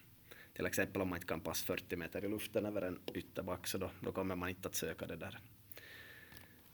till 0.53 0.65
exempel 0.65 1.01
om 1.01 1.09
man 1.09 1.17
inte 1.17 1.27
kan 1.27 1.39
passa 1.39 1.65
40 1.65 1.95
meter 1.95 2.25
i 2.25 2.29
luften 2.29 2.65
över 2.65 2.81
en 2.81 2.99
ytterback 3.13 3.67
så 3.67 3.77
då, 3.77 3.91
då 4.01 4.11
kommer 4.11 4.35
man 4.35 4.49
inte 4.49 4.67
att 4.67 4.75
söka 4.75 5.07
det 5.07 5.15
där 5.15 5.39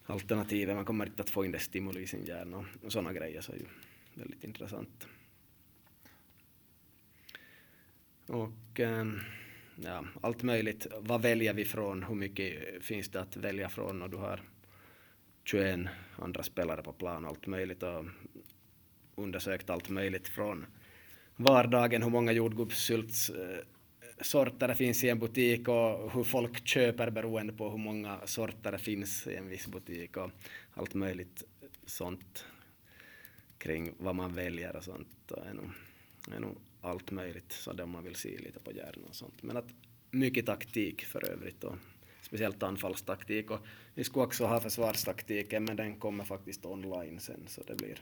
alternativet. 0.05 0.75
Man 0.75 0.85
kommer 0.85 1.05
inte 1.05 1.23
att 1.23 1.29
få 1.29 1.45
in 1.45 1.51
det 1.51 1.59
stimuli 1.59 2.01
i 2.01 2.07
sin 2.07 2.25
hjärna 2.25 2.65
och, 2.81 2.91
sådana 2.91 3.13
grejer 3.13 3.41
så 3.41 3.51
är 3.51 3.55
ju 3.55 3.65
väldigt 4.13 4.43
intressant. 4.43 5.07
Och 8.27 8.79
ehm, 8.79 9.19
ja, 9.75 10.05
allt 10.21 10.43
möjligt. 10.43 10.87
Vad 10.99 11.21
väljer 11.21 11.53
vi 11.53 11.65
från? 11.65 12.03
Hur 12.03 12.15
mycket 12.15 12.83
finns 12.83 13.09
det 13.09 13.21
att 13.21 13.37
välja 13.37 13.69
från? 13.69 14.01
Och 14.01 14.09
du 14.09 14.17
har 14.17 14.41
21 15.43 15.87
andra 16.15 16.43
spelare 16.43 16.83
på 16.83 16.93
plan, 16.93 17.25
och 17.25 17.29
allt 17.29 17.47
möjligt 17.47 17.83
och 17.83 18.05
undersökt 19.15 19.69
allt 19.69 19.89
möjligt 19.89 20.27
från 20.27 20.65
vardagen, 21.35 22.03
hur 22.03 22.09
många 22.09 22.31
jordgubbssyltsorter 22.31 24.67
det 24.67 24.75
finns 24.75 25.03
i 25.03 25.09
en 25.09 25.19
butik 25.19 25.67
och 25.67 26.11
hur 26.11 26.23
folk 26.23 26.67
köper 26.67 27.09
beroende 27.09 27.53
på 27.53 27.69
hur 27.69 27.77
många 27.77 28.19
sorter 28.25 28.71
det 28.71 28.77
finns 28.77 29.27
i 29.27 29.35
en 29.35 29.47
viss 29.47 29.67
butik 29.67 30.17
och 30.17 30.31
allt 30.73 30.93
möjligt 30.93 31.43
sånt 31.85 32.45
kring 33.57 33.93
vad 33.97 34.15
man 34.15 34.33
väljer 34.33 34.75
och 34.75 34.83
sånt. 34.83 35.31
Och 35.31 35.45
är 35.45 35.53
nog, 35.53 35.69
är 36.35 36.39
nog 36.39 36.57
allt 36.81 37.11
möjligt 37.11 37.51
så 37.51 37.73
det 37.73 37.85
man 37.85 38.03
vill 38.03 38.15
se 38.15 38.37
lite 38.37 38.59
på 38.59 38.71
hjärnan 38.71 39.05
och 39.09 39.15
sånt. 39.15 39.43
Men 39.43 39.57
att 39.57 39.67
mycket 40.11 40.45
taktik 40.45 41.05
för 41.05 41.29
övrigt 41.29 41.63
och 41.63 41.75
speciellt 42.23 42.63
anfallstaktik 42.63 43.51
och 43.51 43.59
vi 43.93 44.03
skulle 44.03 44.25
också 44.25 44.45
ha 44.45 44.59
försvarstaktiken 44.59 45.63
men 45.63 45.75
den 45.75 45.99
kommer 45.99 46.23
faktiskt 46.23 46.65
online 46.65 47.19
sen 47.19 47.45
så 47.47 47.61
det 47.67 47.75
blir, 47.75 48.01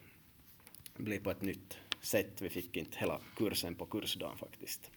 blir 0.95 1.19
på 1.19 1.31
ett 1.31 1.41
nytt 1.41 1.77
sätt. 2.01 2.41
Vi 2.41 2.49
fick 2.49 2.77
inte 2.77 2.97
hela 2.99 3.19
kursen 3.35 3.75
på 3.75 3.85
kursdagen 3.85 4.37
faktiskt. 4.37 4.91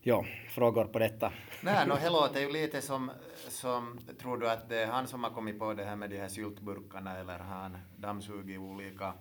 Ja, 0.00 0.24
frågor 0.50 0.84
på 0.84 0.98
detta? 0.98 1.32
Nej, 1.62 1.86
no, 1.88 1.94
det 1.94 2.10
låter 2.10 2.40
ju 2.40 2.52
lite 2.52 2.82
som, 2.82 3.10
som, 3.48 3.98
tror 4.20 4.36
du 4.36 4.50
att 4.50 4.68
det 4.68 4.82
är 4.82 4.86
han 4.86 5.06
som 5.06 5.24
har 5.24 5.30
kommit 5.30 5.58
på 5.58 5.74
det 5.74 5.84
här 5.84 5.96
med 5.96 6.10
de 6.10 6.18
här 6.18 6.28
syltburkarna 6.28 7.18
eller 7.18 7.38
har 7.38 7.60
han 7.60 7.78
dammsugit 7.96 8.58
olika 8.58 9.14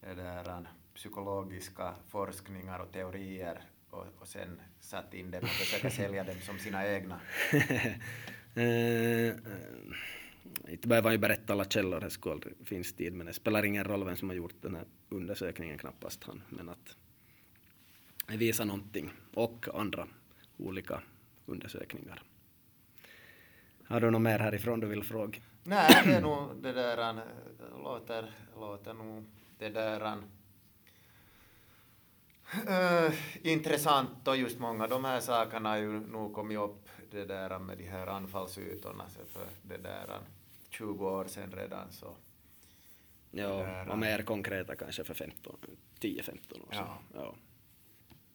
där, 0.00 0.68
psykologiska 0.94 1.94
forskningar 2.08 2.78
och 2.78 2.92
teorier 2.92 3.64
och, 3.96 4.06
och 4.20 4.28
sen 4.28 4.60
satt 4.80 5.14
in 5.14 5.30
dem 5.30 5.42
och 5.42 5.48
försöka 5.48 5.90
sälja 5.90 6.24
dem 6.24 6.34
som 6.40 6.58
sina 6.58 6.86
egna? 6.86 7.20
uh, 8.56 9.34
inte 10.72 10.88
behöver 10.88 11.02
man 11.02 11.12
ju 11.12 11.18
berätta 11.18 11.52
alla 11.52 11.64
källor, 11.64 12.00
det 12.00 12.10
skulle 12.10 12.32
aldrig 12.32 12.54
finns 12.64 12.92
tid, 12.92 13.12
men 13.12 13.26
det 13.26 13.32
spelar 13.32 13.64
ingen 13.64 13.84
roll 13.84 14.04
vem 14.04 14.16
som 14.16 14.28
har 14.28 14.36
gjort 14.36 14.62
den 14.62 14.74
här 14.74 14.84
undersökningen, 15.08 15.78
knappast 15.78 16.24
han, 16.24 16.42
men 16.48 16.68
att 16.68 16.96
det 18.26 18.36
visar 18.36 18.64
någonting, 18.64 19.10
och 19.34 19.68
andra 19.74 20.08
olika 20.56 21.02
undersökningar. 21.46 22.22
Har 23.88 24.00
du 24.00 24.10
något 24.10 24.22
mer 24.22 24.38
härifrån 24.38 24.80
du 24.80 24.86
vill 24.86 25.02
fråga? 25.02 25.38
Nej, 25.62 26.02
det 26.04 26.14
är 26.14 26.20
nog 26.20 26.62
det 26.62 26.72
där, 26.72 27.22
låter, 27.82 28.30
låter 28.56 28.94
nog 28.94 29.24
det 29.58 29.68
där 29.68 30.22
Uh, 32.54 33.14
intressant 33.42 34.28
och 34.28 34.36
just 34.36 34.58
många 34.58 34.86
de 34.86 35.04
här 35.04 35.20
sakerna 35.20 35.68
har 35.68 35.76
ju 35.76 36.00
nog 36.00 36.34
kommit 36.34 36.58
upp 36.58 36.88
det 37.10 37.24
där 37.24 37.58
med 37.58 37.78
de 37.78 37.84
här 37.84 38.06
anfallsytorna 38.06 39.04
för 39.32 39.46
det 39.62 39.76
där 39.76 40.18
20 40.70 41.08
år 41.08 41.24
sedan 41.24 41.52
redan 41.56 41.92
så. 41.92 42.14
Ja, 43.30 43.84
och 43.84 43.98
mer 43.98 44.22
konkreta 44.22 44.76
kanske 44.76 45.04
för 45.04 45.14
15, 45.14 45.56
10-15 46.00 46.28
år 46.28 46.72
sedan. 46.72 46.86
Ja. 46.86 46.98
ja. 47.14 47.34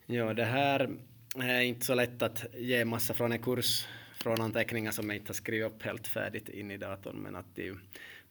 Ja, 0.05 0.33
det 0.33 0.45
här 0.45 0.89
är 1.35 1.61
inte 1.61 1.85
så 1.85 1.95
lätt 1.95 2.21
att 2.21 2.45
ge 2.53 2.85
massa 2.85 3.13
från 3.13 3.31
en 3.31 3.41
kurs 3.41 3.87
från 4.13 4.41
anteckningar 4.41 4.91
som 4.91 5.09
jag 5.09 5.17
inte 5.17 5.29
har 5.29 5.33
skrivit 5.33 5.71
upp 5.71 5.83
helt 5.83 6.07
färdigt 6.07 6.49
in 6.49 6.71
i 6.71 6.77
datorn 6.77 7.15
men 7.15 7.35
att 7.35 7.55
det 7.55 7.61
är 7.61 7.65
ju 7.65 7.77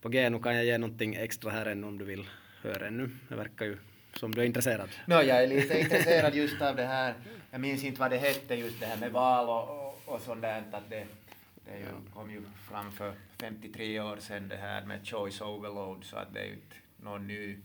på 0.01 0.09
G 0.09 0.31
nu 0.31 0.39
kan 0.39 0.57
jag 0.57 0.65
ge 0.65 0.79
någonting 0.79 1.15
extra 1.15 1.51
här 1.51 1.67
ännu 1.67 1.87
om 1.87 1.99
du 1.99 2.05
vill 2.05 2.29
höra 2.63 2.87
ännu. 2.87 3.11
Det 3.29 3.35
verkar 3.35 3.67
ju 3.67 3.79
som 4.17 4.35
du 4.35 4.41
är 4.41 4.47
intresserad. 4.47 4.89
No, 5.07 5.15
jag 5.15 5.43
är 5.43 5.47
lite 5.47 5.81
intresserad 5.81 6.35
just 6.35 6.63
av 6.63 6.77
det 6.77 6.87
här. 6.87 7.15
Jag 7.51 7.61
minns 7.61 7.85
inte 7.85 8.01
vad 8.01 8.11
det 8.11 8.19
hette 8.19 8.55
just 8.55 8.81
det 8.81 8.87
här 8.87 8.97
med 8.97 9.13
val 9.13 9.49
och, 9.49 9.87
och, 9.87 10.15
och 10.15 10.21
sånt 10.21 10.43
där. 10.43 10.63
Att 10.73 10.91
det, 10.91 11.07
det 11.55 11.79
ju, 11.79 11.87
kom 12.15 12.31
ju 12.31 12.43
fram 12.71 12.93
för 12.93 13.13
53 13.41 14.01
år 14.01 14.17
sedan 14.17 14.49
det 14.49 14.57
här 14.57 14.85
med 14.85 15.09
choice 15.09 15.41
overload 15.41 16.05
så 16.05 16.17
att 16.17 16.35
det 16.35 16.41
är 16.41 16.45
ju 16.45 16.53
inte 16.53 16.77
någon 16.97 17.27
ny 17.27 17.59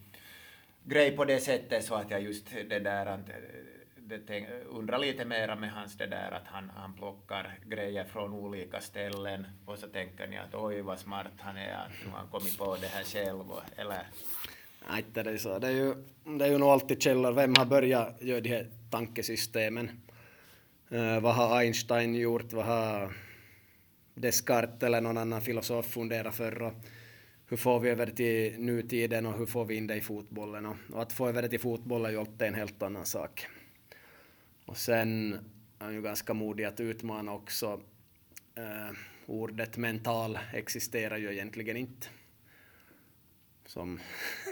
grej 0.84 1.12
på 1.12 1.26
det 1.26 1.39
sättet 1.39 1.86
så 1.86 1.96
att 1.96 2.12
jag 2.12 2.22
just 2.22 2.52
det 2.70 2.80
där 2.80 3.06
att 3.06 3.20
det 4.08 4.64
undrar 4.70 5.00
lite 5.00 5.26
mera 5.26 5.56
med 5.56 5.72
hans 5.72 5.98
det 5.98 6.06
där 6.06 6.32
att 6.32 6.48
han, 6.48 6.72
han 6.76 6.93
plockar 6.93 7.60
grejer 7.66 8.04
från 8.04 8.34
olika 8.34 8.82
ställen 8.82 9.48
och 9.66 9.78
så 9.78 9.88
tänker 9.88 10.28
ni 10.28 10.38
att 10.38 10.56
oj 10.56 10.82
vad 10.82 11.00
smart 11.00 11.32
han 11.39 11.58
är 11.58 11.74
att 11.74 11.91
nu 12.06 12.12
har 12.12 12.18
han 12.18 12.28
kommit 12.28 12.58
på 12.58 12.78
det 12.82 12.88
här 12.88 13.04
själv 13.04 13.43
eller 13.76 14.08
Nej, 14.90 15.04
inte 15.08 15.24
det 15.24 15.32
är 15.32 15.38
så. 15.38 15.60
Det 15.60 15.68
är 15.68 15.72
ju, 15.72 15.96
det 16.38 16.46
är 16.46 16.50
ju 16.50 16.58
nog 16.58 16.70
alltid 16.70 17.02
källor. 17.02 17.32
Vem 17.32 17.54
har 17.58 17.66
börjat 17.66 18.22
göra 18.22 18.42
de 18.42 18.50
här 18.50 18.70
tankesystemen? 18.90 19.92
Uh, 20.92 21.20
vad 21.20 21.36
har 21.36 21.58
Einstein 21.58 22.16
gjort? 22.16 22.54
Vad 22.54 22.66
har 22.66 23.14
Descartes 24.16 24.84
eller 24.84 25.02
någon 25.02 25.18
annan 25.18 25.42
filosof 25.42 25.86
funderat 25.86 26.36
för? 26.36 26.62
Och 26.62 26.74
hur 27.48 27.58
får 27.58 27.80
vi 27.80 27.90
över 27.90 28.06
det 28.06 28.12
till 28.12 28.60
nutiden 28.60 29.26
och 29.26 29.38
hur 29.38 29.46
får 29.46 29.66
vi 29.66 29.76
in 29.76 29.88
det 29.88 29.96
i 29.96 30.02
fotbollen? 30.02 30.66
Och, 30.66 30.76
och 30.94 31.02
att 31.02 31.14
få 31.14 31.30
över 31.30 31.42
det 31.42 31.50
till 31.50 31.60
fotbollen 31.60 32.06
är 32.06 32.12
ju 32.12 32.20
alltid 32.20 32.48
en 32.48 32.54
helt 32.54 32.84
annan 32.84 33.06
sak. 33.06 33.48
Och 34.66 34.78
sen 34.78 35.34
är 35.80 35.86
han 35.86 35.94
ju 35.94 36.02
ganska 36.02 36.34
modig 36.34 36.64
att 36.64 36.80
utmana 36.80 37.34
också. 37.34 37.82
Uh, 38.58 38.98
ordet 39.26 39.78
mental 39.78 40.40
existerar 40.54 41.18
ju 41.18 41.32
egentligen 41.32 41.78
inte 41.78 42.08
som 43.76 44.00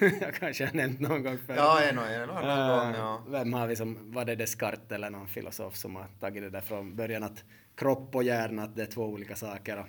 jag 0.21 0.33
kanske 0.33 0.65
har 0.65 0.73
nämnt 0.73 0.99
någon 0.99 1.23
gång 1.23 1.37
förr. 1.37 1.55
Ja, 1.55 1.81
en 1.81 1.97
och 1.97 2.07
en 2.07 2.29
och 2.29 2.35
någon 2.35 2.67
gång, 2.67 2.93
ja. 2.95 3.23
Vem 3.27 3.53
har 3.53 3.67
vi 3.67 3.75
som, 3.75 4.11
var 4.11 4.25
det 4.25 4.35
Descartes 4.35 4.91
eller 4.91 5.09
någon 5.09 5.27
filosof 5.27 5.75
som 5.75 5.95
har 5.95 6.05
tagit 6.19 6.43
det 6.43 6.49
där 6.49 6.61
från 6.61 6.95
början 6.95 7.23
att 7.23 7.43
kropp 7.75 8.15
och 8.15 8.23
hjärna, 8.23 8.63
att 8.63 8.75
det 8.75 8.81
är 8.81 8.85
två 8.85 9.05
olika 9.05 9.35
saker 9.35 9.85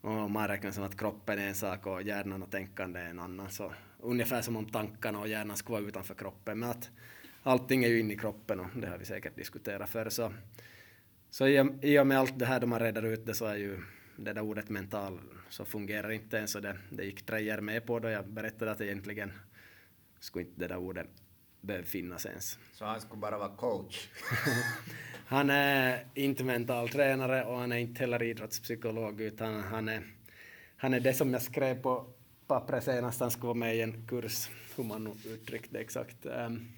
och, 0.00 0.10
och 0.10 0.30
man 0.30 0.48
räknar 0.48 0.70
som 0.70 0.84
att 0.84 0.98
kroppen 0.98 1.38
är 1.38 1.46
en 1.46 1.54
sak 1.54 1.86
och 1.86 2.02
hjärnan 2.02 2.42
och 2.42 2.50
tänkande 2.50 3.00
är 3.00 3.04
en 3.04 3.18
annan. 3.18 3.50
Så 3.50 3.72
ungefär 4.00 4.42
som 4.42 4.56
om 4.56 4.66
tankarna 4.66 5.20
och 5.20 5.28
hjärnan 5.28 5.56
skulle 5.56 5.78
vara 5.78 5.88
utanför 5.88 6.14
kroppen, 6.14 6.58
men 6.58 6.70
att 6.70 6.90
allting 7.42 7.84
är 7.84 7.88
ju 7.88 8.00
inne 8.00 8.14
i 8.14 8.16
kroppen 8.16 8.60
och 8.60 8.66
det 8.74 8.86
har 8.86 8.98
vi 8.98 9.04
säkert 9.04 9.36
diskuterat 9.36 9.90
förr. 9.90 10.08
Så, 10.08 10.32
så 11.30 11.46
i 11.82 11.98
och 11.98 12.06
med 12.06 12.18
allt 12.18 12.38
det 12.38 12.46
här 12.46 12.60
då 12.60 12.66
man 12.66 12.80
reder 12.80 13.02
ut 13.02 13.26
det 13.26 13.34
så 13.34 13.46
är 13.46 13.56
ju 13.56 13.78
det 14.24 14.32
där 14.32 14.42
ordet 14.42 14.68
mental 14.68 15.20
så 15.48 15.64
fungerar 15.64 16.10
inte 16.10 16.36
ens 16.36 16.54
och 16.54 16.62
det, 16.62 16.76
det 16.90 17.04
gick 17.04 17.26
Trejer 17.26 17.60
med 17.60 17.86
på 17.86 17.98
då 17.98 18.08
jag 18.08 18.28
berättade 18.28 18.70
att 18.70 18.80
egentligen 18.80 19.32
skulle 20.20 20.44
inte 20.44 20.60
det 20.60 20.66
där 20.66 20.76
ordet 20.76 21.08
behöva 21.60 21.86
finnas 21.86 22.26
ens. 22.26 22.58
Så 22.72 22.84
han 22.84 23.00
skulle 23.00 23.20
bara 23.20 23.38
vara 23.38 23.56
coach? 23.56 24.08
han 25.26 25.50
är 25.50 26.06
inte 26.14 26.44
mental 26.44 26.88
tränare 26.88 27.44
och 27.44 27.58
han 27.58 27.72
är 27.72 27.76
inte 27.76 28.00
heller 28.00 28.22
idrottspsykolog 28.22 29.20
utan 29.20 29.62
han 29.62 29.88
är, 29.88 30.02
han 30.76 30.94
är 30.94 31.00
det 31.00 31.14
som 31.14 31.32
jag 31.32 31.42
skrev 31.42 31.82
på 31.82 32.06
pappret 32.46 32.84
senast, 32.84 33.20
han 33.20 33.30
skulle 33.30 33.46
vara 33.46 33.54
med 33.54 33.76
i 33.76 33.80
en 33.80 34.06
kurs, 34.06 34.50
hur 34.76 34.84
man 34.84 35.04
nu 35.04 35.10
uttryckte 35.30 35.72
det 35.72 35.80
exakt. 35.80 36.26
Um, 36.26 36.72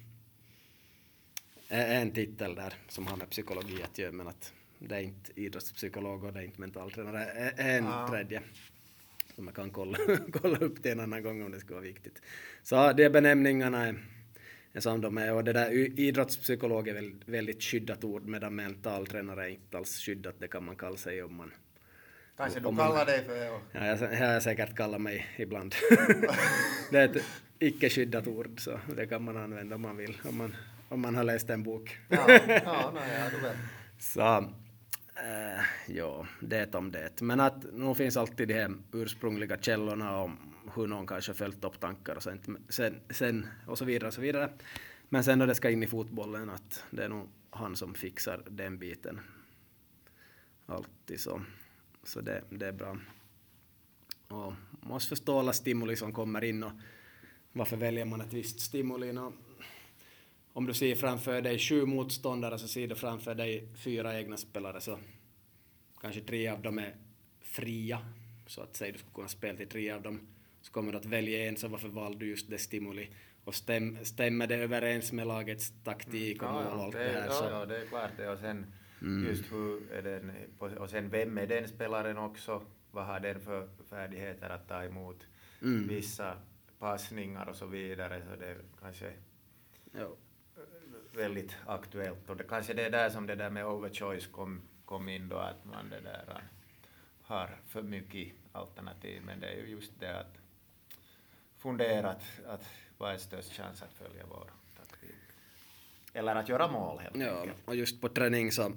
en 1.67 2.11
titel 2.11 2.55
där 2.55 2.73
som 2.87 3.07
har 3.07 3.17
med 3.17 3.29
psykologi 3.29 3.83
att 3.83 3.97
göra 3.97 4.11
men 4.11 4.27
att 4.27 4.53
det 4.87 4.95
är 4.95 5.01
inte 5.01 5.31
idrottspsykolog 5.35 6.23
och 6.23 6.33
det 6.33 6.39
är 6.39 6.43
inte 6.43 6.61
mentaltränare, 6.61 7.23
en 7.57 7.87
ah. 7.87 8.07
tredje 8.07 8.41
som 9.35 9.45
jag 9.45 9.55
kan 9.55 9.69
kolla, 9.69 9.97
kolla 10.31 10.57
upp 10.57 10.83
till 10.83 10.91
en 10.91 10.99
annan 10.99 11.23
gång 11.23 11.43
om 11.43 11.51
det 11.51 11.59
skulle 11.59 11.75
vara 11.75 11.85
viktigt. 11.85 12.21
Så 12.63 12.93
de 12.93 13.09
benämningarna 13.09 13.87
är, 13.87 13.95
är 14.73 14.79
som 14.79 15.01
de 15.01 15.17
är 15.17 15.33
och 15.33 15.43
det 15.43 15.53
där 15.53 15.71
idrottspsykolog 15.99 16.87
är 16.87 16.93
väldigt, 16.93 17.27
väldigt 17.27 17.63
skyddat 17.63 18.03
ord 18.03 18.25
medan 18.25 18.55
mentaltränare 18.55 19.45
är 19.45 19.49
inte 19.49 19.77
alls 19.77 19.99
skyddat, 19.99 20.35
det 20.39 20.47
kan 20.47 20.65
man 20.65 20.75
kalla 20.75 20.97
sig 20.97 21.23
om 21.23 21.35
man 21.35 21.51
Kanske 22.37 22.59
du 22.59 22.75
kallar 22.75 23.05
dig 23.05 23.23
för 23.23 23.35
det? 23.35 23.45
Ja, 23.71 23.85
jag, 23.85 24.13
jag 24.13 24.33
har 24.33 24.39
säkert 24.39 24.75
kallat 24.75 25.01
mig 25.01 25.27
ibland. 25.37 25.75
det 26.91 26.99
är 26.99 27.05
ett 27.05 27.23
icke 27.59 27.89
skyddat 27.89 28.27
ord 28.27 28.61
så 28.61 28.79
det 28.95 29.07
kan 29.07 29.23
man 29.23 29.37
använda 29.37 29.75
om 29.75 29.81
man 29.81 29.97
vill, 29.97 30.17
om 30.29 30.37
man, 30.37 30.55
om 30.89 31.01
man 31.01 31.15
har 31.15 31.23
läst 31.23 31.49
en 31.49 31.63
bok. 31.63 31.97
ja, 32.09 32.25
ja, 32.27 32.91
nej, 32.95 33.19
ja, 33.19 33.29
du 33.31 33.41
vet. 33.41 33.55
Så, 33.99 34.53
Äh, 35.15 35.63
ja, 35.87 36.27
det 36.39 36.75
om 36.75 36.91
det. 36.91 37.21
Men 37.21 37.39
att 37.39 37.65
nu 37.73 37.95
finns 37.95 38.17
alltid 38.17 38.47
de 38.47 38.53
här 38.53 38.75
ursprungliga 38.91 39.57
källorna 39.57 40.17
om 40.17 40.37
hur 40.75 40.87
någon 40.87 41.07
kanske 41.07 41.33
följt 41.33 41.63
upp 41.63 41.79
tankar 41.79 42.15
och 42.15 42.23
sen, 42.23 42.57
sen, 42.69 42.95
sen 43.09 43.47
och 43.67 43.77
så 43.77 43.85
vidare 43.85 44.07
och 44.07 44.13
så 44.13 44.21
vidare. 44.21 44.49
Men 45.09 45.23
sen 45.23 45.39
när 45.39 45.47
det 45.47 45.55
ska 45.55 45.69
in 45.69 45.83
i 45.83 45.87
fotbollen 45.87 46.49
att 46.49 46.83
det 46.89 47.03
är 47.03 47.09
nog 47.09 47.27
han 47.49 47.75
som 47.75 47.93
fixar 47.93 48.43
den 48.49 48.77
biten. 48.77 49.19
Alltid 50.65 51.19
så. 51.19 51.41
Så 52.03 52.21
det, 52.21 52.43
det 52.49 52.67
är 52.67 52.71
bra. 52.71 52.97
Och 54.27 54.53
måste 54.81 55.09
förstå 55.09 55.39
alla 55.39 55.53
stimuli 55.53 55.95
som 55.95 56.13
kommer 56.13 56.43
in 56.43 56.63
och 56.63 56.71
varför 57.51 57.77
väljer 57.77 58.05
man 58.05 58.21
ett 58.21 58.33
visst 58.33 58.59
stimuli. 58.59 59.17
Och 59.17 59.33
om 60.53 60.65
du 60.65 60.73
ser 60.73 60.95
framför 60.95 61.41
dig 61.41 61.59
sju 61.59 61.85
motståndare 61.85 62.57
så 62.59 62.67
ser 62.67 62.87
du 62.87 62.95
framför 62.95 63.35
dig 63.35 63.67
fyra 63.75 64.19
egna 64.19 64.37
spelare 64.37 64.81
så 64.81 64.99
kanske 66.01 66.21
tre 66.21 66.47
av 66.47 66.61
dem 66.61 66.79
är 66.79 66.95
fria, 67.41 67.99
så 68.47 68.61
att 68.61 68.75
säga 68.75 68.91
du 68.91 68.97
skulle 68.97 69.13
kunna 69.13 69.27
spela 69.27 69.57
till 69.57 69.69
tre 69.69 69.91
av 69.91 70.01
dem, 70.01 70.19
så 70.61 70.71
kommer 70.71 70.91
du 70.91 70.97
att 70.97 71.05
välja 71.05 71.47
en, 71.47 71.57
så 71.57 71.67
varför 71.67 71.87
valde 71.87 72.19
du 72.19 72.29
just 72.29 72.49
det 72.49 72.57
stimuli? 72.57 73.09
Och 73.43 73.55
stäm, 73.55 73.97
stämmer 74.05 74.47
det 74.47 74.55
överens 74.55 75.11
med 75.11 75.27
lagets 75.27 75.73
taktik 75.83 76.43
och 76.43 76.51
mål 76.51 76.65
och 76.65 76.83
allt 76.83 76.93
det, 76.93 76.99
här? 76.99 77.29
Så. 77.29 77.45
Ja, 77.49 77.65
det 77.65 77.77
är 77.77 77.85
klart 77.85 78.11
det. 78.17 78.29
Och 78.29 78.39
sen 78.39 78.65
mm. 79.01 79.25
just 79.29 79.51
hur 79.51 79.91
är 79.91 80.01
den, 80.01 80.31
och 80.77 80.89
sen 80.89 81.09
vem 81.09 81.37
är 81.37 81.47
den 81.47 81.67
spelaren 81.67 82.17
också? 82.17 82.61
Vad 82.91 83.05
har 83.05 83.19
den 83.19 83.41
för 83.41 83.69
färdigheter 83.89 84.49
att 84.49 84.67
ta 84.67 84.83
emot 84.83 85.27
mm. 85.61 85.87
vissa 85.87 86.37
passningar 86.79 87.45
och 87.45 87.55
så 87.55 87.65
vidare, 87.65 88.21
så 88.29 88.35
det 88.39 88.55
kanske 88.81 89.13
jo. 89.99 90.17
Väldigt 91.13 91.57
aktuellt. 91.65 92.29
Och 92.29 92.37
det 92.37 92.43
kanske 92.43 92.73
det 92.73 92.85
är 92.85 92.89
där 92.89 93.09
som 93.09 93.27
det 93.27 93.35
där 93.35 93.49
med 93.49 93.65
overchoice 93.65 94.27
kom, 94.27 94.61
kom 94.85 95.09
in 95.09 95.29
då, 95.29 95.37
att 95.37 95.65
man 95.65 95.89
det 95.89 95.99
där 95.99 96.23
äh, 96.29 96.41
har 97.21 97.49
för 97.67 97.81
mycket 97.81 98.27
alternativ, 98.51 99.21
men 99.25 99.39
det 99.39 99.47
är 99.47 99.55
ju 99.55 99.67
just 99.67 99.99
det 99.99 100.19
att 100.19 100.37
fundera 101.57 102.09
att, 102.09 102.23
att 102.47 102.65
vad 102.97 103.13
är 103.13 103.17
störst 103.17 103.53
chans 103.53 103.81
att 103.81 103.93
följa 103.93 104.25
vår 104.29 104.51
taktik? 104.77 105.15
Eller 106.13 106.35
att 106.35 106.49
göra 106.49 106.71
mål 106.71 106.99
helt 106.99 107.15
ja, 107.15 107.39
enkelt. 107.39 107.57
och 107.65 107.75
just 107.75 108.01
på 108.01 108.09
träning 108.09 108.51
så 108.51 108.71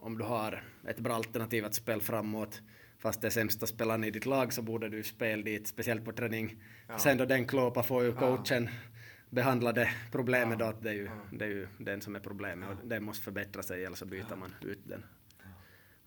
om 0.00 0.18
du 0.18 0.24
har 0.24 0.64
ett 0.88 0.98
bra 0.98 1.14
alternativ 1.14 1.64
att 1.64 1.74
spela 1.74 2.00
framåt 2.00 2.60
fast 2.98 3.20
det 3.20 3.28
är 3.28 3.30
sämsta 3.30 3.66
spelaren 3.66 4.04
i 4.04 4.10
ditt 4.10 4.26
lag 4.26 4.52
så 4.52 4.62
borde 4.62 4.88
du 4.88 5.02
spela 5.02 5.42
dit, 5.42 5.68
speciellt 5.68 6.04
på 6.04 6.12
träning. 6.12 6.62
Ja. 6.88 6.98
Sen 6.98 7.18
då 7.18 7.24
den 7.24 7.46
klåpa 7.46 7.82
får 7.82 8.04
ju 8.04 8.12
coachen 8.12 8.64
ja. 8.64 8.91
Behandla 9.32 9.72
det 9.72 9.90
problemet 10.10 10.60
ja. 10.60 10.64
då 10.64 10.70
att 10.70 10.82
det 10.82 10.90
är, 10.90 10.94
ju, 10.94 11.10
det 11.30 11.44
är 11.44 11.48
ju 11.48 11.68
den 11.78 12.00
som 12.00 12.16
är 12.16 12.20
problemet 12.20 12.68
och 12.68 12.88
den 12.88 13.04
måste 13.04 13.24
förbättra 13.24 13.62
sig 13.62 13.84
eller 13.84 13.96
så 13.96 14.06
byter 14.06 14.36
man 14.36 14.54
ut 14.60 14.78
den 14.84 15.04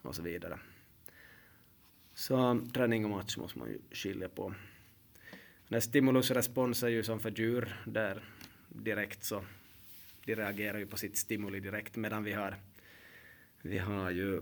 och 0.02 0.16
så 0.16 0.22
vidare. 0.22 0.60
Så 2.14 2.62
träning 2.74 3.06
och 3.06 3.12
match 3.12 3.38
måste 3.38 3.60
man 3.60 3.70
ju 3.70 3.80
skilja 3.92 4.30
på. 4.30 4.54
Den 5.68 5.82
stimulusrespons 5.82 6.84
är 6.84 6.88
ju 6.88 7.04
som 7.04 7.20
för 7.20 7.32
djur 7.32 7.82
där 7.86 8.24
direkt 8.70 9.24
så 9.24 9.44
de 10.26 10.36
reagerar 10.36 10.78
ju 10.78 10.88
på 10.88 10.98
sitt 10.98 11.18
stimuli 11.18 11.60
direkt 11.60 11.96
medan 11.96 12.24
vi 12.24 12.34
har 12.34 12.56
vi 13.62 13.78
har 13.78 14.12
ju 14.12 14.42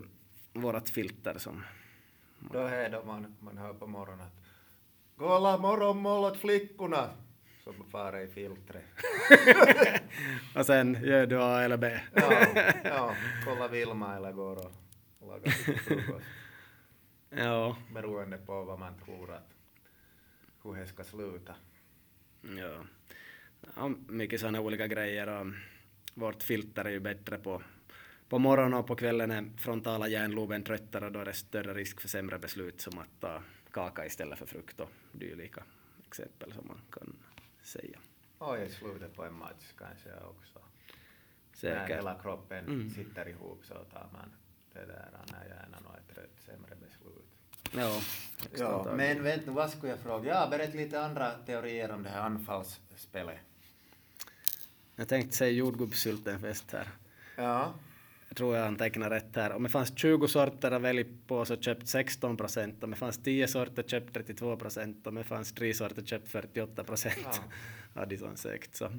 vårat 0.53 0.89
filter 0.89 1.37
som 1.37 1.63
då 2.39 2.59
är 2.59 2.89
det 2.89 3.03
man, 3.05 3.35
man 3.39 3.57
hör 3.57 3.73
på 3.73 3.87
morgonen 3.87 4.25
att 4.25 4.43
Kolla 5.17 5.57
morgonmål 5.57 6.23
åt 6.23 6.37
flickorna 6.37 7.09
som 7.63 7.73
far 7.91 8.19
i 8.19 8.27
filtret. 8.27 8.83
och 10.55 10.65
sen 10.65 10.97
gör 11.03 11.25
du 11.25 11.41
A 11.41 11.61
eller 11.61 11.77
B. 11.77 11.99
ja, 12.13 12.45
ja, 12.83 13.15
kolla 13.45 13.67
Vilma 13.67 14.15
eller 14.15 14.31
går 14.31 14.55
och 14.55 14.71
lagar 15.27 15.51
frukost. 15.51 16.25
Ja. 17.35 17.77
Beroende 17.93 18.37
på 18.37 18.63
vad 18.63 18.79
man 18.79 18.93
tror 19.05 19.33
att 19.33 19.49
hur 20.63 20.75
det 20.75 20.87
ska 20.87 21.03
sluta. 21.03 21.55
Ja. 22.41 22.83
ja 23.75 23.91
mycket 24.07 24.39
sådana 24.39 24.61
olika 24.61 24.87
grejer 24.87 25.27
och 25.27 25.47
vårt 26.13 26.43
filter 26.43 26.85
är 26.85 26.89
ju 26.89 26.99
bättre 26.99 27.37
på 27.37 27.61
på 28.29 28.39
morgonen 28.39 28.73
och 28.73 28.87
på 28.87 28.95
kvällen 28.95 29.31
är 29.31 29.57
frontala 29.57 30.07
hjärnloben 30.07 30.63
tröttare 30.63 31.05
och 31.05 31.11
då 31.11 31.19
är 31.19 31.25
det 31.25 31.33
större 31.33 31.73
risk 31.73 32.01
för 32.01 32.07
sämre 32.07 32.39
beslut 32.39 32.81
som 32.81 32.99
att 32.99 33.19
ta 33.19 33.41
kaka 33.71 34.05
istället 34.05 34.39
för 34.39 34.45
frukt 34.45 34.79
och 34.79 34.89
dylika 35.11 35.63
exempel 36.07 36.53
som 36.53 36.67
man 36.67 36.81
kan 36.91 37.15
säga. 37.63 37.99
Och 38.37 38.57
i 38.57 38.69
slutet 38.69 39.15
på 39.15 39.23
en 39.23 39.33
match 39.33 39.71
kanske 39.77 40.09
också. 40.09 40.59
Säkert. 41.53 41.89
När 41.89 41.95
hela 41.95 42.19
kroppen 42.21 42.65
mm. 42.65 42.89
sitter 42.89 43.29
ihop 43.29 43.61
så 43.63 43.73
tar 43.73 44.09
man 44.13 44.33
det 44.73 44.85
där 44.85 45.09
när 45.31 45.45
hjärnan 45.45 45.85
är 45.97 46.13
trött, 46.13 46.39
sämre 46.45 46.75
beslut. 46.75 47.25
Ja, 47.71 48.01
ja 48.57 48.95
men 48.95 49.23
vänta, 49.23 49.51
vad 49.51 49.69
skulle 49.69 49.91
jag 49.91 49.99
fråga? 49.99 50.33
Ja, 50.33 50.47
berätta 50.49 50.77
lite 50.77 51.01
andra 51.01 51.31
teorier 51.45 51.91
om 51.91 52.03
det 52.03 52.09
här 52.09 52.21
anfallsspelet. 52.21 53.37
Jag 54.95 55.07
tänkte 55.07 55.37
säga 55.37 55.51
jordgubbssyltenfest 55.51 56.71
här. 56.71 56.87
Ja 57.35 57.73
tror 58.33 58.55
jag 58.55 58.67
antecknar 58.67 59.09
rätt 59.09 59.35
här. 59.35 59.51
Om 59.51 59.63
det 59.63 59.69
fanns 59.69 59.97
20 59.97 60.27
sorter 60.27 60.71
att 60.71 60.81
välja 60.81 61.05
på 61.27 61.45
så 61.45 61.55
köpt 61.55 61.87
16 61.87 62.37
procent. 62.37 62.83
Om 62.83 62.89
det 62.91 62.95
fanns 62.97 63.23
10 63.23 63.47
sorter 63.47 63.83
köpt 63.83 64.13
32 64.13 64.57
procent. 64.57 65.07
Om 65.07 65.15
det 65.15 65.23
fanns 65.23 65.53
3 65.53 65.73
sorter 65.73 66.01
köpt 66.01 66.27
48 66.27 66.83
procent. 66.83 67.41
Ja. 67.93 68.01
Addison 68.01 68.37
sagt. 68.37 68.75
Så, 68.75 68.91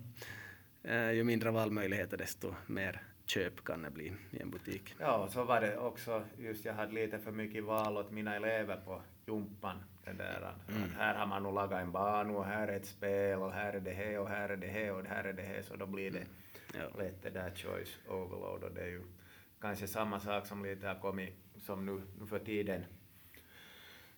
eh, 0.82 1.11
ju 1.11 1.24
mindre 1.24 1.51
valmöjligheter 1.51 2.16
desto 2.16 2.55
mer 2.66 3.03
köp 3.26 3.64
kan 3.64 3.82
det 3.82 3.91
bli 3.91 4.12
i 4.30 4.41
en 4.41 4.51
butik. 4.51 4.95
Ja, 4.99 5.28
så 5.30 5.45
var 5.45 5.61
det 5.61 5.76
också. 5.76 6.24
Just 6.39 6.64
jag 6.64 6.74
hade 6.74 6.93
lite 6.93 7.18
för 7.18 7.32
mycket 7.32 7.64
val 7.64 7.97
åt 7.97 8.11
mina 8.11 8.37
elever 8.37 8.76
på 8.85 9.03
jumpan. 9.26 9.76
Där, 10.05 10.55
mm. 10.68 10.91
här 10.99 11.14
har 11.14 11.26
man 11.26 11.43
nog 11.43 11.55
lagat 11.55 11.82
en 11.82 11.93
bana 11.93 12.32
och 12.32 12.45
här 12.45 12.68
är 12.68 12.76
ett 12.76 12.87
spel 12.87 13.39
och 13.39 13.53
här 13.53 13.72
är 13.72 13.80
det 13.80 13.91
här 13.91 14.18
och 14.18 14.28
här 14.28 14.49
är 14.49 14.57
det 14.57 14.66
här 14.66 14.93
och 14.93 15.05
här 15.07 15.24
är 15.24 15.32
det 15.32 15.43
här 15.43 15.62
så 15.62 15.76
då 15.76 15.87
blir 15.87 16.11
det 16.11 16.18
mm. 16.18 16.28
ja. 16.93 17.03
lätt 17.03 17.22
det 17.22 17.30
där 17.30 17.51
choice 17.51 17.99
overload 18.09 18.64
och 18.64 18.74
det 18.74 18.80
är 18.80 18.87
ju 18.87 19.03
kanske 19.65 19.89
samma 19.89 20.21
sak 20.21 20.47
som 20.47 20.65
lite 20.65 20.87
har 20.87 20.95
kommit 20.95 21.35
som 21.67 21.87
nu, 21.87 22.03
nu 22.21 22.27
för 22.27 22.39
tiden 22.39 22.85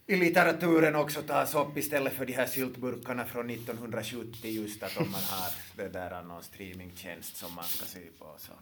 i 0.06 0.16
litteraturen 0.16 0.96
också 0.96 1.22
tas 1.22 1.54
upp 1.54 1.76
istället 1.76 2.12
för 2.12 2.26
de 2.26 2.32
här 2.32 2.46
syltburkarna 2.46 3.24
från 3.24 3.50
1970 3.50 4.50
just 4.50 4.82
att 4.82 4.96
om 4.96 5.10
man 5.10 5.20
har 5.20 5.50
det 5.76 5.88
där 5.88 6.22
någon 6.22 6.42
streamingtjänst 6.42 7.36
som 7.36 7.54
man 7.54 7.64
ska 7.64 7.86
se 7.86 8.00
på 8.18 8.34
så, 8.38 8.52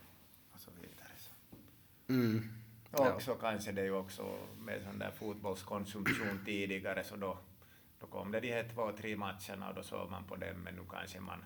och 0.52 0.60
så 0.60 0.70
vidare. 0.80 1.14
Så. 1.18 1.30
Mm. 2.12 2.50
Och 2.90 3.06
ja. 3.06 3.20
så 3.20 3.34
kanske 3.34 3.72
det 3.72 3.84
ju 3.84 3.94
också 3.94 4.38
med 4.64 4.82
sån 4.82 4.98
där 4.98 5.10
fotbollskonsumtion 5.10 6.44
tidigare 6.44 7.04
så 7.04 7.16
då, 7.16 7.38
då 8.00 8.06
kom 8.06 8.32
det 8.32 8.40
de 8.40 8.52
här 8.52 8.68
två, 8.74 8.92
tre 8.92 9.16
matcherna 9.16 9.68
och 9.68 9.74
då 9.74 9.82
såg 9.82 10.10
man 10.10 10.24
på 10.24 10.36
dem 10.36 10.56
men 10.64 10.74
nu 10.74 10.82
kanske 10.90 11.20
man 11.20 11.44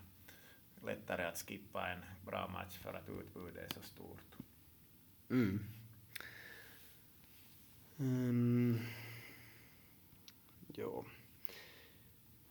lättare 0.85 1.23
att 1.23 1.37
skippa 1.37 1.87
en 1.87 2.05
bra 2.25 2.47
match 2.47 2.77
för 2.77 2.93
att 2.93 3.09
utbudet 3.09 3.71
är 3.71 3.81
så 3.81 3.87
stort. 3.87 4.48
Mm. 5.29 5.59
Ehm. 7.99 8.05
Um, 8.05 8.79
jo. 10.73 11.05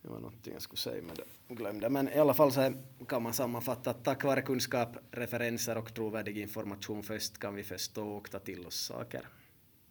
Det 0.03 0.09
var 0.09 0.21
någonting 0.21 0.53
jag 0.53 0.63
skulle 0.63 0.79
säga 0.79 1.03
men 1.07 1.17
det 1.17 1.55
glömde. 1.55 1.89
Men 1.89 2.09
i 2.09 2.19
alla 2.19 2.35
fall 2.35 2.53
så 2.53 2.73
kan 3.09 3.23
man 3.23 3.33
sammanfatta 3.33 3.91
att 3.91 4.05
tack 4.05 4.25
vare 4.25 4.43
kunskap, 4.43 4.97
referenser 5.11 5.79
och 5.79 5.95
trovärdig 5.95 6.39
information 6.39 7.03
först 7.03 7.39
kan 7.39 7.55
vi 7.55 7.65
förstå 7.65 8.09
och 8.09 8.31
ta 8.31 8.39
till 8.39 8.67
oss 8.67 8.81
saker. 8.81 9.29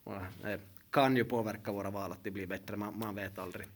Och 0.03 0.13
det 0.43 0.59
kan 0.89 1.17
ju 1.17 1.23
påverka 1.23 1.71
våra 1.71 1.89
val 1.89 2.11
att 2.11 2.23
det 2.23 2.31
blir 2.31 2.47
bättre, 2.47 2.77
man, 2.77 2.99
man 2.99 3.15
vet 3.15 3.39
aldrig. 3.39 3.67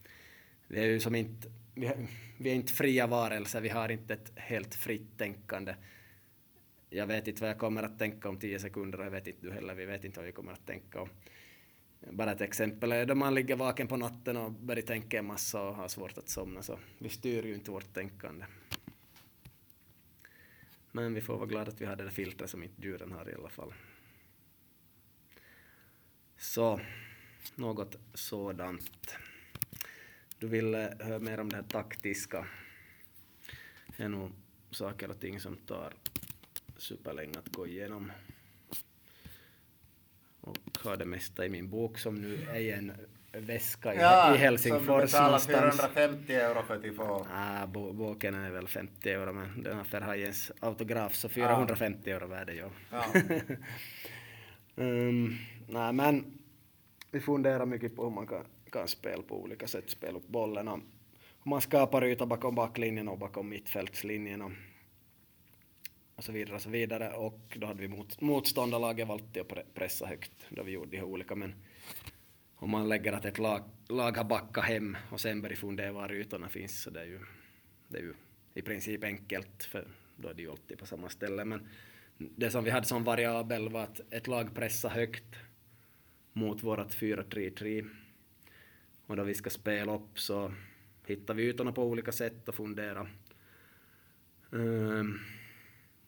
Vi 0.67 0.79
är 0.79 0.85
ju 0.85 0.99
som 0.99 1.15
inte, 1.15 1.47
vi 1.75 1.85
är, 1.85 2.07
vi 2.37 2.49
är 2.49 2.55
inte 2.55 2.73
fria 2.73 3.07
varelser, 3.07 3.61
vi 3.61 3.69
har 3.69 3.89
inte 3.89 4.13
ett 4.13 4.31
helt 4.35 4.75
fritt 4.75 5.17
tänkande 5.17 5.75
jag 6.93 7.07
vet 7.07 7.27
inte 7.27 7.41
vad 7.41 7.49
jag 7.49 7.57
kommer 7.57 7.83
att 7.83 7.99
tänka 7.99 8.29
om 8.29 8.39
tio 8.39 8.59
sekunder 8.59 8.99
och 8.99 9.05
jag 9.05 9.11
vet 9.11 9.27
inte 9.27 9.41
du 9.41 9.51
heller, 9.51 9.75
vi 9.75 9.85
vet 9.85 10.03
inte 10.03 10.19
vad 10.19 10.25
vi 10.25 10.31
kommer 10.31 10.51
att 10.51 10.65
tänka 10.65 11.01
om. 11.01 11.09
Bara 12.09 12.31
ett 12.31 12.41
exempel 12.41 12.91
är 12.91 13.05
då 13.05 13.15
man 13.15 13.35
ligger 13.35 13.55
vaken 13.55 13.87
på 13.87 13.97
natten 13.97 14.37
och 14.37 14.51
börjar 14.51 14.81
tänka 14.81 15.19
en 15.19 15.25
massa 15.25 15.61
och 15.61 15.75
har 15.75 15.87
svårt 15.87 16.17
att 16.17 16.29
somna 16.29 16.61
så 16.61 16.79
vi 16.97 17.09
styr 17.09 17.45
ju 17.45 17.53
inte 17.53 17.71
vårt 17.71 17.93
tänkande. 17.93 18.45
Men 20.91 21.13
vi 21.13 21.21
får 21.21 21.37
vara 21.37 21.45
glada 21.45 21.71
att 21.71 21.81
vi 21.81 21.85
har 21.85 21.95
det 21.95 22.03
där 22.03 22.11
filtret 22.11 22.49
som 22.49 22.63
inte 22.63 22.81
djuren 22.81 23.11
har 23.11 23.29
i 23.29 23.33
alla 23.33 23.49
fall. 23.49 23.73
Så, 26.37 26.79
något 27.55 27.95
sådant. 28.13 29.15
Du 30.39 30.47
ville 30.47 30.97
höra 30.99 31.19
mer 31.19 31.39
om 31.39 31.49
det 31.49 31.55
här 31.55 31.63
taktiska. 31.63 32.47
Det 33.97 34.03
är 34.03 34.09
nog 34.09 34.31
saker 34.71 35.09
och 35.09 35.19
ting 35.19 35.39
som 35.39 35.57
tar 35.57 35.93
superlänge 36.81 37.39
att 37.39 37.55
gå 37.55 37.67
igenom. 37.67 38.11
Och 40.41 40.57
har 40.79 40.97
det 40.97 41.05
mesta 41.05 41.45
i 41.45 41.49
min 41.49 41.69
bok 41.69 41.97
som 41.99 42.15
nu 42.15 42.47
är 42.53 42.59
i 42.59 42.71
en 42.71 42.91
väska 43.31 43.95
ja, 43.95 44.35
i 44.35 44.37
Helsingfors 44.37 45.09
som 45.09 45.31
du 45.31 45.39
450 45.39 46.33
euro 46.33 46.63
för 46.63 46.75
att 46.75 46.95
få. 46.95 47.27
Ah, 47.33 47.67
bo 47.67 47.93
boken 47.93 48.35
är 48.35 48.51
väl 48.51 48.67
50 48.67 49.09
euro 49.09 49.33
men 49.33 49.63
den 49.63 49.77
har 49.77 49.83
Ferhajens 49.83 50.51
autograf 50.59 51.15
så 51.15 51.29
450 51.29 52.01
ja. 52.03 52.15
euro 52.15 52.27
värde 52.27 52.53
ja. 52.53 52.69
ja. 52.91 53.05
um, 54.75 55.37
nej 55.67 55.93
men 55.93 56.41
vi 57.11 57.19
funderar 57.19 57.65
mycket 57.65 57.95
på 57.95 58.03
hur 58.03 58.11
man 58.11 58.27
kan, 58.27 58.45
kan 58.71 58.87
spela 58.87 59.23
på 59.23 59.41
olika 59.41 59.67
sätt, 59.67 59.89
spela 59.89 60.17
upp 60.17 60.27
bollen 60.27 60.67
och 60.67 60.79
hur 61.43 61.49
man 61.49 61.61
skapar 61.61 62.05
yta 62.05 62.25
bakom 62.25 62.55
backlinjen 62.55 63.07
och 63.07 63.17
bakom 63.17 63.49
mittfältslinjen 63.49 64.41
och 64.41 64.51
och 66.21 66.25
så 66.25 66.31
vidare 66.31 66.55
och 66.55 66.61
så 66.61 66.69
vidare 66.69 67.09
och 67.13 67.57
då 67.59 67.67
hade 67.67 67.81
vi 67.81 67.87
mot, 67.87 68.21
motståndarlaget 68.21 69.07
valt 69.07 69.37
att 69.37 69.73
pressa 69.73 70.05
högt 70.05 70.31
då 70.49 70.63
vi 70.63 70.71
gjorde 70.71 70.91
de 70.91 70.97
här 70.97 71.03
olika 71.03 71.35
men 71.35 71.53
om 72.55 72.69
man 72.69 72.89
lägger 72.89 73.13
att 73.13 73.25
ett 73.25 73.37
lag, 73.37 73.63
lag 73.89 74.17
har 74.17 74.23
backat 74.23 74.63
hem 74.63 74.97
och 75.11 75.19
sen 75.19 75.41
börjar 75.41 75.55
fundera 75.55 75.91
var 75.91 76.13
ytorna 76.13 76.49
finns 76.49 76.81
så 76.81 76.89
det 76.89 77.01
är 77.01 77.05
ju, 77.05 77.19
det 77.87 77.97
är 77.97 78.01
ju 78.01 78.13
i 78.53 78.61
princip 78.61 79.03
enkelt 79.03 79.63
för 79.63 79.87
då 80.15 80.29
är 80.29 80.33
det 80.33 80.41
ju 80.41 80.51
alltid 80.51 80.77
på 80.77 80.85
samma 80.85 81.09
ställe. 81.09 81.45
Men 81.45 81.67
det 82.17 82.51
som 82.51 82.63
vi 82.63 82.69
hade 82.69 82.85
som 82.85 83.03
variabel 83.03 83.69
var 83.69 83.83
att 83.83 84.01
ett 84.13 84.27
lag 84.27 84.55
pressar 84.55 84.89
högt 84.89 85.35
mot 86.33 86.63
vårt 86.63 86.79
4-3-3. 86.79 87.89
Och 89.05 89.15
då 89.15 89.23
vi 89.23 89.33
ska 89.33 89.49
spela 89.49 89.95
upp 89.95 90.19
så 90.19 90.53
hittar 91.05 91.33
vi 91.33 91.43
ytorna 91.43 91.71
på 91.71 91.83
olika 91.83 92.11
sätt 92.11 92.49
och 92.49 92.55
funderar. 92.55 93.11
um, 94.49 95.19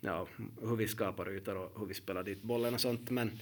ja, 0.03 0.27
hur 0.61 0.75
vi 0.75 0.87
skapar 0.87 1.29
ytor 1.29 1.55
och 1.57 1.79
hur 1.79 1.85
vi 1.85 1.93
spelar 1.93 2.23
dit 2.23 2.41
bollen 2.41 2.73
och 2.73 2.81
sånt. 2.81 3.09
Men 3.09 3.39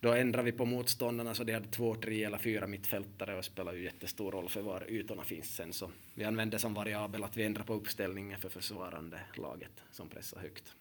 då 0.00 0.12
ändrar 0.12 0.42
vi 0.42 0.52
på 0.52 0.64
motståndarna 0.64 1.34
så 1.34 1.44
de 1.44 1.52
hade 1.52 1.68
två, 1.68 1.94
tre 1.94 2.24
eller 2.24 2.38
fyra 2.38 2.66
mittfältare 2.66 3.38
och 3.38 3.44
spelar 3.44 3.72
ju 3.72 3.84
jättestor 3.84 4.32
roll 4.32 4.48
för 4.48 4.62
var 4.62 4.90
ytorna 4.90 5.22
finns 5.22 5.56
sen. 5.56 5.72
Så 5.72 5.90
vi 6.14 6.24
använder 6.24 6.58
som 6.58 6.74
variabel 6.74 7.24
att 7.24 7.36
vi 7.36 7.44
ändrar 7.44 7.64
på 7.64 7.74
uppställningen 7.74 8.38
för 8.38 8.48
försvarande 8.48 9.20
laget 9.34 9.82
som 9.90 10.08
pressar 10.08 10.40
högt. 10.40 10.74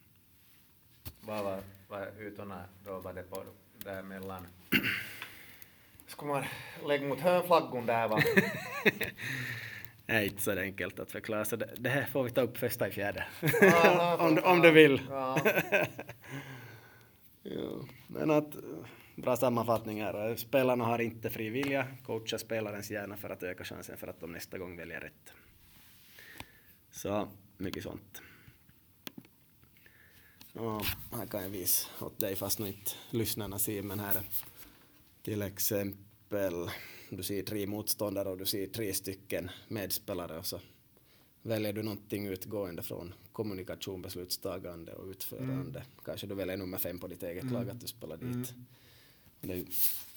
Vad 1.22 1.44
var, 1.44 1.60
var 1.90 2.12
ytorna 2.22 2.66
då 2.86 3.00
var 3.00 3.14
det 3.14 3.24
på 3.24 3.44
där 3.78 4.04
mellan 4.04 4.48
Ska 6.08 6.26
man 6.26 6.44
lägga 6.88 7.08
mot 7.08 7.20
hörnflaggon 7.20 7.86
där 7.86 8.08
va? 8.08 8.22
är 10.08 10.24
inte 10.24 10.42
så 10.42 10.60
enkelt 10.60 11.00
att 11.00 11.12
förklara, 11.12 11.46
så 11.46 11.56
det, 11.56 11.70
det 11.78 11.90
här 11.90 12.06
får 12.06 12.24
vi 12.24 12.30
ta 12.30 12.42
upp 12.42 12.58
första 12.58 12.88
i 12.88 12.92
fjärde. 12.92 13.26
om, 14.20 14.40
om 14.44 14.62
du 14.62 14.72
vill. 14.72 15.02
Ja. 17.48 17.86
men 18.08 18.32
att, 18.32 18.56
bra 19.16 19.36
sammanfattning 19.36 20.02
här. 20.02 20.36
Spelarna 20.36 20.86
har 20.86 21.00
inte 21.00 21.30
fri 21.30 21.50
vilja, 21.50 21.88
coacha 22.04 22.38
spelarens 22.38 22.92
hjärna 22.92 23.18
för 23.18 23.30
att 23.30 23.44
öka 23.44 23.64
chansen 23.64 23.98
för 23.98 24.08
att 24.08 24.20
de 24.20 24.32
nästa 24.32 24.58
gång 24.58 24.78
väljer 24.78 25.00
rätt. 25.00 25.34
Så 26.92 27.28
mycket 27.58 27.84
sånt. 27.84 28.22
Ja, 30.54 30.82
här 31.12 31.26
kan 31.26 31.42
jag 31.42 31.50
visa 31.50 32.06
åt 32.06 32.20
dig 32.20 32.36
fast 32.36 32.60
nu 32.60 32.68
inte 32.68 32.92
lyssnarna 33.10 33.60
ser, 33.60 33.82
men 33.82 34.00
här 34.00 34.18
till 35.22 35.42
exempel 35.42 36.70
du 37.10 37.24
ser 37.24 37.44
tre 37.44 37.68
motståndare 37.68 38.30
och 38.30 38.38
du 38.38 38.46
ser 38.46 38.68
tre 38.68 38.94
stycken 38.94 39.50
medspelare 39.68 40.38
och 40.38 40.46
så 40.46 40.60
väljer 41.42 41.74
du 41.74 41.84
någonting 41.84 42.28
utgående 42.28 42.84
från 42.84 43.14
kommunikation, 43.32 44.02
beslutstagande 44.02 44.94
och 44.94 45.08
utförande. 45.08 45.80
Mm. 45.80 45.92
Kanske 46.06 46.28
du 46.28 46.36
väljer 46.36 46.58
nummer 46.58 46.78
fem 46.78 47.00
på 47.00 47.08
ditt 47.08 47.24
eget 47.24 47.44
mm. 47.44 47.54
lag 47.54 47.70
att 47.70 47.82
du 47.82 47.88
spelar 47.88 48.18
dit. 48.18 48.54
Mm. 49.42 49.52
Är 49.52 49.56
ju 49.56 49.66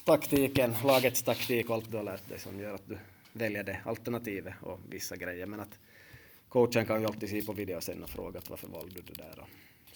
taktiken, 0.04 0.74
lagets 0.84 1.22
taktik 1.22 1.68
och 1.68 1.74
allt 1.74 1.90
du 1.90 1.96
har 1.96 2.04
lärt 2.04 2.28
dig 2.28 2.38
som 2.38 2.60
gör 2.60 2.74
att 2.74 2.88
du 2.88 2.98
väljer 3.32 3.64
det 3.64 3.80
alternativet 3.84 4.54
och 4.62 4.80
vissa 4.90 5.16
grejer. 5.16 5.46
Men 5.46 5.60
att 5.60 5.78
coachen 6.48 6.86
kan 6.86 7.00
ju 7.00 7.06
alltid 7.06 7.28
se 7.28 7.42
på 7.42 7.52
video 7.52 7.80
sen 7.80 8.02
och 8.02 8.10
fråga 8.10 8.40
varför 8.48 8.68
valde 8.68 8.94
du 8.94 9.02
det 9.02 9.22
där 9.22 9.38
och 9.38 9.48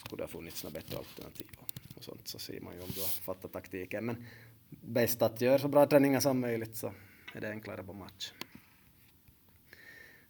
skulle 0.07 0.23
det 0.23 0.25
ha 0.25 0.29
funnits 0.29 0.65
några 0.65 0.75
bättre 0.75 0.99
alternativ 0.99 1.47
och 1.95 2.05
sånt 2.05 2.29
så 2.29 2.39
ser 2.39 2.61
man 2.61 2.75
ju 2.75 2.81
om 2.81 2.91
du 2.95 3.01
har 3.01 3.09
fattat 3.09 3.53
taktiken. 3.53 4.05
Men 4.05 4.27
bäst 4.81 5.23
att 5.23 5.41
göra 5.41 5.59
så 5.59 5.69
bra 5.69 5.87
träningar 5.87 6.21
som 6.21 6.41
möjligt 6.41 6.77
så 6.77 6.93
är 7.35 7.41
det 7.41 7.51
enklare 7.51 7.83
på 7.83 7.93
match. 7.93 8.33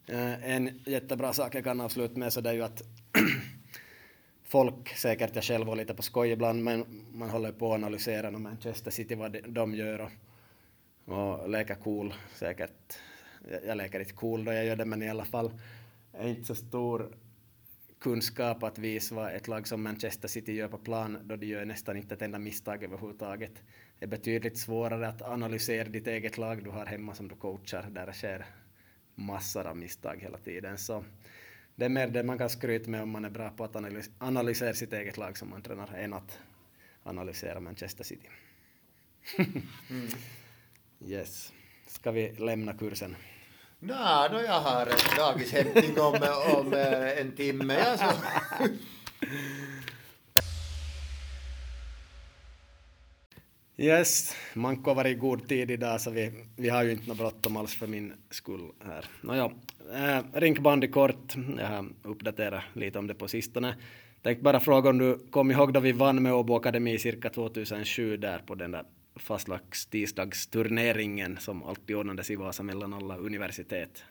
Eh, 0.07 0.51
en 0.51 0.81
jättebra 0.85 1.33
sak 1.33 1.55
jag 1.55 1.63
kan 1.63 1.81
avsluta 1.81 2.19
med 2.19 2.33
så 2.33 2.41
det 2.41 2.49
är 2.49 2.53
ju 2.53 2.63
att 2.63 2.81
folk, 4.43 4.89
säkert 4.89 5.35
jag 5.35 5.43
själv 5.43 5.67
var 5.67 5.75
lite 5.75 5.93
på 5.93 6.01
skoj 6.01 6.31
ibland, 6.31 6.63
men 6.63 7.05
man 7.13 7.29
håller 7.29 7.51
på 7.51 7.73
att 7.73 7.75
analysera 7.75 8.31
Manchester 8.31 8.91
City 8.91 9.15
vad 9.15 9.37
de 9.47 9.75
gör 9.75 10.09
och, 11.05 11.41
och 11.41 11.49
leker 11.49 11.75
cool 11.75 12.13
säkert. 12.35 12.99
Jag 13.65 13.77
leker 13.77 13.99
inte 13.99 14.13
cool 14.13 14.45
då 14.45 14.53
jag 14.53 14.65
gör 14.65 14.75
det, 14.75 14.85
men 14.85 15.03
i 15.03 15.09
alla 15.09 15.25
fall 15.25 15.51
är 16.13 16.27
inte 16.27 16.43
så 16.43 16.55
stor 16.55 17.15
kunskap 17.99 18.63
att 18.63 18.77
visa 18.77 19.15
vad 19.15 19.33
ett 19.33 19.47
lag 19.47 19.67
som 19.67 19.83
Manchester 19.83 20.27
City 20.27 20.53
gör 20.53 20.67
på 20.67 20.77
plan 20.77 21.17
då 21.23 21.35
de 21.35 21.47
gör 21.47 21.65
nästan 21.65 21.97
inte 21.97 22.15
ett 22.15 22.21
enda 22.21 22.39
misstag 22.39 22.83
överhuvudtaget. 22.83 23.63
Är 24.03 24.07
betydligt 24.07 24.57
svårare 24.57 25.07
att 25.07 25.21
analysera 25.21 25.89
ditt 25.89 26.07
eget 26.07 26.37
lag 26.37 26.63
du 26.63 26.69
har 26.69 26.85
hemma 26.85 27.15
som 27.15 27.27
du 27.27 27.35
coachar 27.35 27.83
där 27.89 28.05
det 28.05 28.13
sker 28.13 28.45
massor 29.15 29.67
av 29.67 29.77
misstag 29.77 30.17
hela 30.21 30.37
tiden. 30.37 30.77
Så 30.77 31.03
det 31.75 31.85
är 31.85 31.89
mer 31.89 32.07
det 32.07 32.23
man 32.23 32.37
kan 32.37 32.49
skryta 32.49 32.89
med 32.89 33.01
om 33.01 33.09
man 33.09 33.25
är 33.25 33.29
bra 33.29 33.49
på 33.49 33.63
att 33.63 33.75
analysera 34.17 34.73
sitt 34.73 34.93
eget 34.93 35.17
lag 35.17 35.37
som 35.37 35.49
man 35.49 35.61
tränar 35.61 35.93
än 35.95 36.13
att 36.13 36.39
analysera 37.03 37.59
Manchester 37.59 38.03
City. 38.03 38.27
mm. 39.89 40.07
Yes. 41.05 41.53
Ska 41.87 42.11
vi 42.11 42.31
lämna 42.31 42.73
kursen? 42.73 43.15
Nej, 43.79 44.29
no, 44.31 44.41
jag 44.41 44.59
har 44.59 45.15
dagishämtning 45.17 45.99
om, 45.99 46.19
om 46.55 46.73
eh, 46.73 47.19
en 47.19 47.31
timme. 47.31 47.77
Alltså. 47.77 48.21
Yes, 53.83 54.35
Manko 54.53 54.89
har 54.89 54.95
varit 54.95 55.17
i 55.17 55.19
god 55.19 55.47
tid 55.47 55.71
idag 55.71 56.01
så 56.01 56.11
vi, 56.11 56.31
vi 56.55 56.69
har 56.69 56.83
ju 56.83 56.91
inte 56.91 57.07
något 57.07 57.17
bråttom 57.17 57.57
alls 57.57 57.75
för 57.75 57.87
min 57.87 58.13
skull 58.29 58.71
här. 58.85 59.05
Nåja, 59.21 59.51
eh, 59.93 60.17
äh, 60.17 60.23
rinkbandy 60.33 60.87
kort, 60.87 61.35
eh, 61.35 61.41
jag 61.57 61.67
har 61.67 61.85
uppdaterat 62.03 62.63
lite 62.73 62.99
om 62.99 63.07
det 63.07 63.15
på 63.15 63.27
sistone. 63.27 63.75
Tänkte 64.21 64.43
bara 64.43 64.59
fråga 64.59 64.89
om 64.89 64.97
du 64.97 65.19
kom 65.29 65.51
ihåg 65.51 65.73
då 65.73 65.79
vi 65.79 65.91
vann 65.91 66.23
med 66.23 66.33
Åbo 66.33 66.55
Akademi 66.55 66.99
cirka 66.99 67.29
2007 67.29 68.17
där 68.17 68.39
på 68.39 68.55
den 68.55 68.71
där 68.71 68.83
fastlagstisdagsturneringen 69.15 71.37
som 71.37 71.63
alltid 71.63 71.95
ordnades 71.95 72.31
i 72.31 72.35
Vasa 72.35 72.63
mellan 72.63 72.93
alla 72.93 73.17
universitet. 73.17 74.03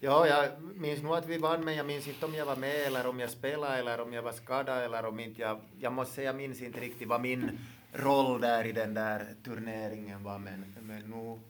Ja, 0.00 0.26
jag 0.26 0.44
minns 0.74 1.02
nog 1.02 1.14
att 1.14 1.26
vi 1.26 1.38
vann, 1.38 1.64
men 1.64 1.76
jag 1.76 1.86
minns 1.86 2.08
inte 2.08 2.26
om 2.26 2.34
jag 2.34 2.46
var 2.46 2.56
med 2.56 2.86
eller 2.86 3.06
om 3.06 3.20
jag 3.20 3.30
spelade 3.30 3.76
eller 3.76 4.00
om 4.00 4.12
jag 4.12 4.22
var 4.22 4.32
skadad 4.32 4.84
eller 4.84 5.06
om 5.06 5.20
inte 5.20 5.40
jag... 5.40 5.60
Jag 5.80 5.92
måste 5.92 6.14
säga, 6.14 6.28
jag 6.28 6.36
minns 6.36 6.62
inte 6.62 6.80
riktigt 6.80 7.08
vad 7.08 7.20
min 7.20 7.50
roll 7.92 8.40
där 8.40 8.64
i 8.64 8.72
den 8.72 8.94
där 8.94 9.26
turneringen 9.44 10.22
var, 10.22 10.38
men, 10.38 10.74
men 10.80 11.02
nu... 11.02 11.40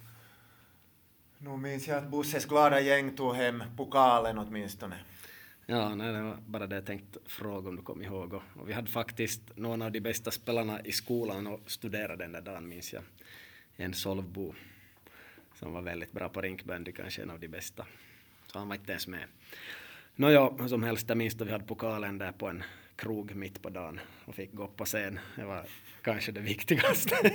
Nu 1.44 1.56
minns 1.56 1.88
jag 1.88 1.98
att 1.98 2.10
Busses 2.10 2.46
glada 2.46 2.80
gäng 2.80 3.16
tog 3.16 3.34
hem 3.34 3.62
pokalen 3.76 4.38
åtminstone. 4.38 4.96
Ja, 5.66 5.94
nej, 5.94 6.12
det 6.12 6.22
var 6.22 6.38
bara 6.46 6.66
det 6.66 6.74
jag 6.74 6.86
tänkte 6.86 7.18
fråga 7.26 7.68
om 7.68 7.76
du 7.76 7.82
kom 7.82 8.02
ihåg. 8.02 8.32
Och, 8.32 8.42
och 8.56 8.68
vi 8.68 8.72
hade 8.72 8.90
faktiskt 8.90 9.40
någon 9.56 9.82
av 9.82 9.92
de 9.92 10.00
bästa 10.00 10.30
spelarna 10.30 10.80
i 10.80 10.92
skolan 10.92 11.46
och 11.46 11.60
studerade 11.66 12.24
den 12.24 12.32
där 12.32 12.40
dagen, 12.40 12.68
minns 12.68 12.92
jag. 12.92 13.02
En 13.76 13.94
Solvbo 13.94 14.54
som 15.54 15.72
var 15.72 15.82
väldigt 15.82 16.12
bra 16.12 16.28
på 16.28 16.40
rinkbandy, 16.40 16.92
kanske 16.92 17.22
en 17.22 17.30
av 17.30 17.40
de 17.40 17.48
bästa. 17.48 17.86
Så 18.46 18.58
han 18.58 18.68
var 18.68 18.74
inte 18.74 18.92
ens 18.92 19.06
med. 19.06 19.24
Nåja, 20.16 20.50
hur 20.50 20.68
som 20.68 20.82
helst, 20.82 21.08
jag 21.08 21.18
minns 21.18 21.34
då 21.34 21.44
vi 21.44 21.52
hade 21.52 21.64
pokalen 21.64 22.18
där 22.18 22.32
på 22.32 22.48
en 22.48 22.62
krog 22.96 23.34
mitt 23.34 23.62
på 23.62 23.68
dagen 23.68 24.00
och 24.24 24.34
fick 24.34 24.52
gå 24.52 24.66
på 24.66 24.84
scen. 24.84 25.18
Det 25.36 25.44
var 25.44 25.66
kanske 26.02 26.32
det 26.32 26.40
viktigaste. 26.40 27.32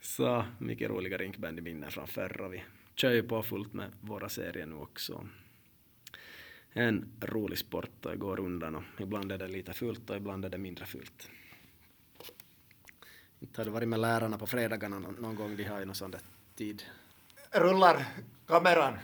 Så 0.00 0.44
mycket 0.58 0.90
roliga 0.90 1.16
rinkbandyminnen 1.16 1.90
från 1.90 2.06
förr 2.06 2.40
och 2.40 2.54
vi 2.54 2.62
kör 2.94 3.10
ju 3.10 3.22
på 3.22 3.42
fullt 3.42 3.72
med 3.72 3.90
våra 4.00 4.28
serier 4.28 4.66
nu 4.66 4.74
också 4.74 5.26
en 6.76 7.12
rolig 7.20 7.58
sport 7.58 8.06
och 8.06 8.18
går 8.18 8.40
undan 8.40 8.74
och 8.74 8.82
ibland 8.98 9.32
är 9.32 9.38
det 9.38 9.48
lite 9.48 9.72
fult 9.72 10.10
och 10.10 10.16
ibland 10.16 10.44
är 10.44 10.48
det 10.48 10.58
mindre 10.58 10.86
fult. 10.86 11.30
Inte 13.40 13.60
har 13.60 13.64
du 13.64 13.70
varit 13.70 13.88
med 13.88 14.00
lärarna 14.00 14.38
på 14.38 14.46
fredagarna 14.46 14.98
någon, 14.98 15.34
gång, 15.34 15.56
de 15.56 15.64
har 15.64 15.78
ju 15.78 15.84
någon 15.84 15.94
sån 15.94 16.10
där 16.10 16.20
tid. 16.54 16.82
Rullar 17.50 18.04
kameran? 18.46 18.98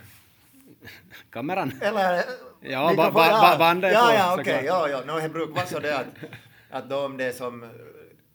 kameran? 1.29 1.71
Eller 1.81 2.23
ja, 2.61 2.93
ba, 2.97 3.11
ba, 3.11 3.29
ba, 3.29 3.57
bandet 3.57 3.93
Ja, 3.93 4.13
ja, 4.13 4.33
okej, 4.33 4.53
okay, 4.53 4.65
ja, 4.65 4.89
ja. 4.89 5.03
No, 5.05 5.19
det 5.19 5.29
brukar 5.29 5.53
vara 5.53 5.65
så 5.65 5.79
det 5.79 5.99
att, 5.99 6.07
att 6.73 6.89
de 6.89 7.17
det 7.17 7.33
som 7.33 7.65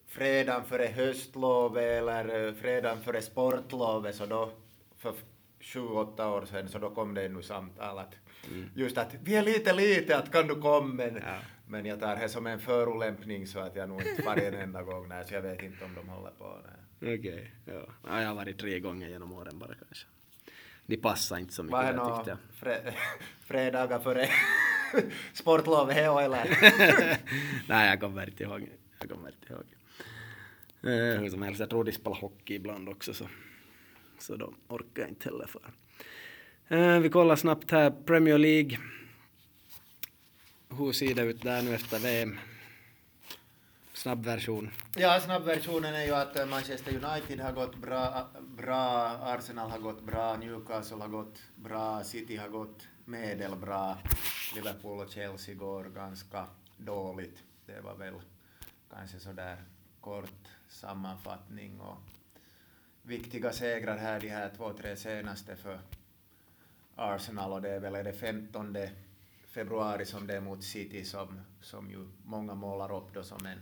fredagen 0.07 0.65
före 0.65 0.87
höstlovet 0.87 1.83
eller 1.83 2.53
fredagen 2.53 3.01
före 3.01 3.23
sportlovet 3.23 4.15
så 4.15 4.27
då 4.27 4.53
för 4.97 5.13
sju, 5.61 5.81
åtta 5.81 6.29
år 6.29 6.45
sedan 6.45 6.69
så 6.69 6.79
då 6.79 6.91
kom 6.91 7.15
det 7.15 7.29
nu 7.29 7.43
samtal 7.43 7.99
att 7.99 8.15
Mm. 8.51 8.71
Just 8.75 8.99
att 8.99 9.15
vi 9.23 9.35
är 9.35 9.43
lite 9.43 9.73
lite, 9.73 10.17
att 10.17 10.33
kan 10.33 10.47
du 10.47 10.55
komma? 10.55 10.95
Men, 10.95 11.15
ja. 11.15 11.39
men 11.67 11.87
jag 11.87 12.01
tar 12.01 12.17
det 12.17 12.29
som 12.29 12.47
en 12.47 12.59
förolämpning 12.59 13.47
så 13.47 13.59
att 13.59 13.77
jag 13.77 13.89
nog 13.89 14.03
inte 14.03 14.23
far 14.23 14.37
en 14.37 14.55
enda 14.55 14.83
gång 14.83 15.09
nej, 15.09 15.25
så 15.27 15.35
jag 15.35 15.43
vet 15.43 15.63
inte 15.63 15.85
om 15.85 15.95
de 15.95 16.09
håller 16.09 16.31
på. 16.31 16.59
Okej, 16.97 17.19
okay, 17.19 17.47
ja. 17.65 17.87
ja. 18.07 18.21
Jag 18.21 18.29
har 18.29 18.35
varit 18.35 18.59
tre 18.59 18.81
gånger 18.81 19.09
genom 19.09 19.33
åren 19.33 19.59
bara 19.59 19.75
kanske. 19.75 20.07
De 20.89 20.97
passar 20.97 21.39
inte 21.39 21.53
så 21.53 21.63
mycket 21.63 21.81
där 21.81 22.17
tyckte 22.17 22.31
jag. 22.31 22.39
Fre 22.53 22.95
fredagar 23.41 23.99
före 23.99 24.29
sportlov 25.33 25.91
eller? 25.91 26.59
nej, 27.69 27.89
jag 27.89 28.01
kommer 28.01 28.29
inte 28.29 28.43
ihåg. 28.43 28.69
Jag 29.01 29.11
kommer 29.11 29.29
inte 29.29 29.53
ihåg. 29.53 29.65
Eh, 30.83 31.21
hur 31.21 31.31
som 31.31 31.43
helst, 31.43 31.61
jag 31.61 31.71
tror 31.71 31.85
de 31.85 31.93
spelar 31.93 32.17
hockey 32.17 32.55
ibland 32.55 32.89
också 32.89 33.15
så, 33.15 33.29
så 34.19 34.37
då 34.37 34.55
orkar 34.69 35.03
jag 35.03 35.09
inte 35.09 35.29
heller 35.29 35.47
för. 35.47 35.71
Eh, 36.69 36.99
vi 37.01 37.09
kollar 37.09 37.37
snabbt 37.37 37.71
här, 37.71 37.91
Premier 37.91 38.39
League. 38.39 38.79
Hur 40.69 40.93
ser 40.93 41.15
det 41.15 41.23
ut 41.23 41.43
där 41.43 41.63
nu 41.63 41.75
efter 41.75 41.99
VM? 41.99 42.39
Snabbversion. 44.09 44.71
Ja, 44.97 45.21
snabbversionen 45.21 45.95
är 45.95 46.05
ju 46.05 46.15
att 46.15 46.39
eh, 46.39 46.47
Manchester 46.47 46.91
United 46.93 47.41
har 47.41 47.53
gått 47.53 47.77
bra, 47.77 48.29
bra, 48.57 49.07
Arsenal 49.23 49.71
har 49.71 49.79
gått 49.79 50.03
bra, 50.03 50.37
Newcastle 50.37 50.97
har 50.97 51.09
gått 51.09 51.39
bra, 51.57 52.05
City 52.05 52.37
har 52.37 52.49
gått 52.49 52.89
medelbra. 53.05 53.99
Liverpool 54.55 55.01
och 55.01 55.11
Chelsea 55.11 55.55
går 55.55 55.85
ganska 55.85 56.47
dåligt. 56.77 57.43
Det 57.67 57.81
var 57.81 57.95
väl 57.95 58.15
kanske 58.91 59.19
sådär 59.19 59.57
kort 60.01 60.49
sammanfattning 60.69 61.81
och 61.81 61.99
viktiga 63.03 63.53
segrar 63.53 63.97
här, 63.97 64.21
de 64.21 64.29
här 64.29 64.51
två, 64.57 64.73
tre 64.73 64.97
senaste 64.97 65.57
för 65.57 65.81
Arsenal 66.97 67.53
och 67.53 67.63
det 67.63 67.71
är 67.71 67.81
väl 67.81 67.95
är 67.95 68.05
det 68.05 68.13
15 68.13 68.77
februari 69.47 70.05
som 70.05 70.27
det 70.27 70.37
är 70.37 70.41
mot 70.41 70.65
City 70.65 71.05
som, 71.05 71.41
som 71.61 71.91
ju 71.91 72.09
många 72.25 72.55
målar 72.55 72.97
upp 72.97 73.15
då 73.15 73.23
som 73.23 73.47
en, 73.47 73.59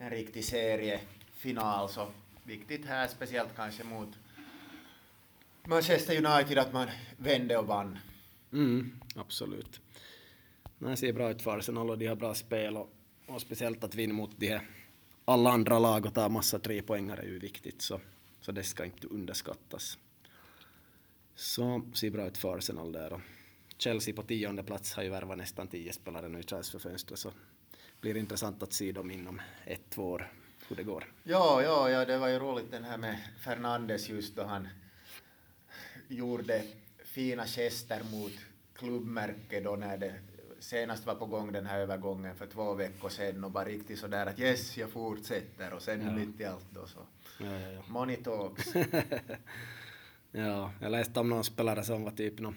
en 0.00 0.10
riktig 0.10 0.44
seriefinal. 0.44 1.88
Så 1.88 2.08
viktigt 2.44 2.86
här, 2.86 3.08
speciellt 3.08 3.56
kanske 3.56 3.84
mot 3.84 4.08
Manchester 5.64 6.26
United 6.26 6.58
att 6.58 6.72
man 6.72 6.88
vände 7.16 7.58
och 7.58 7.66
vann. 7.66 7.98
Mm, 8.52 9.00
absolut. 9.16 9.80
Det 10.78 10.96
ser 10.96 11.12
bra 11.12 11.30
ut 11.30 11.42
för 11.42 11.58
Arsenal 11.58 11.90
och 11.90 11.98
de 11.98 12.06
har 12.06 12.16
bra 12.16 12.34
spel 12.34 12.76
och, 12.76 12.90
och 13.26 13.40
speciellt 13.40 13.84
att 13.84 13.94
vinna 13.94 14.14
mot 14.14 14.30
de 14.36 14.48
här 14.48 14.66
alla 15.24 15.50
andra 15.50 15.78
lag 15.78 16.06
och 16.06 16.14
ta 16.14 16.28
massa 16.28 16.58
tre 16.58 16.82
poängar 16.82 17.16
är 17.16 17.26
ju 17.26 17.38
viktigt 17.38 17.82
så, 17.82 18.00
så 18.40 18.52
det 18.52 18.62
ska 18.62 18.84
inte 18.84 19.06
underskattas. 19.06 19.98
Så 21.34 21.82
ser 21.94 22.10
bra 22.10 22.26
ut 22.26 22.38
för 22.38 22.58
Arsenal 22.58 22.92
där 22.92 23.12
och 23.12 23.20
Chelsea 23.78 24.14
på 24.14 24.22
tionde 24.22 24.62
plats 24.62 24.94
har 24.94 25.02
ju 25.02 25.08
värvat 25.08 25.38
nästan 25.38 25.68
tio 25.68 25.92
spelare 25.92 26.28
nu 26.28 26.40
i 26.40 26.42
transferfönstret 26.42 27.18
så 27.18 27.32
blir 28.00 28.16
intressant 28.16 28.62
att 28.62 28.72
se 28.72 28.92
dem 28.92 29.10
inom 29.10 29.40
ett, 29.64 29.90
två 29.90 30.10
år 30.10 30.32
hur 30.68 30.76
det 30.76 30.82
går. 30.82 31.04
Ja, 31.22 31.62
ja, 31.62 31.90
ja, 31.90 32.04
det 32.04 32.18
var 32.18 32.28
ju 32.28 32.38
roligt 32.38 32.70
den 32.70 32.84
här 32.84 32.98
med 32.98 33.18
Fernandes 33.38 34.08
just 34.08 34.36
då 34.36 34.42
han 34.42 34.68
gjorde 36.08 36.62
fina 37.04 37.46
gester 37.46 38.02
mot 38.12 38.32
klubbmärke 38.74 39.60
då 39.60 39.76
när 39.76 39.96
det 39.96 40.14
senast 40.60 41.06
var 41.06 41.14
på 41.14 41.26
gång 41.26 41.52
den 41.52 41.66
här 41.66 41.78
övergången 41.78 42.36
för 42.36 42.46
två 42.46 42.74
veckor 42.74 43.08
sedan 43.08 43.44
och 43.44 43.50
bara 43.50 43.64
riktigt 43.64 43.98
sådär 43.98 44.26
att 44.26 44.38
yes, 44.38 44.76
jag 44.76 44.90
fortsätter 44.90 45.72
och 45.72 45.82
sen 45.82 46.02
ja. 46.06 46.12
mitt 46.12 46.40
i 46.40 46.44
allt 46.44 46.66
då 46.70 46.86
så. 46.86 46.98
Ja, 47.38 47.60
ja, 47.60 47.70
ja. 47.70 47.82
Money 47.88 48.16
talks. 48.16 48.74
ja, 50.30 50.72
jag 50.80 50.90
läste 50.90 51.20
om 51.20 51.28
någon 51.28 51.44
spelare 51.44 51.84
som 51.84 52.04
var 52.04 52.10
typ 52.10 52.38
någon 52.38 52.56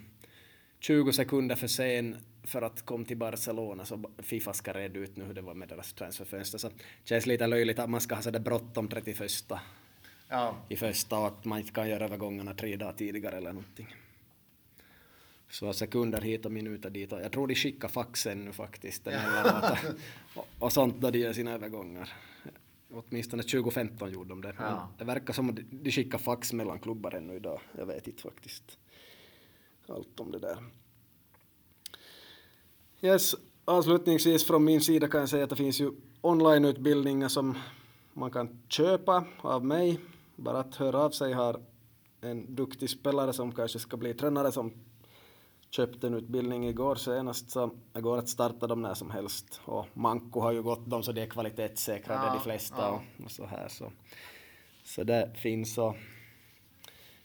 20 0.79 1.13
sekunder 1.13 1.55
för 1.55 1.67
sen 1.67 2.17
för 2.43 2.61
att 2.61 2.85
komma 2.85 3.05
till 3.05 3.17
Barcelona 3.17 3.85
så 3.85 4.03
Fifa 4.17 4.53
ska 4.53 4.73
reda 4.73 4.99
ut 4.99 5.17
nu 5.17 5.23
hur 5.23 5.33
det 5.33 5.41
var 5.41 5.53
med 5.53 5.67
deras 5.67 5.93
transferfönster 5.93 6.57
så 6.57 6.69
känns 7.03 7.25
lite 7.25 7.47
löjligt 7.47 7.79
att 7.79 7.89
man 7.89 8.01
ska 8.01 8.15
ha 8.15 8.21
sådär 8.21 8.39
bråttom 8.39 8.87
31 8.87 9.31
ja. 10.29 10.55
i 10.69 10.75
första 10.75 11.19
och 11.19 11.27
att 11.27 11.45
man 11.45 11.59
inte 11.59 11.71
kan 11.71 11.89
göra 11.89 12.05
övergångarna 12.05 12.53
tre 12.53 12.75
dagar 12.75 12.93
tidigare 12.93 13.37
eller 13.37 13.53
någonting. 13.53 13.95
Så 15.49 15.73
sekunder 15.73 16.21
hit 16.21 16.45
och 16.45 16.51
minuter 16.51 16.89
dit 16.89 17.13
och 17.13 17.21
jag 17.21 17.31
tror 17.31 17.47
de 17.47 17.55
skickar 17.55 17.87
faxen 17.87 18.45
nu 18.45 18.51
faktiskt 18.51 19.07
emellanåt 19.07 19.79
och, 20.35 20.47
och 20.59 20.73
sånt 20.73 20.95
då 20.95 21.11
de 21.11 21.19
gör 21.19 21.33
sina 21.33 21.51
övergångar. 21.51 22.09
Åtminstone 22.93 23.43
2015 23.43 24.11
gjorde 24.11 24.29
de 24.29 24.41
det. 24.41 24.55
Ja. 24.59 24.89
Det 24.97 25.05
verkar 25.05 25.33
som 25.33 25.49
att 25.49 25.55
de 25.71 25.91
skickar 25.91 26.17
fax 26.17 26.53
mellan 26.53 26.79
klubbar 26.79 27.11
ännu 27.11 27.35
idag. 27.35 27.61
Jag 27.77 27.85
vet 27.85 28.07
inte 28.07 28.21
faktiskt 28.21 28.77
allt 29.87 30.19
om 30.19 30.31
det 30.31 30.39
där. 30.39 30.57
Yes, 33.03 33.35
avslutningsvis 33.65 34.47
från 34.47 34.63
min 34.63 34.81
sida 34.81 35.07
kan 35.07 35.19
jag 35.19 35.29
säga 35.29 35.43
att 35.43 35.49
det 35.49 35.55
finns 35.55 35.81
ju 35.81 35.91
onlineutbildningar 36.21 37.27
som 37.27 37.57
man 38.13 38.31
kan 38.31 38.63
köpa 38.69 39.25
av 39.41 39.65
mig. 39.65 39.99
Bara 40.35 40.59
att 40.59 40.75
höra 40.75 40.99
av 40.99 41.09
sig 41.09 41.33
har 41.33 41.61
en 42.21 42.55
duktig 42.55 42.89
spelare 42.89 43.33
som 43.33 43.51
kanske 43.51 43.79
ska 43.79 43.97
bli 43.97 44.13
tränare 44.13 44.51
som 44.51 44.73
köpte 45.69 46.07
en 46.07 46.13
utbildning 46.13 46.67
igår 46.67 46.95
senast 46.95 47.51
så 47.51 47.71
det 47.93 48.01
går 48.01 48.17
att 48.17 48.29
starta 48.29 48.67
dem 48.67 48.81
när 48.81 48.93
som 48.93 49.11
helst. 49.11 49.61
Och 49.65 49.85
Manko 49.93 50.39
har 50.39 50.51
ju 50.51 50.61
gått 50.61 50.89
dem 50.89 51.03
så 51.03 51.11
det 51.11 51.21
är 51.21 51.27
kvalitetssäkrade 51.27 52.25
ja, 52.25 52.33
de 52.33 52.39
flesta 52.39 52.81
ja. 52.81 52.89
och, 53.17 53.25
och, 53.25 53.31
så 53.31 53.45
här 53.45 53.67
så. 53.67 53.91
Så 54.83 55.03
det 55.03 55.31
finns 55.35 55.77
och 55.77 55.95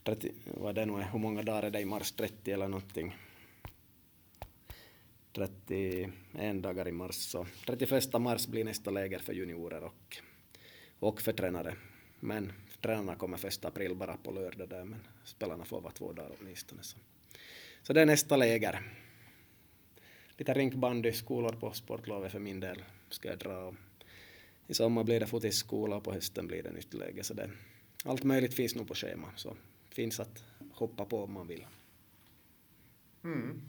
30, 0.05 0.33
vad 0.45 0.75
det 0.75 0.87
nu 0.87 0.93
är, 0.93 1.09
hur 1.13 1.19
många 1.19 1.43
dagar 1.43 1.63
är 1.63 1.71
det 1.71 1.81
i 1.81 1.85
mars, 1.85 2.13
30 2.13 2.51
eller 2.51 2.69
någonting. 2.69 3.15
31 5.39 6.63
dagar 6.63 6.89
i 6.89 6.93
mars, 6.93 7.15
så 7.15 7.47
31 7.67 8.21
mars 8.21 8.47
blir 8.47 8.65
nästa 8.65 8.91
läger 8.91 9.19
för 9.19 9.33
juniorer 9.33 9.85
och, 9.85 10.17
och 10.99 11.21
för 11.21 11.33
tränare. 11.33 11.77
Men 12.21 12.53
tränarna 12.81 13.15
kommer 13.15 13.37
första 13.37 13.69
april 13.69 13.95
bara 13.95 14.17
på 14.17 14.31
lördag 14.31 14.69
där, 14.69 14.85
men 14.85 15.01
spelarna 15.25 15.65
får 15.65 15.81
vara 15.81 15.93
två 15.93 16.13
dagar 16.13 16.31
åtminstone. 16.41 16.83
Så. 16.83 16.99
så 17.83 17.93
det 17.93 18.01
är 18.01 18.07
nästa 18.07 18.37
läger. 18.37 18.81
Lite 20.37 20.55
rinkbandy, 20.55 21.13
skolor 21.13 21.53
på 21.53 21.73
sportlovet 21.73 22.33
för 22.33 22.39
min 22.39 22.61
del 22.61 22.85
ska 23.11 23.29
jag 23.29 23.39
dra. 23.39 23.75
I 24.67 24.75
sommar 24.75 25.05
blir 25.05 25.21
det 25.21 25.27
fotisskola 25.27 25.97
och 25.97 26.05
på 26.05 26.13
hösten 26.13 26.47
blir 26.47 26.63
det 26.63 26.71
nytt 26.71 26.95
läge. 26.95 27.25
Så 27.25 27.35
det, 27.35 27.51
allt 28.05 28.25
möjligt 28.25 28.55
finns 28.55 28.75
nog 28.75 28.89
på 28.89 28.95
schema. 28.95 29.29
Så 29.37 29.57
finns 29.91 30.21
att 30.21 30.45
hoppa 30.73 31.05
på 31.05 31.25
om 31.25 31.33
man 31.33 31.47
vill. 31.47 31.67
Mm. 33.25 33.61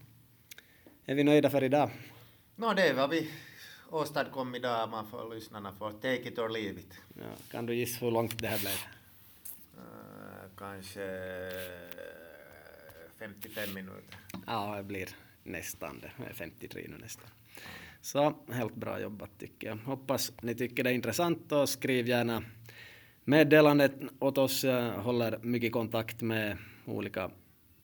Är 1.10 1.16
vi 1.16 1.24
nöjda 1.24 1.49
för 1.49 1.64
idag? 1.64 1.89
Nå, 2.55 2.68
no, 2.68 2.74
det 2.74 2.88
är 2.88 2.93
vad 2.93 3.10
vi 3.10 3.30
åstadkom 3.89 4.55
idag. 4.55 4.89
Man 4.89 5.07
får, 5.07 5.36
lyssnarna 5.36 5.72
får 5.72 5.91
take 5.91 6.30
it 6.30 6.39
or 6.39 6.49
leave 6.49 6.80
it. 6.80 6.93
Ja, 7.18 7.24
kan 7.51 7.66
du 7.66 7.76
gissa 7.76 8.05
hur 8.05 8.12
långt 8.12 8.39
det 8.39 8.47
här 8.47 8.60
blev? 8.60 8.74
Uh, 9.78 10.49
kanske 10.57 11.01
55 13.20 13.74
minuter. 13.74 14.18
Ja, 14.47 14.76
det 14.78 14.84
blir 14.84 15.10
nästan 15.43 15.99
det. 15.99 16.34
53 16.34 16.86
nu 16.89 16.97
nästan. 16.97 17.28
Så 18.01 18.34
helt 18.51 18.76
bra 18.76 19.01
jobbat 19.01 19.30
tycker 19.39 19.68
jag. 19.68 19.76
Hoppas 19.76 20.32
ni 20.41 20.55
tycker 20.55 20.84
det 20.84 20.89
är 20.89 20.93
intressant 20.93 21.51
och 21.51 21.70
skriv 21.70 22.07
gärna 22.07 22.43
meddelandet 23.24 23.93
åt 24.20 24.38
oss. 24.38 24.64
Jag 24.64 24.91
håller 24.91 25.39
mycket 25.41 25.72
kontakt 25.72 26.22
med 26.22 26.57
olika 26.86 27.32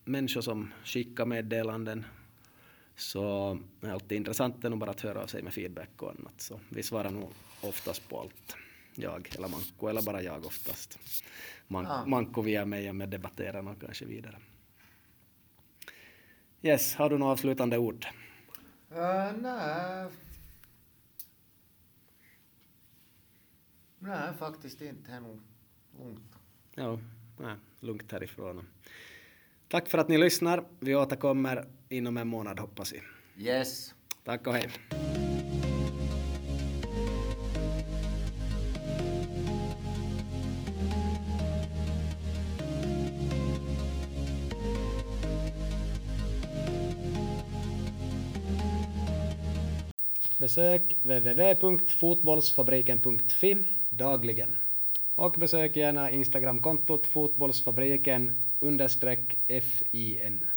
människor 0.03 0.41
som 0.41 0.71
skickar 0.83 1.25
meddelanden. 1.25 2.05
Så 2.95 3.57
det 3.79 3.87
är 3.87 3.91
alltid 3.91 4.17
intressant 4.17 4.65
att 4.65 4.77
bara 4.77 4.91
att 4.91 5.01
höra 5.01 5.21
av 5.21 5.27
sig 5.27 5.41
med 5.41 5.53
feedback 5.53 6.01
och 6.01 6.09
annat. 6.09 6.41
Så 6.41 6.59
vi 6.69 6.83
svarar 6.83 7.09
nog 7.09 7.29
oftast 7.61 8.09
på 8.09 8.19
allt. 8.19 8.55
Jag 8.95 9.35
eller 9.35 9.47
Manko, 9.47 9.87
eller 9.87 10.01
bara 10.01 10.21
jag 10.21 10.45
oftast. 10.45 10.99
Man, 11.67 11.85
ja. 11.85 12.05
Manko 12.05 12.41
via 12.41 12.65
mig 12.65 12.93
med 12.93 13.09
debatterar 13.09 13.69
och 13.69 13.81
kanske 13.81 14.05
vidare. 14.05 14.37
Yes, 16.61 16.95
har 16.95 17.09
du 17.09 17.17
några 17.17 17.31
avslutande 17.31 17.77
ord? 17.77 18.05
Uh, 18.91 19.31
nej. 19.41 20.07
Nej, 23.99 24.33
faktiskt 24.39 24.81
inte. 24.81 25.11
Det 25.11 25.17
är 25.17 25.19
nog 25.19 25.41
lugnt. 25.99 26.35
Ja, 26.75 26.99
nej, 27.39 27.55
lugnt 27.79 28.11
härifrån. 28.11 28.67
Tack 29.67 29.87
för 29.87 29.97
att 29.97 30.07
ni 30.07 30.17
lyssnar. 30.17 30.63
Vi 30.79 30.95
återkommer 30.95 31.67
inom 31.97 32.17
en 32.17 32.27
månad 32.27 32.59
hoppas 32.59 32.93
vi. 32.93 33.01
Yes. 33.47 33.93
Tack 34.23 34.47
och 34.47 34.53
hej. 34.53 34.69
Besök 50.37 50.97
www.fotbollsfabriken.fi 51.03 53.57
dagligen. 53.89 54.57
Och 55.15 55.31
besök 55.31 55.75
gärna 55.75 56.11
Instagramkontot 56.11 57.07
fotbollsfabriken 57.07 58.43
understreck 58.59 59.37
FIN. 59.47 60.47